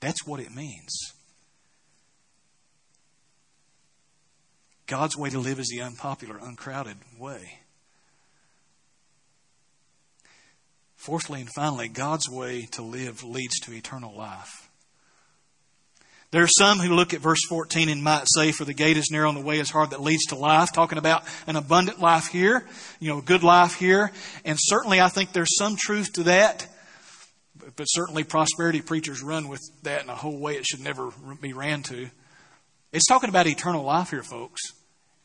That's 0.00 0.26
what 0.26 0.40
it 0.40 0.54
means. 0.54 0.92
God's 4.88 5.16
way 5.16 5.30
to 5.30 5.38
live 5.38 5.60
is 5.60 5.68
the 5.68 5.82
unpopular, 5.82 6.38
uncrowded 6.42 6.96
way. 7.18 7.60
Fourthly 10.96 11.40
and 11.40 11.50
finally, 11.54 11.88
God's 11.88 12.28
way 12.28 12.66
to 12.72 12.82
live 12.82 13.22
leads 13.22 13.60
to 13.60 13.72
eternal 13.72 14.16
life. 14.16 14.68
There 16.30 16.42
are 16.42 16.48
some 16.48 16.78
who 16.78 16.94
look 16.94 17.14
at 17.14 17.20
verse 17.20 17.38
14 17.48 17.88
and 17.88 18.02
might 18.02 18.24
say, 18.34 18.50
For 18.50 18.64
the 18.64 18.74
gate 18.74 18.96
is 18.96 19.10
narrow 19.10 19.28
and 19.28 19.38
the 19.38 19.44
way 19.44 19.60
is 19.60 19.70
hard 19.70 19.90
that 19.90 20.02
leads 20.02 20.26
to 20.26 20.34
life, 20.34 20.72
talking 20.72 20.98
about 20.98 21.22
an 21.46 21.56
abundant 21.56 22.00
life 22.00 22.26
here, 22.26 22.66
you 23.00 23.08
know, 23.08 23.18
a 23.18 23.22
good 23.22 23.42
life 23.42 23.76
here. 23.76 24.10
And 24.44 24.58
certainly 24.60 25.00
I 25.00 25.08
think 25.08 25.32
there's 25.32 25.56
some 25.56 25.76
truth 25.76 26.14
to 26.14 26.24
that. 26.24 26.66
But 27.76 27.84
certainly 27.84 28.24
prosperity 28.24 28.80
preachers 28.80 29.22
run 29.22 29.48
with 29.48 29.60
that 29.82 30.02
in 30.02 30.08
a 30.08 30.14
whole 30.14 30.38
way 30.38 30.54
it 30.54 30.66
should 30.66 30.80
never 30.80 31.10
be 31.40 31.52
ran 31.52 31.82
to. 31.84 32.08
It's 32.92 33.06
talking 33.06 33.28
about 33.28 33.46
eternal 33.46 33.84
life 33.84 34.10
here, 34.10 34.22
folks. 34.22 34.60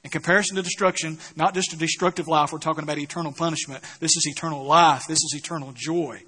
In 0.04 0.10
comparison 0.10 0.58
to 0.58 0.62
destruction, 0.62 1.18
not 1.38 1.54
just 1.54 1.72
a 1.72 1.78
destructive 1.78 2.28
life, 2.28 2.52
we're 2.52 2.60
talking 2.60 2.84
about 2.84 2.98
eternal 2.98 3.32
punishment. 3.32 3.84
This 4.00 4.18
is 4.18 4.28
eternal 4.28 4.66
life. 4.66 5.06
This 5.08 5.20
is 5.20 5.34
eternal 5.38 5.72
joy. 5.74 6.22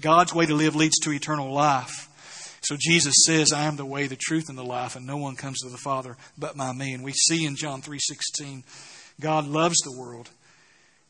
God's 0.00 0.32
way 0.32 0.46
to 0.46 0.54
live 0.54 0.76
leads 0.76 0.98
to 1.00 1.12
eternal 1.12 1.52
life. 1.52 2.08
So 2.60 2.76
Jesus 2.78 3.14
says, 3.24 3.52
I 3.52 3.64
am 3.64 3.76
the 3.76 3.84
way, 3.84 4.06
the 4.06 4.16
truth, 4.16 4.48
and 4.48 4.56
the 4.56 4.64
life, 4.64 4.94
and 4.94 5.06
no 5.06 5.16
one 5.16 5.34
comes 5.34 5.60
to 5.60 5.68
the 5.68 5.76
Father 5.76 6.16
but 6.36 6.56
by 6.56 6.72
me. 6.72 6.92
And 6.92 7.02
we 7.02 7.12
see 7.12 7.44
in 7.44 7.56
John 7.56 7.82
3.16, 7.82 8.62
God 9.20 9.48
loves 9.48 9.76
the 9.78 9.98
world, 9.98 10.30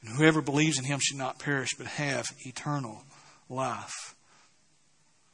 and 0.01 0.17
whoever 0.17 0.41
believes 0.41 0.79
in 0.79 0.85
him 0.85 1.01
should 1.03 1.19
not 1.19 1.39
perish, 1.39 1.71
but 1.77 1.87
have 1.87 2.27
eternal 2.47 3.03
life. 3.51 4.15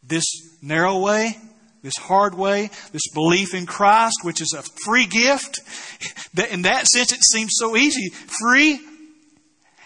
This 0.06 0.24
narrow 0.60 0.98
way, 0.98 1.38
this 1.82 1.96
hard 1.98 2.34
way, 2.34 2.70
this 2.92 3.08
belief 3.12 3.54
in 3.54 3.66
Christ, 3.66 4.16
which 4.22 4.40
is 4.40 4.54
a 4.56 4.62
free 4.84 5.06
gift. 5.06 5.60
In 6.50 6.62
that 6.62 6.86
sense, 6.86 7.12
it 7.12 7.24
seems 7.24 7.52
so 7.54 7.76
easy. 7.76 8.10
Free. 8.10 8.80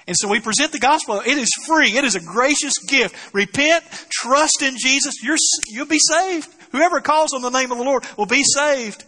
And 0.07 0.17
so 0.17 0.29
we 0.29 0.41
present 0.41 0.73
the 0.73 0.79
gospel. 0.79 1.21
It 1.21 1.37
is 1.37 1.51
free. 1.67 1.97
It 1.97 2.05
is 2.05 2.15
a 2.15 2.21
gracious 2.21 2.79
gift. 2.79 3.35
Repent, 3.35 3.85
trust 4.11 4.63
in 4.63 4.77
Jesus. 4.79 5.23
You're, 5.23 5.37
you'll 5.69 5.87
be 5.87 5.99
saved. 5.99 6.49
Whoever 6.73 7.01
calls 7.01 7.33
on 7.35 7.43
the 7.43 7.51
name 7.51 7.71
of 7.73 7.79
the 7.79 7.85
Lord 7.85 8.05
will 8.17 8.27
be 8.27 8.43
saved. 8.43 9.05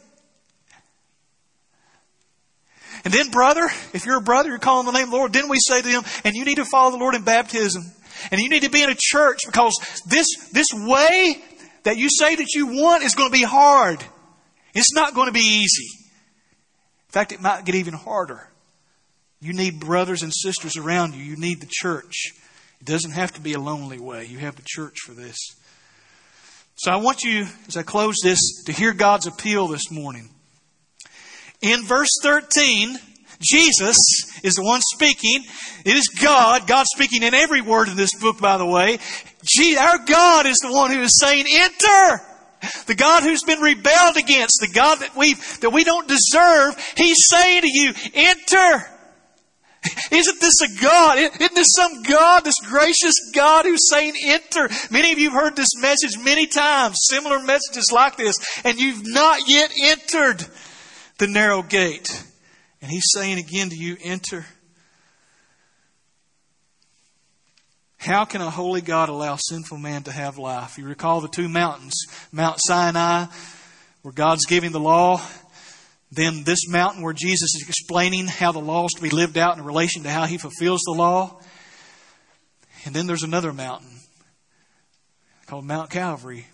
And 3.05 3.15
then, 3.15 3.31
brother, 3.31 3.65
if 3.95 4.05
you're 4.05 4.19
a 4.19 4.23
brother, 4.23 4.51
you're 4.51 4.59
calling 4.59 4.85
the 4.85 4.93
name 4.93 5.05
of 5.05 5.11
the 5.11 5.17
Lord, 5.17 5.33
didn't 5.33 5.49
we 5.49 5.59
say 5.59 5.81
to 5.81 5.89
them, 5.89 6.03
and 6.25 6.35
you 6.35 6.45
need 6.45 6.57
to 6.57 6.67
follow 6.67 6.91
the 6.91 6.99
Lord 6.99 7.15
in 7.15 7.23
baptism? 7.23 7.83
And 8.31 8.41
you 8.41 8.49
need 8.49 8.63
to 8.63 8.71
be 8.71 8.83
in 8.83 8.91
a 8.91 8.97
church 8.99 9.41
because 9.47 9.75
this, 10.07 10.27
this 10.53 10.69
way 10.73 11.43
that 11.85 11.97
you 11.97 12.09
say 12.11 12.37
that 12.37 12.55
you 12.55 12.67
want 12.67 13.05
is 13.05 13.15
going 13.15 13.31
to 13.31 13.37
be 13.37 13.45
hard. 13.45 14.05
It's 14.75 14.93
not 14.95 15.15
going 15.15 15.27
to 15.27 15.33
be 15.33 15.41
easy. 15.41 15.89
In 17.09 17.13
fact, 17.13 17.33
it 17.33 17.41
might 17.41 17.65
get 17.65 17.75
even 17.75 17.95
harder. 17.95 18.49
You 19.41 19.53
need 19.53 19.81
brothers 19.81 20.23
and 20.23 20.33
sisters 20.35 20.77
around 20.77 21.15
you. 21.15 21.23
You 21.25 21.37
need 21.37 21.61
the 21.61 21.69
church. 21.71 22.33
It 22.81 22.87
doesn't 22.87 23.13
have 23.13 23.33
to 23.35 23.41
be 23.41 23.55
a 23.55 23.61
lonely 23.61 23.99
way. 23.99 24.27
You 24.27 24.39
have 24.39 24.57
the 24.57 24.63
church 24.65 24.99
for 25.05 25.13
this. 25.13 25.37
So 26.77 26.91
I 26.91 26.97
want 26.97 27.23
you, 27.23 27.47
as 27.69 27.77
I 27.77 27.83
close 27.83 28.17
this, 28.23 28.63
to 28.67 28.73
hear 28.73 28.93
God's 28.93 29.27
appeal 29.27 29.67
this 29.67 29.91
morning. 29.91 30.31
In 31.61 31.85
verse 31.85 32.09
13, 32.23 32.97
Jesus 33.41 33.97
is 34.43 34.55
the 34.55 34.63
one 34.63 34.81
speaking. 34.83 35.45
It 35.85 35.97
is 35.97 36.09
God. 36.09 36.67
God 36.67 36.87
speaking 36.87 37.23
in 37.23 37.35
every 37.35 37.61
word 37.61 37.89
in 37.89 37.97
this 37.97 38.15
book, 38.15 38.39
by 38.39 38.59
the 38.59 38.67
way. 38.67 38.99
Our 39.79 39.99
God 40.05 40.47
is 40.47 40.59
the 40.59 40.73
one 40.73 40.91
who 40.93 41.01
is 41.01 41.19
saying, 41.19 41.47
enter. 41.49 42.23
The 42.87 42.95
God 42.95 43.23
who's 43.23 43.43
been 43.43 43.61
rebelled 43.61 44.19
against, 44.19 44.59
the 44.61 44.73
God 44.73 44.99
that 44.99 45.17
we 45.17 45.35
that 45.61 45.71
we 45.73 45.83
don't 45.83 46.07
deserve, 46.07 46.77
He's 46.95 47.17
saying 47.29 47.63
to 47.63 47.69
you, 47.71 47.95
enter. 48.13 48.87
Isn't 50.11 50.41
this 50.43 50.61
a 50.61 50.83
God? 50.83 51.19
Isn't 51.19 51.55
this 51.55 51.73
some 51.75 52.03
God, 52.03 52.45
this 52.45 52.61
gracious 52.63 53.15
God 53.35 53.65
who's 53.65 53.89
saying 53.89 54.13
enter? 54.23 54.69
Many 54.91 55.13
of 55.13 55.19
you 55.19 55.31
have 55.31 55.41
heard 55.41 55.57
this 55.57 55.75
message 55.81 56.23
many 56.23 56.47
times, 56.47 56.99
similar 57.09 57.39
messages 57.39 57.91
like 57.91 58.17
this, 58.17 58.37
and 58.63 58.79
you've 58.79 59.07
not 59.07 59.49
yet 59.49 59.73
entered 59.83 60.45
the 61.17 61.29
narrow 61.29 61.63
gate. 61.63 62.25
And 62.83 62.91
he's 62.91 63.07
saying 63.13 63.39
again 63.39 63.71
to 63.71 63.77
you, 63.77 63.97
enter. 64.03 64.47
How 67.99 68.25
can 68.25 68.41
a 68.41 68.49
holy 68.49 68.81
God 68.81 69.11
allow 69.11 69.37
sinful 69.37 69.77
man 69.77 70.05
to 70.05 70.13
have 70.13 70.39
life? 70.39 70.79
You 70.79 70.87
recall 70.87 71.21
the 71.21 71.29
two 71.29 71.49
mountains 71.49 71.95
Mount 72.33 72.59
Sinai, 72.61 73.27
where 74.01 74.13
God's 74.13 74.47
giving 74.47 74.73
the 74.73 74.81
law, 74.81 75.21
then 76.11 76.43
this 76.45 76.67
mountain 76.69 77.03
where 77.03 77.13
Jesus 77.13 77.55
is 77.55 77.67
explaining 77.69 78.27
how 78.27 78.53
the 78.53 78.59
law 78.59 78.87
is 78.87 78.93
to 78.97 79.03
be 79.03 79.11
lived 79.11 79.37
out 79.37 79.59
in 79.59 79.65
relation 79.65 80.05
to 80.05 80.11
how 80.11 80.25
he 80.25 80.39
fulfills 80.39 80.81
the 80.87 80.93
law. 80.93 81.39
And 82.87 82.95
then 82.95 83.07
there's 83.07 83.23
another 83.23 83.53
mountain 83.53 83.91
called 85.47 85.67
Mount 85.67 85.91
Calvary. 85.91 86.47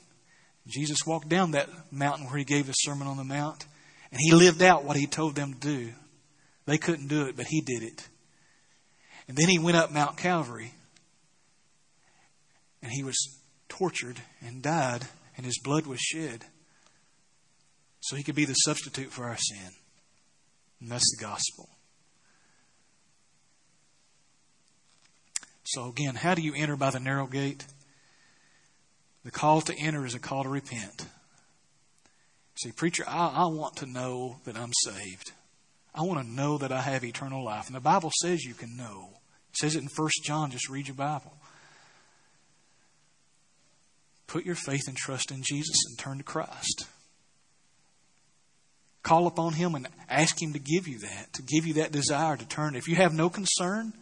Jesus 0.66 1.06
walked 1.06 1.28
down 1.28 1.52
that 1.52 1.68
mountain 1.92 2.26
where 2.26 2.38
he 2.38 2.44
gave 2.44 2.66
his 2.66 2.76
Sermon 2.80 3.06
on 3.06 3.16
the 3.16 3.24
Mount, 3.24 3.64
and 4.10 4.20
he 4.20 4.32
lived 4.32 4.62
out 4.62 4.82
what 4.82 4.96
he 4.96 5.06
told 5.06 5.36
them 5.36 5.54
to 5.54 5.60
do. 5.60 5.92
They 6.66 6.78
couldn't 6.78 7.08
do 7.08 7.26
it, 7.26 7.36
but 7.36 7.46
he 7.46 7.60
did 7.60 7.82
it. 7.82 8.08
And 9.28 9.36
then 9.36 9.48
he 9.48 9.58
went 9.58 9.76
up 9.76 9.92
Mount 9.92 10.16
Calvary. 10.16 10.74
And 12.82 12.92
he 12.92 13.02
was 13.02 13.16
tortured 13.68 14.20
and 14.40 14.62
died, 14.62 15.06
and 15.36 15.46
his 15.46 15.58
blood 15.62 15.86
was 15.86 16.00
shed. 16.00 16.44
So 18.00 18.16
he 18.16 18.22
could 18.22 18.34
be 18.34 18.44
the 18.44 18.54
substitute 18.54 19.10
for 19.10 19.24
our 19.24 19.36
sin. 19.36 19.70
And 20.80 20.90
that's 20.90 21.16
the 21.16 21.24
gospel. 21.24 21.68
So, 25.64 25.88
again, 25.88 26.14
how 26.14 26.34
do 26.34 26.42
you 26.42 26.54
enter 26.54 26.76
by 26.76 26.90
the 26.90 27.00
narrow 27.00 27.26
gate? 27.26 27.64
The 29.24 29.32
call 29.32 29.60
to 29.62 29.74
enter 29.76 30.06
is 30.06 30.14
a 30.14 30.20
call 30.20 30.44
to 30.44 30.48
repent. 30.48 31.06
See, 32.62 32.70
preacher, 32.70 33.04
I, 33.08 33.28
I 33.28 33.46
want 33.46 33.76
to 33.78 33.86
know 33.86 34.36
that 34.44 34.56
I'm 34.56 34.70
saved. 34.84 35.32
I 35.96 36.02
want 36.02 36.20
to 36.20 36.30
know 36.30 36.58
that 36.58 36.72
I 36.72 36.82
have 36.82 37.04
eternal 37.04 37.42
life. 37.42 37.66
And 37.66 37.74
the 37.74 37.80
Bible 37.80 38.12
says 38.20 38.44
you 38.44 38.54
can 38.54 38.76
know. 38.76 39.08
It 39.50 39.56
says 39.56 39.74
it 39.74 39.82
in 39.82 39.88
1 39.88 40.08
John. 40.22 40.50
Just 40.50 40.68
read 40.68 40.88
your 40.88 40.94
Bible. 40.94 41.32
Put 44.26 44.44
your 44.44 44.56
faith 44.56 44.88
and 44.88 44.96
trust 44.96 45.30
in 45.30 45.42
Jesus 45.42 45.76
and 45.88 45.98
turn 45.98 46.18
to 46.18 46.24
Christ. 46.24 46.86
Call 49.02 49.26
upon 49.26 49.54
Him 49.54 49.74
and 49.74 49.88
ask 50.10 50.42
Him 50.42 50.52
to 50.52 50.58
give 50.58 50.86
you 50.86 50.98
that, 50.98 51.32
to 51.34 51.42
give 51.42 51.64
you 51.64 51.74
that 51.74 51.92
desire 51.92 52.36
to 52.36 52.46
turn. 52.46 52.74
If 52.74 52.88
you 52.88 52.96
have 52.96 53.14
no 53.14 53.30
concern, 53.30 53.94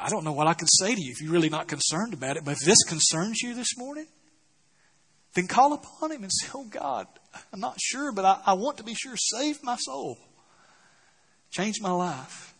I 0.00 0.10
don't 0.10 0.24
know 0.24 0.32
what 0.32 0.46
I 0.46 0.54
could 0.54 0.68
say 0.70 0.94
to 0.94 1.00
you 1.00 1.10
if 1.10 1.20
you're 1.20 1.32
really 1.32 1.48
not 1.48 1.66
concerned 1.66 2.14
about 2.14 2.36
it, 2.36 2.44
but 2.44 2.52
if 2.52 2.60
this 2.60 2.84
concerns 2.86 3.40
you 3.42 3.54
this 3.54 3.76
morning, 3.76 4.06
then 5.34 5.46
call 5.46 5.72
upon 5.72 6.12
Him 6.12 6.22
and 6.22 6.32
say, 6.32 6.48
Oh 6.54 6.64
God, 6.64 7.06
I'm 7.52 7.60
not 7.60 7.78
sure, 7.80 8.12
but 8.12 8.24
I, 8.24 8.40
I 8.46 8.52
want 8.54 8.78
to 8.78 8.84
be 8.84 8.94
sure. 8.94 9.16
Save 9.16 9.62
my 9.62 9.76
soul. 9.76 10.18
Change 11.50 11.80
my 11.80 11.90
life. 11.90 12.54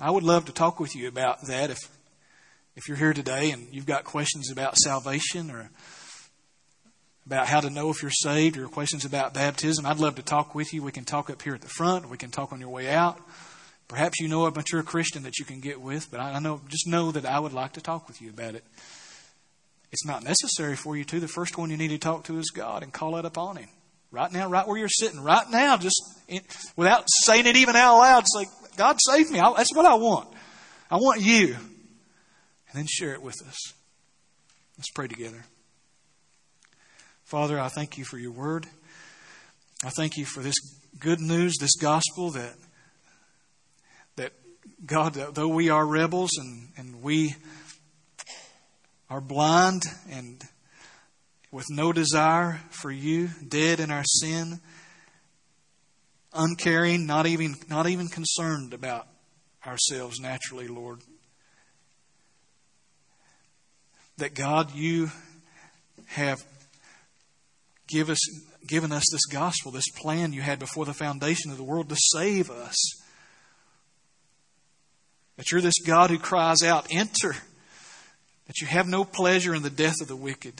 I 0.00 0.10
would 0.10 0.24
love 0.24 0.46
to 0.46 0.52
talk 0.52 0.80
with 0.80 0.96
you 0.96 1.08
about 1.08 1.46
that 1.46 1.70
if 1.70 1.78
if 2.74 2.88
you're 2.88 2.96
here 2.96 3.12
today 3.12 3.50
and 3.50 3.68
you've 3.70 3.86
got 3.86 4.04
questions 4.04 4.50
about 4.50 4.76
salvation 4.78 5.50
or 5.50 5.70
about 7.26 7.46
how 7.46 7.60
to 7.60 7.70
know 7.70 7.90
if 7.90 8.00
you're 8.02 8.10
saved 8.10 8.56
or 8.56 8.66
questions 8.66 9.04
about 9.04 9.34
baptism, 9.34 9.84
I'd 9.84 9.98
love 9.98 10.14
to 10.16 10.22
talk 10.22 10.54
with 10.54 10.72
you. 10.72 10.82
We 10.82 10.90
can 10.90 11.04
talk 11.04 11.28
up 11.28 11.42
here 11.42 11.54
at 11.54 11.60
the 11.60 11.68
front, 11.68 12.08
we 12.08 12.16
can 12.16 12.30
talk 12.30 12.52
on 12.52 12.60
your 12.60 12.70
way 12.70 12.90
out. 12.90 13.20
Perhaps 13.88 14.20
you 14.20 14.28
know 14.28 14.46
a 14.46 14.50
mature 14.50 14.82
Christian 14.82 15.22
that 15.24 15.38
you 15.38 15.44
can 15.44 15.60
get 15.60 15.80
with, 15.80 16.10
but 16.10 16.18
I 16.18 16.38
know 16.38 16.62
just 16.68 16.86
know 16.86 17.12
that 17.12 17.26
I 17.26 17.38
would 17.38 17.52
like 17.52 17.74
to 17.74 17.80
talk 17.82 18.08
with 18.08 18.22
you 18.22 18.30
about 18.30 18.54
it. 18.54 18.64
It's 19.92 20.06
not 20.06 20.24
necessary 20.24 20.74
for 20.74 20.96
you 20.96 21.04
to. 21.04 21.20
The 21.20 21.28
first 21.28 21.58
one 21.58 21.70
you 21.70 21.76
need 21.76 21.88
to 21.88 21.98
talk 21.98 22.24
to 22.24 22.38
is 22.38 22.50
God 22.50 22.82
and 22.82 22.92
call 22.92 23.18
it 23.18 23.26
upon 23.26 23.56
Him. 23.56 23.68
Right 24.10 24.32
now, 24.32 24.48
right 24.48 24.66
where 24.66 24.78
you're 24.78 24.88
sitting, 24.88 25.20
right 25.20 25.48
now, 25.50 25.76
just 25.76 26.02
in, 26.28 26.40
without 26.76 27.04
saying 27.06 27.46
it 27.46 27.56
even 27.56 27.76
out 27.76 27.98
loud, 27.98 28.24
say, 28.26 28.46
God 28.76 28.98
save 29.00 29.30
me. 29.30 29.38
I, 29.38 29.52
that's 29.54 29.74
what 29.74 29.86
I 29.86 29.94
want. 29.94 30.28
I 30.90 30.96
want 30.96 31.20
you. 31.20 31.54
And 31.54 32.74
then 32.74 32.86
share 32.86 33.12
it 33.12 33.22
with 33.22 33.36
us. 33.46 33.58
Let's 34.78 34.90
pray 34.90 35.08
together. 35.08 35.44
Father, 37.24 37.58
I 37.58 37.68
thank 37.68 37.96
you 37.98 38.04
for 38.04 38.18
your 38.18 38.32
word. 38.32 38.66
I 39.84 39.90
thank 39.90 40.16
you 40.16 40.24
for 40.24 40.40
this 40.40 40.56
good 40.98 41.20
news, 41.20 41.56
this 41.58 41.76
gospel 41.76 42.30
that 42.32 42.54
that 44.16 44.32
God, 44.84 45.14
though 45.14 45.48
we 45.48 45.70
are 45.70 45.86
rebels 45.86 46.30
and, 46.38 46.68
and 46.76 47.02
we 47.02 47.36
are 49.12 49.20
blind 49.20 49.82
and 50.10 50.42
with 51.50 51.66
no 51.68 51.92
desire 51.92 52.62
for 52.70 52.90
you, 52.90 53.28
dead 53.46 53.78
in 53.78 53.90
our 53.90 54.04
sin, 54.06 54.58
uncaring, 56.32 57.04
not 57.04 57.26
even, 57.26 57.54
not 57.68 57.86
even 57.86 58.08
concerned 58.08 58.72
about 58.72 59.06
ourselves 59.66 60.18
naturally, 60.18 60.66
Lord. 60.66 61.02
That 64.16 64.34
God, 64.34 64.74
you 64.74 65.10
have 66.06 66.42
give 67.88 68.08
us, 68.08 68.18
given 68.66 68.92
us 68.92 69.04
this 69.12 69.26
gospel, 69.26 69.72
this 69.72 69.90
plan 69.90 70.32
you 70.32 70.40
had 70.40 70.58
before 70.58 70.86
the 70.86 70.94
foundation 70.94 71.50
of 71.50 71.58
the 71.58 71.64
world 71.64 71.90
to 71.90 71.96
save 71.98 72.50
us. 72.50 72.76
That 75.36 75.52
you're 75.52 75.60
this 75.60 75.82
God 75.86 76.08
who 76.08 76.18
cries 76.18 76.62
out, 76.62 76.86
Enter. 76.90 77.36
That 78.46 78.60
you 78.60 78.66
have 78.66 78.88
no 78.88 79.04
pleasure 79.04 79.54
in 79.54 79.62
the 79.62 79.70
death 79.70 80.00
of 80.00 80.08
the 80.08 80.16
wicked. 80.16 80.54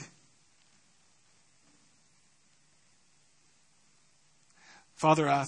Father, 4.95 5.27
I 5.27 5.45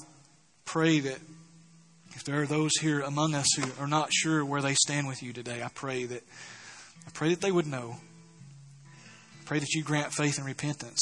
pray 0.65 0.99
that 0.99 1.19
if 2.15 2.23
there 2.23 2.41
are 2.41 2.45
those 2.45 2.71
here 2.81 3.01
among 3.01 3.35
us 3.35 3.47
who 3.55 3.81
are 3.81 3.87
not 3.87 4.11
sure 4.11 4.43
where 4.43 4.61
they 4.61 4.73
stand 4.73 5.07
with 5.07 5.23
you 5.23 5.33
today, 5.33 5.63
I 5.63 5.69
pray 5.73 6.05
that 6.05 6.23
I 7.07 7.11
pray 7.13 7.29
that 7.29 7.41
they 7.41 7.51
would 7.51 7.67
know. 7.67 7.97
I 9.41 9.45
pray 9.45 9.59
that 9.59 9.73
you 9.73 9.83
grant 9.83 10.13
faith 10.13 10.37
and 10.37 10.45
repentance. 10.45 10.99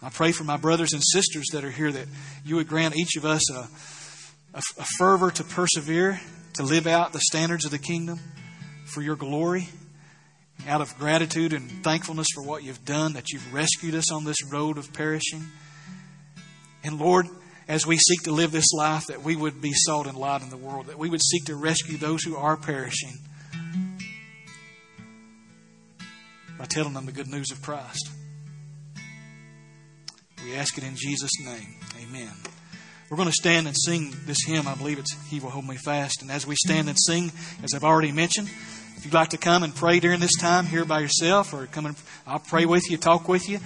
I 0.00 0.10
pray 0.10 0.32
for 0.32 0.44
my 0.44 0.56
brothers 0.56 0.92
and 0.92 1.02
sisters 1.02 1.46
that 1.52 1.64
are 1.64 1.70
here 1.70 1.90
that 1.90 2.06
you 2.44 2.56
would 2.56 2.68
grant 2.68 2.96
each 2.96 3.16
of 3.16 3.24
us 3.24 3.50
a, 3.50 3.68
a, 4.54 4.62
a 4.78 4.84
fervor 4.98 5.30
to 5.30 5.44
persevere, 5.44 6.20
to 6.54 6.62
live 6.62 6.86
out 6.86 7.12
the 7.12 7.20
standards 7.20 7.64
of 7.64 7.70
the 7.70 7.78
kingdom 7.78 8.20
for 8.84 9.02
your 9.02 9.16
glory, 9.16 9.68
out 10.66 10.80
of 10.80 10.96
gratitude 10.98 11.52
and 11.52 11.70
thankfulness 11.84 12.26
for 12.34 12.42
what 12.42 12.64
you've 12.64 12.84
done, 12.84 13.12
that 13.12 13.30
you've 13.32 13.52
rescued 13.52 13.94
us 13.94 14.10
on 14.12 14.24
this 14.24 14.44
road 14.50 14.78
of 14.78 14.92
perishing. 14.92 15.44
And 16.82 16.98
Lord, 16.98 17.26
as 17.68 17.86
we 17.86 17.96
seek 17.96 18.22
to 18.22 18.32
live 18.32 18.52
this 18.52 18.72
life, 18.72 19.06
that 19.06 19.22
we 19.22 19.36
would 19.36 19.60
be 19.60 19.72
salt 19.72 20.06
and 20.06 20.16
light 20.16 20.42
in 20.42 20.50
the 20.50 20.56
world, 20.56 20.86
that 20.86 20.98
we 20.98 21.08
would 21.08 21.22
seek 21.22 21.44
to 21.46 21.56
rescue 21.56 21.98
those 21.98 22.22
who 22.22 22.36
are 22.36 22.56
perishing 22.56 23.18
by 26.58 26.64
telling 26.64 26.94
them 26.94 27.06
the 27.06 27.12
good 27.12 27.28
news 27.28 27.50
of 27.50 27.60
Christ. 27.62 28.10
We 30.44 30.54
ask 30.54 30.78
it 30.78 30.84
in 30.84 30.94
Jesus' 30.96 31.32
name. 31.44 31.76
Amen. 32.02 32.32
We're 33.10 33.16
going 33.16 33.28
to 33.28 33.34
stand 33.34 33.66
and 33.66 33.76
sing 33.76 34.14
this 34.26 34.38
hymn. 34.46 34.66
I 34.66 34.74
believe 34.74 34.98
it's 34.98 35.12
He 35.28 35.40
Will 35.40 35.50
Hold 35.50 35.66
Me 35.66 35.76
Fast. 35.76 36.22
And 36.22 36.30
as 36.30 36.46
we 36.46 36.56
stand 36.56 36.88
and 36.88 36.98
sing, 36.98 37.32
as 37.62 37.74
I've 37.74 37.84
already 37.84 38.12
mentioned, 38.12 38.48
if 38.96 39.04
you'd 39.04 39.14
like 39.14 39.30
to 39.30 39.38
come 39.38 39.62
and 39.62 39.74
pray 39.74 40.00
during 40.00 40.20
this 40.20 40.36
time 40.36 40.66
here 40.66 40.84
by 40.84 41.00
yourself 41.00 41.52
or 41.52 41.66
come 41.66 41.86
and 41.86 41.96
I'll 42.26 42.38
pray 42.38 42.64
with 42.64 42.90
you, 42.90 42.96
talk 42.96 43.28
with 43.28 43.48
you, 43.48 43.60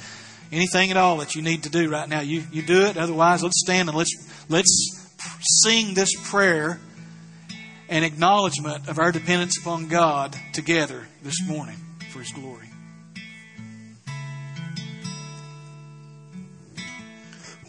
anything 0.53 0.91
at 0.91 0.97
all 0.97 1.19
that 1.19 1.35
you 1.35 1.43
need 1.43 1.63
to 1.63 1.71
do 1.71 1.89
right 1.89 2.09
now, 2.09 2.21
you, 2.21 2.45
you 2.53 2.63
do 2.63 2.87
it. 2.87 2.97
Otherwise, 2.97 3.43
let's 3.43 3.61
stand 3.61 3.89
and 3.89 3.97
let's, 3.97 4.13
let's 4.49 5.09
sing 5.63 5.95
this 5.95 6.11
prayer 6.25 6.81
and 7.89 8.05
acknowledgement 8.05 8.89
of 8.89 8.99
our 8.99 9.13
dependence 9.13 9.59
upon 9.59 9.89
God 9.89 10.37
together 10.53 11.07
this 11.23 11.47
morning 11.47 11.77
for 12.13 12.21
His 12.21 12.33
glory. 12.33 12.67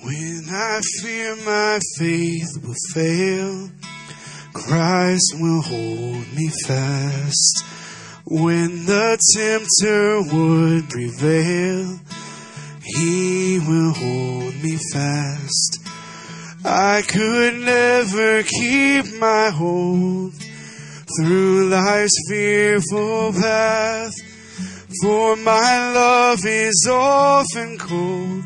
When 0.04 0.46
I 0.50 0.82
fear 1.02 1.36
my 1.46 1.80
faith 1.98 2.64
will 2.64 2.76
fail, 2.94 3.70
Christ 4.54 5.36
will 5.40 5.62
hold 5.62 6.34
me 6.36 6.50
fast. 6.68 7.66
When 8.26 8.86
the 8.86 9.18
tempter 9.36 10.22
would 10.34 10.90
prevail, 10.90 12.00
he 12.84 13.60
will 13.60 13.94
hold 13.94 14.56
me 14.64 14.78
fast. 14.94 15.80
I 16.64 17.02
could 17.08 17.56
never 17.56 18.44
keep 18.44 19.20
my 19.20 19.50
hold 19.50 20.34
through 21.18 21.70
life's 21.70 22.14
fearful 22.30 23.34
path, 23.34 24.14
for 25.02 25.36
my 25.38 25.92
love 25.94 26.40
is 26.46 26.88
often 26.90 27.78
cold. 27.78 28.44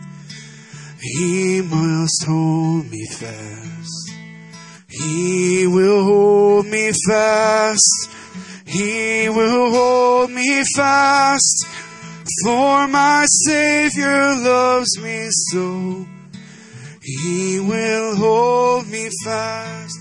He 1.00 1.62
must 1.62 2.26
hold 2.26 2.90
me 2.90 3.06
fast. 3.08 3.65
He 4.98 5.68
will 5.68 6.04
hold 6.04 6.66
me 6.68 6.92
fast. 7.08 8.10
He 8.66 9.30
will 9.30 9.72
hold 9.72 10.32
me 10.32 10.64
fast. 10.76 11.68
For 12.44 12.88
my 12.88 13.26
Savior 13.46 14.36
loves 14.36 15.00
me 15.00 15.28
so. 15.30 16.06
He 17.02 17.60
will 17.60 18.16
hold 18.16 18.88
me 18.88 19.10
fast. 19.24 20.00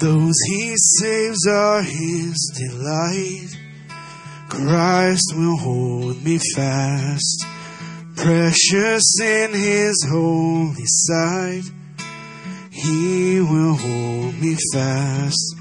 Those 0.00 0.34
he 0.48 0.74
saves 0.76 1.46
are 1.48 1.82
his 1.82 2.52
delight. 2.56 3.67
Christ 4.58 5.34
will 5.36 5.56
hold 5.56 6.24
me 6.24 6.40
fast, 6.56 7.46
precious 8.16 9.20
in 9.20 9.52
his 9.52 10.04
holy 10.10 10.84
sight. 10.84 11.62
He 12.68 13.40
will 13.40 13.76
hold 13.76 14.34
me 14.40 14.56
fast. 14.74 15.54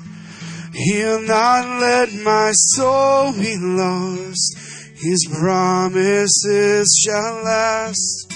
He'll 0.74 1.22
not 1.22 1.80
let 1.80 2.12
my 2.24 2.52
soul 2.54 3.34
be 3.34 3.56
lost. 3.60 4.58
His 4.96 5.28
promises 5.32 6.88
shall 7.06 7.44
last. 7.44 8.34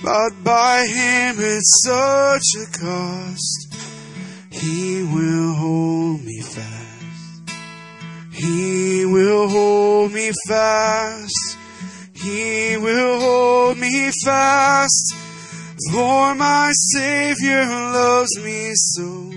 But 0.00 0.44
by 0.44 0.86
him 0.86 1.36
it's 1.40 1.82
such 1.84 2.46
a 2.62 2.78
cost. 2.78 3.74
He 4.48 5.02
will 5.02 5.54
hold 5.54 6.22
me. 6.22 6.41
He 8.42 9.06
will 9.06 9.48
hold 9.48 10.12
me 10.12 10.32
fast. 10.48 11.56
He 12.12 12.76
will 12.76 13.20
hold 13.20 13.78
me 13.78 14.10
fast. 14.24 15.14
For 15.92 16.34
my 16.34 16.72
Savior 16.92 17.64
loves 17.66 18.36
me 18.42 18.72
so. 18.74 19.32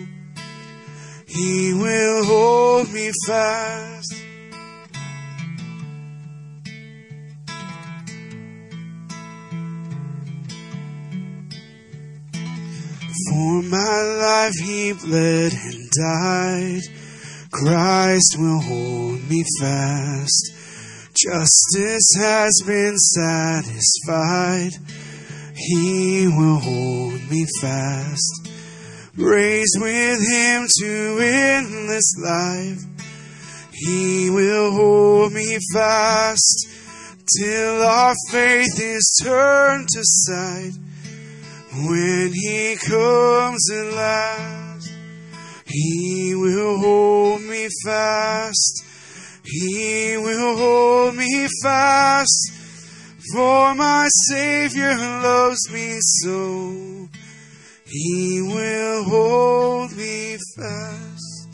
He 1.27 1.75
will 1.75 2.25
hold 2.25 2.91
me 2.91 3.11
fast. 3.27 4.15
For 13.29 13.61
my 13.61 14.01
life 14.19 14.55
he 14.63 14.93
bled 14.93 15.53
and 15.53 15.91
died. 15.91 17.04
Christ 17.61 18.35
will 18.37 18.59
hold 18.59 19.29
me 19.29 19.45
fast. 19.61 20.51
Justice 21.15 22.13
has 22.19 22.51
been 22.67 22.97
satisfied. 22.97 24.71
He 25.55 26.27
will 26.27 26.59
hold 26.59 27.31
me 27.31 27.45
fast. 27.61 28.49
Raised 29.15 29.77
with 29.79 30.19
him 30.27 30.67
to 30.79 31.19
endless 31.21 32.17
life. 32.21 32.81
He 33.71 34.29
will 34.29 34.71
hold 34.73 35.31
me 35.31 35.57
fast 35.73 36.67
till 37.39 37.83
our 37.83 38.15
faith 38.31 38.77
is 38.81 39.21
turned 39.23 39.87
to 39.93 40.01
sight. 40.03 40.73
When 41.71 42.33
he 42.33 42.75
comes 42.85 43.71
at 43.71 43.93
last, 43.93 44.64
he 45.65 46.33
will 46.35 46.77
hold 46.77 47.41
me 47.41 47.67
fast. 47.83 48.83
He 49.43 50.15
will 50.17 50.57
hold 50.57 51.15
me 51.15 51.47
fast. 51.63 52.51
For 53.33 53.73
my 53.73 54.07
Savior 54.29 54.95
loves 54.95 55.69
me 55.71 55.97
so. 55.99 57.09
He 57.87 58.41
will 58.41 59.03
hold 59.03 59.91
me 59.95 60.37
fast. 60.57 61.49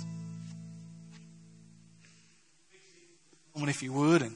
If 3.63 3.83
you 3.83 3.93
would, 3.93 4.23
and 4.23 4.35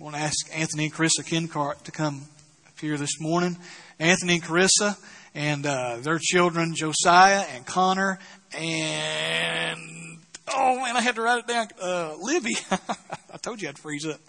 I 0.00 0.02
want 0.02 0.16
to 0.16 0.22
ask 0.22 0.34
Anthony 0.52 0.86
and 0.86 0.92
Carissa 0.92 1.22
Kincart 1.22 1.82
to 1.84 1.92
come 1.92 2.22
up 2.66 2.80
here 2.80 2.96
this 2.96 3.20
morning. 3.20 3.58
Anthony 3.98 4.34
and 4.34 4.42
Carissa 4.42 4.96
and 5.34 5.66
uh, 5.66 5.98
their 6.00 6.18
children, 6.18 6.74
Josiah 6.74 7.44
and 7.54 7.66
Connor, 7.66 8.18
and 8.56 10.18
oh 10.48 10.76
man, 10.76 10.96
I 10.96 11.00
had 11.00 11.16
to 11.16 11.22
write 11.22 11.40
it 11.40 11.46
down. 11.46 11.68
Uh, 11.80 12.14
Libby, 12.20 12.56
I 12.70 13.36
told 13.38 13.60
you 13.60 13.68
I'd 13.68 13.78
freeze 13.78 14.06
up. 14.06 14.20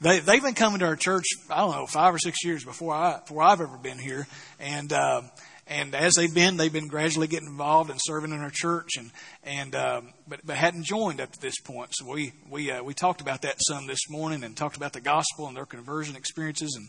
They 0.00 0.20
they've 0.20 0.42
been 0.42 0.54
coming 0.54 0.80
to 0.80 0.86
our 0.86 0.96
church. 0.96 1.24
I 1.50 1.58
don't 1.58 1.72
know 1.72 1.86
five 1.86 2.14
or 2.14 2.18
six 2.18 2.44
years 2.44 2.64
before 2.64 2.94
I 2.94 3.20
before 3.20 3.42
I've 3.42 3.60
ever 3.60 3.78
been 3.78 3.98
here, 3.98 4.26
and. 4.60 4.92
Uh, 4.92 5.22
and 5.66 5.94
as 5.94 6.12
they've 6.14 6.34
been, 6.34 6.58
they've 6.58 6.72
been 6.72 6.88
gradually 6.88 7.26
getting 7.26 7.48
involved 7.48 7.88
and 7.88 7.98
serving 8.02 8.32
in 8.32 8.40
our 8.40 8.50
church, 8.52 8.90
and 8.98 9.10
and 9.44 9.74
um, 9.74 10.12
but 10.28 10.40
but 10.44 10.56
hadn't 10.56 10.84
joined 10.84 11.22
up 11.22 11.32
to 11.32 11.40
this 11.40 11.58
point. 11.58 11.88
So 11.92 12.06
we 12.12 12.34
we 12.50 12.70
uh, 12.70 12.82
we 12.82 12.92
talked 12.92 13.22
about 13.22 13.42
that 13.42 13.56
some 13.60 13.86
this 13.86 14.10
morning, 14.10 14.44
and 14.44 14.54
talked 14.54 14.76
about 14.76 14.92
the 14.92 15.00
gospel 15.00 15.46
and 15.46 15.56
their 15.56 15.64
conversion 15.64 16.16
experiences, 16.16 16.76
and 16.76 16.88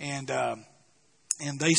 and 0.00 0.30
um, 0.32 0.64
and 1.40 1.60
they 1.60 1.74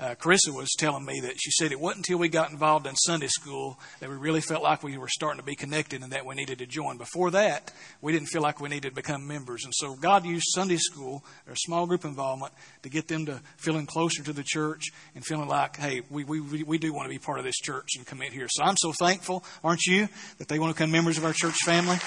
uh, 0.00 0.14
Carissa 0.14 0.50
was 0.50 0.70
telling 0.78 1.04
me 1.04 1.20
that 1.20 1.34
she 1.38 1.50
said 1.50 1.70
it 1.70 1.78
wasn't 1.78 1.98
until 1.98 2.18
we 2.18 2.28
got 2.28 2.50
involved 2.50 2.86
in 2.86 2.96
Sunday 2.96 3.28
school 3.28 3.78
that 4.00 4.08
we 4.08 4.16
really 4.16 4.40
felt 4.40 4.62
like 4.62 4.82
we 4.82 4.96
were 4.98 5.08
starting 5.08 5.38
to 5.38 5.44
be 5.44 5.54
connected 5.54 6.02
and 6.02 6.12
that 6.12 6.24
we 6.24 6.34
needed 6.34 6.58
to 6.58 6.66
join. 6.66 6.96
Before 6.96 7.30
that, 7.30 7.70
we 8.00 8.12
didn't 8.12 8.28
feel 8.28 8.42
like 8.42 8.60
we 8.60 8.68
needed 8.68 8.90
to 8.90 8.94
become 8.94 9.26
members. 9.26 9.64
And 9.64 9.72
so 9.76 9.94
God 9.94 10.24
used 10.24 10.46
Sunday 10.48 10.78
school 10.78 11.24
or 11.46 11.54
small 11.56 11.86
group 11.86 12.04
involvement 12.04 12.52
to 12.82 12.88
get 12.88 13.08
them 13.08 13.26
to 13.26 13.40
feeling 13.58 13.86
closer 13.86 14.22
to 14.22 14.32
the 14.32 14.44
church 14.44 14.86
and 15.14 15.24
feeling 15.24 15.48
like, 15.48 15.76
hey, 15.76 16.02
we, 16.10 16.24
we, 16.24 16.62
we 16.62 16.78
do 16.78 16.92
want 16.92 17.06
to 17.06 17.10
be 17.10 17.18
part 17.18 17.38
of 17.38 17.44
this 17.44 17.56
church 17.56 17.90
and 17.96 18.06
commit 18.06 18.32
here. 18.32 18.48
So 18.50 18.64
I'm 18.64 18.76
so 18.76 18.92
thankful, 18.92 19.44
aren't 19.62 19.84
you, 19.84 20.08
that 20.38 20.48
they 20.48 20.58
want 20.58 20.74
to 20.74 20.78
become 20.78 20.90
members 20.90 21.18
of 21.18 21.24
our 21.24 21.32
church 21.32 21.56
family? 21.64 21.98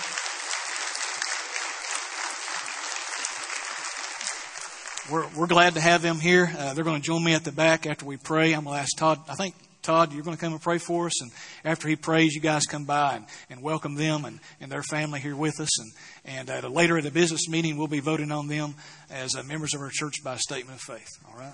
We're, 5.12 5.28
we're 5.36 5.47
glad 5.47 5.76
to 5.76 5.82
have 5.82 6.01
them 6.01 6.20
here. 6.20 6.51
Uh, 6.58 6.74
they're 6.74 6.84
going 6.84 7.01
to 7.01 7.06
join 7.06 7.24
me 7.24 7.34
at 7.34 7.43
the 7.43 7.51
back 7.51 7.86
after 7.86 8.06
we 8.06 8.18
pray. 8.18 8.53
I'm 8.53 8.64
going 8.64 8.76
to 8.76 8.82
ask 8.82 8.97
Todd, 8.97 9.20
I 9.30 9.36
think, 9.36 9.53
Todd, 9.84 10.14
you're 10.14 10.24
going 10.24 10.36
to 10.36 10.41
come 10.41 10.53
and 10.53 10.62
pray 10.62 10.80
for 10.80 11.06
us. 11.06 11.22
And 11.22 11.32
after 11.64 11.88
he 11.88 11.95
prays, 11.95 12.34
you 12.34 12.41
guys 12.41 12.66
come 12.66 12.86
by 12.86 13.18
and, 13.18 13.26
and 13.49 13.62
welcome 13.62 13.95
them 13.95 14.26
and, 14.26 14.39
and 14.60 14.72
their 14.72 14.82
family 14.82 15.20
here 15.20 15.36
with 15.36 15.60
us. 15.60 15.70
And, 15.80 16.49
and 16.49 16.66
uh, 16.66 16.68
later 16.70 16.97
at 16.97 17.03
the 17.03 17.12
business 17.12 17.47
meeting, 17.47 17.78
we'll 17.78 17.88
be 17.88 17.99
voting 17.99 18.32
on 18.32 18.47
them 18.47 18.74
as 19.12 19.36
uh, 19.36 19.43
members 19.43 19.76
of 19.76 19.82
our 19.82 19.91
church 19.91 20.16
by 20.24 20.38
statement 20.38 20.80
of 20.80 20.82
faith. 20.82 21.10
All 21.30 21.38
right? 21.38 21.53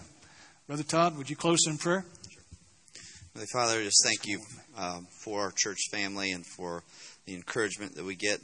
Brother 0.67 0.83
Todd, 0.83 1.17
would 1.17 1.29
you 1.29 1.35
close 1.35 1.59
in 1.67 1.77
prayer? 1.77 2.05
Sure. 2.31 3.45
Father, 3.53 3.83
just 3.83 4.01
thank 4.05 4.27
you 4.27 4.39
um, 4.77 5.07
for 5.23 5.41
our 5.41 5.53
church 5.55 5.79
family 5.91 6.31
and 6.31 6.45
for 6.45 6.83
the 7.25 7.33
encouragement 7.33 7.95
that 7.95 8.05
we 8.05 8.15
get 8.15 8.39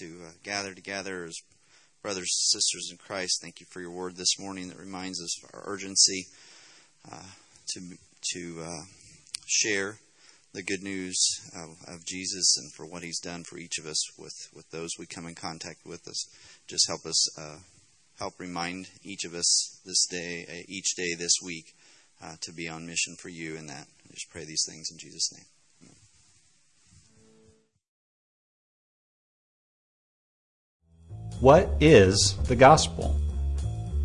to 0.00 0.18
uh, 0.24 0.30
gather 0.42 0.74
together 0.74 1.24
as 1.24 1.36
brothers 2.06 2.52
and 2.52 2.60
sisters 2.60 2.88
in 2.92 2.96
Christ, 2.98 3.40
thank 3.42 3.58
you 3.58 3.66
for 3.68 3.80
your 3.80 3.90
word 3.90 4.14
this 4.16 4.38
morning 4.38 4.68
that 4.68 4.78
reminds 4.78 5.20
us 5.20 5.42
of 5.42 5.50
our 5.52 5.64
urgency 5.66 6.26
uh, 7.10 7.24
to 7.70 7.80
to 8.32 8.62
uh, 8.62 8.84
share 9.44 9.98
the 10.54 10.62
good 10.62 10.84
news 10.84 11.18
of, 11.56 11.70
of, 11.92 12.06
Jesus 12.06 12.56
and 12.58 12.72
for 12.74 12.86
what 12.86 13.02
He's 13.02 13.18
done 13.18 13.42
for 13.42 13.58
each 13.58 13.78
of 13.80 13.86
us 13.86 14.00
with 14.16 14.48
with 14.54 14.70
those 14.70 14.90
we 14.96 15.06
come 15.06 15.26
in 15.26 15.34
contact 15.34 15.84
with. 15.84 16.06
Us, 16.06 16.28
just 16.68 16.86
help 16.86 17.04
us 17.06 17.40
uh, 17.40 17.58
help 18.20 18.34
remind 18.38 18.86
each 19.02 19.24
of 19.24 19.34
us 19.34 19.80
this 19.84 20.06
day, 20.06 20.46
uh, 20.48 20.62
each 20.68 20.94
day 20.96 21.12
this 21.18 21.34
week, 21.44 21.74
uh, 22.22 22.36
to 22.42 22.52
be 22.52 22.68
on 22.68 22.86
mission 22.86 23.16
for 23.18 23.30
you. 23.30 23.56
In 23.56 23.66
that, 23.66 23.88
I 24.08 24.14
just 24.14 24.30
pray 24.30 24.44
these 24.44 24.64
things 24.64 24.90
in 24.92 24.98
Jesus' 24.98 25.32
name. 25.34 25.55
What 31.40 31.68
is 31.80 32.34
the 32.44 32.56
gospel? 32.56 33.14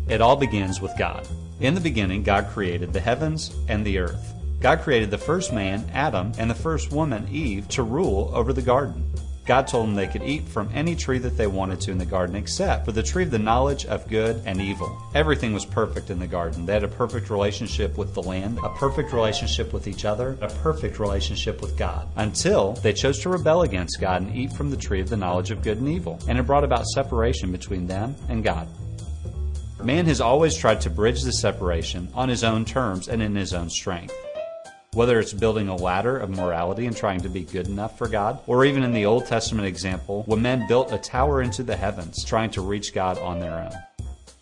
It 0.06 0.20
all 0.20 0.36
begins 0.36 0.82
with 0.82 0.92
God. 0.98 1.26
In 1.60 1.74
the 1.74 1.80
beginning, 1.80 2.22
God 2.22 2.48
created 2.48 2.92
the 2.92 3.00
heavens 3.00 3.56
and 3.68 3.86
the 3.86 3.98
earth. 3.98 4.34
God 4.60 4.80
created 4.80 5.10
the 5.10 5.16
first 5.16 5.50
man, 5.50 5.88
Adam, 5.94 6.32
and 6.36 6.50
the 6.50 6.54
first 6.54 6.92
woman, 6.92 7.26
Eve, 7.30 7.66
to 7.68 7.82
rule 7.82 8.30
over 8.34 8.52
the 8.52 8.60
garden. 8.60 9.11
God 9.44 9.66
told 9.66 9.88
them 9.88 9.96
they 9.96 10.06
could 10.06 10.22
eat 10.22 10.46
from 10.46 10.70
any 10.72 10.94
tree 10.94 11.18
that 11.18 11.36
they 11.36 11.48
wanted 11.48 11.80
to 11.82 11.90
in 11.90 11.98
the 11.98 12.06
garden 12.06 12.36
except 12.36 12.84
for 12.84 12.92
the 12.92 13.02
tree 13.02 13.24
of 13.24 13.32
the 13.32 13.38
knowledge 13.40 13.86
of 13.86 14.08
good 14.08 14.40
and 14.46 14.60
evil. 14.60 14.96
Everything 15.14 15.52
was 15.52 15.64
perfect 15.64 16.10
in 16.10 16.20
the 16.20 16.28
garden. 16.28 16.64
They 16.64 16.74
had 16.74 16.84
a 16.84 16.88
perfect 16.88 17.28
relationship 17.28 17.98
with 17.98 18.14
the 18.14 18.22
land, 18.22 18.58
a 18.62 18.68
perfect 18.68 19.12
relationship 19.12 19.72
with 19.72 19.88
each 19.88 20.04
other, 20.04 20.38
a 20.40 20.48
perfect 20.48 21.00
relationship 21.00 21.60
with 21.60 21.76
God. 21.76 22.08
Until 22.14 22.74
they 22.74 22.92
chose 22.92 23.18
to 23.20 23.30
rebel 23.30 23.62
against 23.62 24.00
God 24.00 24.22
and 24.22 24.36
eat 24.36 24.52
from 24.52 24.70
the 24.70 24.76
tree 24.76 25.00
of 25.00 25.08
the 25.08 25.16
knowledge 25.16 25.50
of 25.50 25.62
good 25.62 25.78
and 25.78 25.88
evil. 25.88 26.20
And 26.28 26.38
it 26.38 26.46
brought 26.46 26.64
about 26.64 26.86
separation 26.86 27.50
between 27.50 27.88
them 27.88 28.14
and 28.28 28.44
God. 28.44 28.68
Man 29.82 30.06
has 30.06 30.20
always 30.20 30.56
tried 30.56 30.80
to 30.82 30.90
bridge 30.90 31.22
the 31.22 31.32
separation 31.32 32.08
on 32.14 32.28
his 32.28 32.44
own 32.44 32.64
terms 32.64 33.08
and 33.08 33.20
in 33.20 33.34
his 33.34 33.52
own 33.52 33.68
strength. 33.68 34.14
Whether 34.94 35.18
it's 35.20 35.32
building 35.32 35.68
a 35.68 35.74
ladder 35.74 36.18
of 36.18 36.28
morality 36.28 36.84
and 36.84 36.94
trying 36.94 37.22
to 37.22 37.30
be 37.30 37.44
good 37.44 37.66
enough 37.66 37.96
for 37.96 38.08
God, 38.08 38.40
or 38.46 38.66
even 38.66 38.82
in 38.82 38.92
the 38.92 39.06
Old 39.06 39.24
Testament 39.24 39.66
example, 39.66 40.22
when 40.26 40.42
men 40.42 40.66
built 40.68 40.92
a 40.92 40.98
tower 40.98 41.40
into 41.40 41.62
the 41.62 41.74
heavens 41.74 42.22
trying 42.22 42.50
to 42.50 42.60
reach 42.60 42.92
God 42.92 43.16
on 43.16 43.40
their 43.40 43.58
own. 43.58 43.72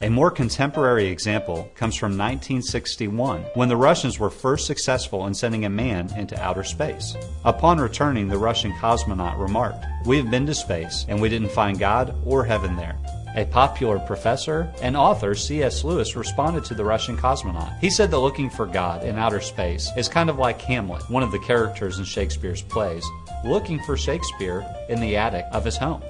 A 0.00 0.10
more 0.10 0.28
contemporary 0.28 1.06
example 1.06 1.70
comes 1.76 1.94
from 1.94 2.18
1961, 2.18 3.42
when 3.54 3.68
the 3.68 3.76
Russians 3.76 4.18
were 4.18 4.28
first 4.28 4.66
successful 4.66 5.28
in 5.28 5.34
sending 5.34 5.66
a 5.66 5.70
man 5.70 6.12
into 6.16 6.42
outer 6.42 6.64
space. 6.64 7.14
Upon 7.44 7.78
returning, 7.78 8.26
the 8.26 8.36
Russian 8.36 8.72
cosmonaut 8.72 9.38
remarked, 9.38 9.86
We 10.04 10.16
have 10.16 10.32
been 10.32 10.46
to 10.46 10.54
space, 10.54 11.06
and 11.08 11.20
we 11.20 11.28
didn't 11.28 11.52
find 11.52 11.78
God 11.78 12.12
or 12.24 12.44
heaven 12.44 12.74
there. 12.74 12.98
A 13.36 13.44
popular 13.44 14.00
professor 14.00 14.72
and 14.82 14.96
author, 14.96 15.34
C.S. 15.36 15.84
Lewis, 15.84 16.16
responded 16.16 16.64
to 16.64 16.74
the 16.74 16.84
Russian 16.84 17.16
cosmonaut. 17.16 17.78
He 17.78 17.88
said 17.88 18.10
that 18.10 18.18
looking 18.18 18.50
for 18.50 18.66
God 18.66 19.04
in 19.04 19.18
outer 19.18 19.40
space 19.40 19.88
is 19.96 20.08
kind 20.08 20.28
of 20.28 20.38
like 20.38 20.60
Hamlet, 20.60 21.08
one 21.08 21.22
of 21.22 21.30
the 21.30 21.38
characters 21.38 21.98
in 21.98 22.04
Shakespeare's 22.04 22.62
plays, 22.62 23.06
looking 23.44 23.80
for 23.84 23.96
Shakespeare 23.96 24.66
in 24.88 25.00
the 25.00 25.16
attic 25.16 25.44
of 25.52 25.64
his 25.64 25.76
home. 25.76 26.02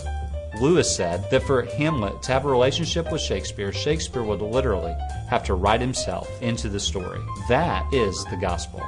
Lewis 0.61 0.95
said 0.95 1.31
that 1.31 1.43
for 1.43 1.62
Hamlet 1.62 2.23
to 2.23 2.33
have 2.33 2.45
a 2.45 2.51
relationship 2.51 3.12
with 3.12 3.21
Shakespeare, 3.21 3.73
Shakespeare 3.73 4.23
would 4.23 4.41
literally 4.41 4.97
have 5.29 5.45
to 5.45 5.55
write 5.55 5.81
himself 5.81 6.29
into 6.43 6.68
the 6.68 6.81
story. 6.81 7.21
That 7.49 7.87
is 7.93 8.25
the 8.31 8.37
gospel. 8.37 8.83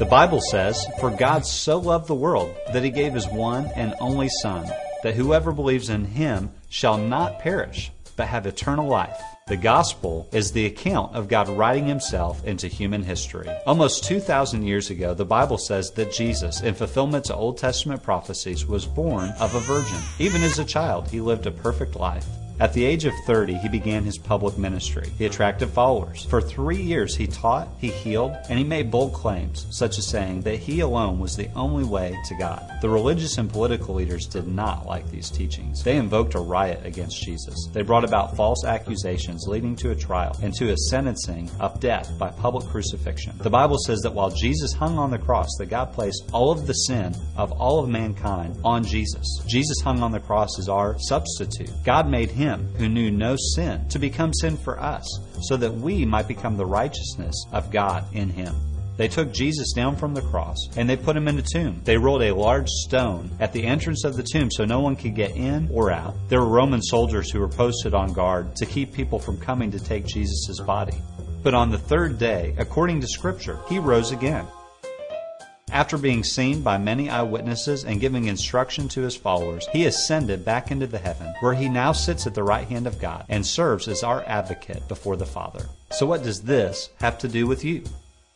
The 0.00 0.04
Bible 0.04 0.40
says, 0.40 0.84
For 0.98 1.10
God 1.10 1.46
so 1.46 1.78
loved 1.78 2.08
the 2.08 2.14
world 2.14 2.52
that 2.72 2.82
he 2.82 2.90
gave 2.90 3.14
his 3.14 3.28
one 3.28 3.70
and 3.76 3.94
only 4.00 4.28
Son 4.42 4.68
that 5.04 5.14
whoever 5.14 5.52
believes 5.52 5.88
in 5.88 6.04
him 6.04 6.50
shall 6.74 6.98
not 6.98 7.38
perish, 7.38 7.92
but 8.16 8.26
have 8.26 8.46
eternal 8.46 8.88
life. 8.88 9.22
The 9.46 9.56
gospel 9.56 10.28
is 10.32 10.50
the 10.50 10.66
account 10.66 11.14
of 11.14 11.28
God 11.28 11.48
writing 11.48 11.86
himself 11.86 12.44
into 12.44 12.66
human 12.66 13.04
history. 13.04 13.48
Almost 13.64 14.02
2,000 14.02 14.64
years 14.64 14.90
ago, 14.90 15.14
the 15.14 15.24
Bible 15.24 15.56
says 15.56 15.92
that 15.92 16.12
Jesus, 16.12 16.62
in 16.62 16.74
fulfillment 16.74 17.26
to 17.26 17.34
Old 17.36 17.58
Testament 17.58 18.02
prophecies, 18.02 18.66
was 18.66 18.86
born 18.86 19.30
of 19.38 19.54
a 19.54 19.60
virgin. 19.60 20.00
Even 20.18 20.42
as 20.42 20.58
a 20.58 20.64
child, 20.64 21.06
he 21.08 21.20
lived 21.20 21.46
a 21.46 21.52
perfect 21.52 21.94
life. 21.94 22.26
At 22.60 22.72
the 22.72 22.84
age 22.84 23.04
of 23.04 23.12
30, 23.26 23.54
he 23.54 23.68
began 23.68 24.04
his 24.04 24.16
public 24.16 24.56
ministry. 24.56 25.10
He 25.18 25.26
attracted 25.26 25.70
followers. 25.70 26.24
For 26.26 26.40
three 26.40 26.80
years, 26.80 27.16
he 27.16 27.26
taught, 27.26 27.68
he 27.78 27.88
healed, 27.88 28.36
and 28.48 28.56
he 28.58 28.64
made 28.64 28.92
bold 28.92 29.12
claims, 29.12 29.66
such 29.70 29.98
as 29.98 30.06
saying 30.08 30.42
that 30.42 30.60
he 30.60 30.80
alone 30.80 31.18
was 31.18 31.34
the 31.34 31.50
only 31.56 31.82
way 31.82 32.16
to 32.26 32.34
God. 32.36 32.62
The 32.80 32.88
religious 32.88 33.38
and 33.38 33.50
political 33.50 33.96
leaders 33.96 34.26
did 34.26 34.46
not 34.46 34.86
like 34.86 35.10
these 35.10 35.30
teachings. 35.30 35.82
They 35.82 35.96
invoked 35.96 36.36
a 36.36 36.40
riot 36.40 36.82
against 36.84 37.24
Jesus. 37.24 37.68
They 37.72 37.82
brought 37.82 38.04
about 38.04 38.36
false 38.36 38.64
accusations 38.64 39.46
leading 39.48 39.74
to 39.76 39.90
a 39.90 39.96
trial 39.96 40.36
and 40.40 40.54
to 40.54 40.70
a 40.70 40.76
sentencing 40.76 41.50
of 41.58 41.80
death 41.80 42.16
by 42.18 42.28
public 42.30 42.66
crucifixion. 42.66 43.36
The 43.38 43.50
Bible 43.50 43.78
says 43.78 44.00
that 44.02 44.14
while 44.14 44.30
Jesus 44.30 44.72
hung 44.72 44.96
on 44.96 45.10
the 45.10 45.18
cross, 45.18 45.48
that 45.58 45.70
God 45.70 45.92
placed 45.92 46.30
all 46.32 46.52
of 46.52 46.68
the 46.68 46.72
sin 46.72 47.16
of 47.36 47.50
all 47.50 47.82
of 47.82 47.88
mankind 47.88 48.56
on 48.64 48.84
Jesus. 48.84 49.26
Jesus 49.48 49.80
hung 49.82 50.02
on 50.02 50.12
the 50.12 50.20
cross 50.20 50.58
as 50.60 50.68
our 50.68 50.96
substitute. 51.00 51.70
God 51.84 52.08
made 52.08 52.30
him 52.30 52.43
him 52.44 52.68
who 52.76 52.88
knew 52.88 53.10
no 53.10 53.36
sin 53.54 53.88
to 53.88 53.98
become 53.98 54.34
sin 54.34 54.56
for 54.56 54.78
us, 54.78 55.06
so 55.48 55.56
that 55.56 55.72
we 55.72 56.04
might 56.04 56.28
become 56.28 56.56
the 56.56 56.66
righteousness 56.66 57.34
of 57.52 57.70
God 57.70 58.04
in 58.14 58.28
him. 58.28 58.54
They 58.96 59.08
took 59.08 59.32
Jesus 59.32 59.72
down 59.72 59.96
from 59.96 60.14
the 60.14 60.22
cross 60.22 60.56
and 60.76 60.88
they 60.88 60.96
put 60.96 61.16
him 61.16 61.26
in 61.26 61.38
a 61.38 61.42
tomb. 61.42 61.80
They 61.84 61.96
rolled 61.96 62.22
a 62.22 62.34
large 62.34 62.68
stone 62.68 63.30
at 63.40 63.52
the 63.52 63.64
entrance 63.64 64.04
of 64.04 64.16
the 64.16 64.22
tomb 64.22 64.50
so 64.50 64.64
no 64.64 64.80
one 64.80 64.94
could 64.94 65.16
get 65.16 65.34
in 65.36 65.68
or 65.72 65.90
out. 65.90 66.14
There 66.28 66.40
were 66.40 66.48
Roman 66.48 66.82
soldiers 66.82 67.30
who 67.30 67.40
were 67.40 67.48
posted 67.48 67.94
on 67.94 68.12
guard 68.12 68.54
to 68.56 68.66
keep 68.66 68.92
people 68.92 69.18
from 69.18 69.40
coming 69.40 69.72
to 69.72 69.80
take 69.80 70.06
Jesus' 70.06 70.60
body. 70.60 70.96
But 71.42 71.54
on 71.54 71.70
the 71.70 71.78
third 71.78 72.18
day, 72.18 72.54
according 72.56 73.00
to 73.00 73.08
Scripture, 73.08 73.58
he 73.68 73.78
rose 73.78 74.12
again. 74.12 74.46
After 75.74 75.98
being 75.98 76.22
seen 76.22 76.62
by 76.62 76.78
many 76.78 77.10
eyewitnesses 77.10 77.84
and 77.84 78.00
giving 78.00 78.26
instruction 78.26 78.88
to 78.90 79.00
his 79.00 79.16
followers, 79.16 79.66
he 79.72 79.86
ascended 79.86 80.44
back 80.44 80.70
into 80.70 80.86
the 80.86 80.98
heaven, 80.98 81.34
where 81.40 81.52
he 81.52 81.68
now 81.68 81.90
sits 81.90 82.28
at 82.28 82.34
the 82.34 82.44
right 82.44 82.68
hand 82.68 82.86
of 82.86 83.00
God 83.00 83.24
and 83.28 83.44
serves 83.44 83.88
as 83.88 84.04
our 84.04 84.22
advocate 84.24 84.86
before 84.86 85.16
the 85.16 85.26
Father. 85.26 85.66
So, 85.90 86.06
what 86.06 86.22
does 86.22 86.42
this 86.42 86.90
have 87.00 87.18
to 87.18 87.28
do 87.28 87.48
with 87.48 87.64
you? 87.64 87.82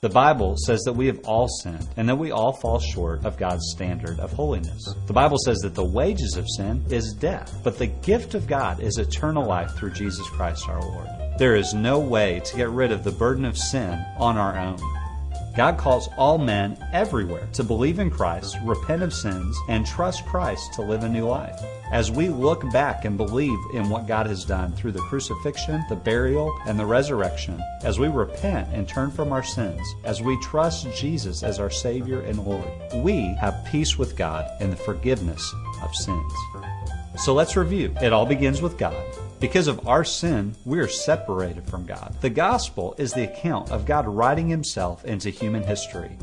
The 0.01 0.09
Bible 0.09 0.57
says 0.57 0.83
that 0.83 0.95
we 0.95 1.07
have 1.07 1.21
all 1.21 1.47
sinned 1.47 1.87
and 1.97 2.09
that 2.09 2.19
we 2.19 2.33
all 2.33 2.55
fall 2.55 2.81
short 2.81 3.25
of 3.25 3.39
God's 3.39 3.71
standard 3.71 4.19
of 4.19 4.33
holiness. 4.33 4.93
The 5.07 5.13
Bible 5.13 5.39
says 5.39 5.59
that 5.59 5.77
the 5.77 5.85
wages 5.85 6.37
of 6.37 6.51
sin 6.57 6.85
is 6.91 7.15
death, 7.15 7.61
but 7.63 7.79
the 7.79 7.87
gift 7.87 8.35
of 8.35 8.49
God 8.49 8.81
is 8.81 8.99
eternal 8.99 9.45
life 9.45 9.77
through 9.77 9.93
Jesus 9.93 10.29
Christ 10.31 10.69
our 10.69 10.83
Lord. 10.83 11.07
There 11.39 11.55
is 11.55 11.73
no 11.73 12.01
way 12.01 12.41
to 12.45 12.57
get 12.57 12.71
rid 12.71 12.91
of 12.91 13.05
the 13.05 13.13
burden 13.13 13.45
of 13.45 13.57
sin 13.57 14.05
on 14.19 14.37
our 14.37 14.59
own. 14.59 14.98
God 15.59 15.77
calls 15.77 16.09
all 16.17 16.39
men 16.39 16.79
everywhere 16.93 17.49
to 17.55 17.65
believe 17.65 17.99
in 17.99 18.13
Christ, 18.13 18.57
repent 18.63 19.03
of 19.03 19.13
sins, 19.13 19.59
and 19.69 19.85
trust 19.85 20.25
Christ 20.25 20.73
to 20.75 20.83
live 20.83 21.03
a 21.03 21.09
new 21.09 21.27
life. 21.27 21.61
As 21.91 22.13
we 22.13 22.29
look 22.29 22.71
back 22.71 23.05
and 23.05 23.17
believe 23.17 23.59
in 23.75 23.91
what 23.91 24.07
God 24.07 24.29
has 24.29 24.45
done 24.45 24.71
through 24.75 24.93
the 24.93 25.01
crucifixion, 25.01 25.85
the 25.89 25.97
burial, 25.97 26.57
and 26.67 26.79
the 26.79 26.87
resurrection, 26.87 27.61
as 27.83 27.99
we 27.99 28.07
repent 28.07 28.69
and 28.73 28.89
turn 28.89 29.11
from 29.11 29.33
our 29.33 29.43
sins, 29.43 29.83
as 30.05 30.23
we 30.23 30.41
trust 30.41 30.87
Jesus 30.95 31.43
as 31.43 31.59
our 31.59 31.71
Savior 31.71 32.21
and 32.21 32.39
Lord, 32.39 32.71
we 32.95 33.35
have 33.41 33.67
peace 33.69 33.99
with 33.99 34.17
God 34.17 34.49
and 34.61 34.71
the 34.71 34.77
forgiveness 34.77 35.53
of 35.83 35.93
sins. 35.93 36.33
So 37.17 37.35
let's 37.35 37.57
review. 37.57 37.93
It 38.01 38.13
all 38.13 38.27
begins 38.27 38.63
with 38.63 38.79
God. 38.79 38.95
Because 39.41 39.69
of 39.69 39.87
our 39.87 40.05
sin, 40.05 40.57
we 40.65 40.81
are 40.81 40.89
separated 40.89 41.65
from 41.69 41.87
God. 41.87 42.17
The 42.21 42.31
gospel 42.31 42.97
is 42.99 43.13
the 43.13 43.31
account 43.31 43.71
of 43.71 43.87
God 43.87 44.09
writing 44.09 44.49
himself 44.49 45.05
into 45.05 45.31
human 45.31 45.63
history. 45.63 46.19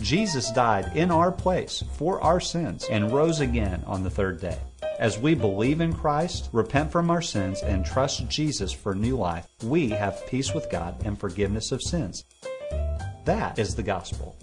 Jesus 0.00 0.52
died 0.52 0.96
in 0.96 1.10
our 1.10 1.32
place 1.32 1.82
for 1.94 2.22
our 2.22 2.38
sins 2.38 2.86
and 2.88 3.12
rose 3.12 3.40
again 3.40 3.82
on 3.84 4.04
the 4.04 4.10
third 4.10 4.40
day. 4.40 4.58
As 5.00 5.18
we 5.18 5.34
believe 5.34 5.80
in 5.80 5.92
Christ, 5.92 6.50
repent 6.52 6.92
from 6.92 7.10
our 7.10 7.22
sins, 7.22 7.62
and 7.62 7.84
trust 7.84 8.28
Jesus 8.28 8.70
for 8.70 8.94
new 8.94 9.16
life, 9.16 9.46
we 9.64 9.88
have 9.88 10.26
peace 10.28 10.54
with 10.54 10.70
God 10.70 11.02
and 11.04 11.18
forgiveness 11.18 11.72
of 11.72 11.82
sins. 11.82 12.24
That 13.24 13.58
is 13.58 13.74
the 13.74 13.82
gospel. 13.82 14.36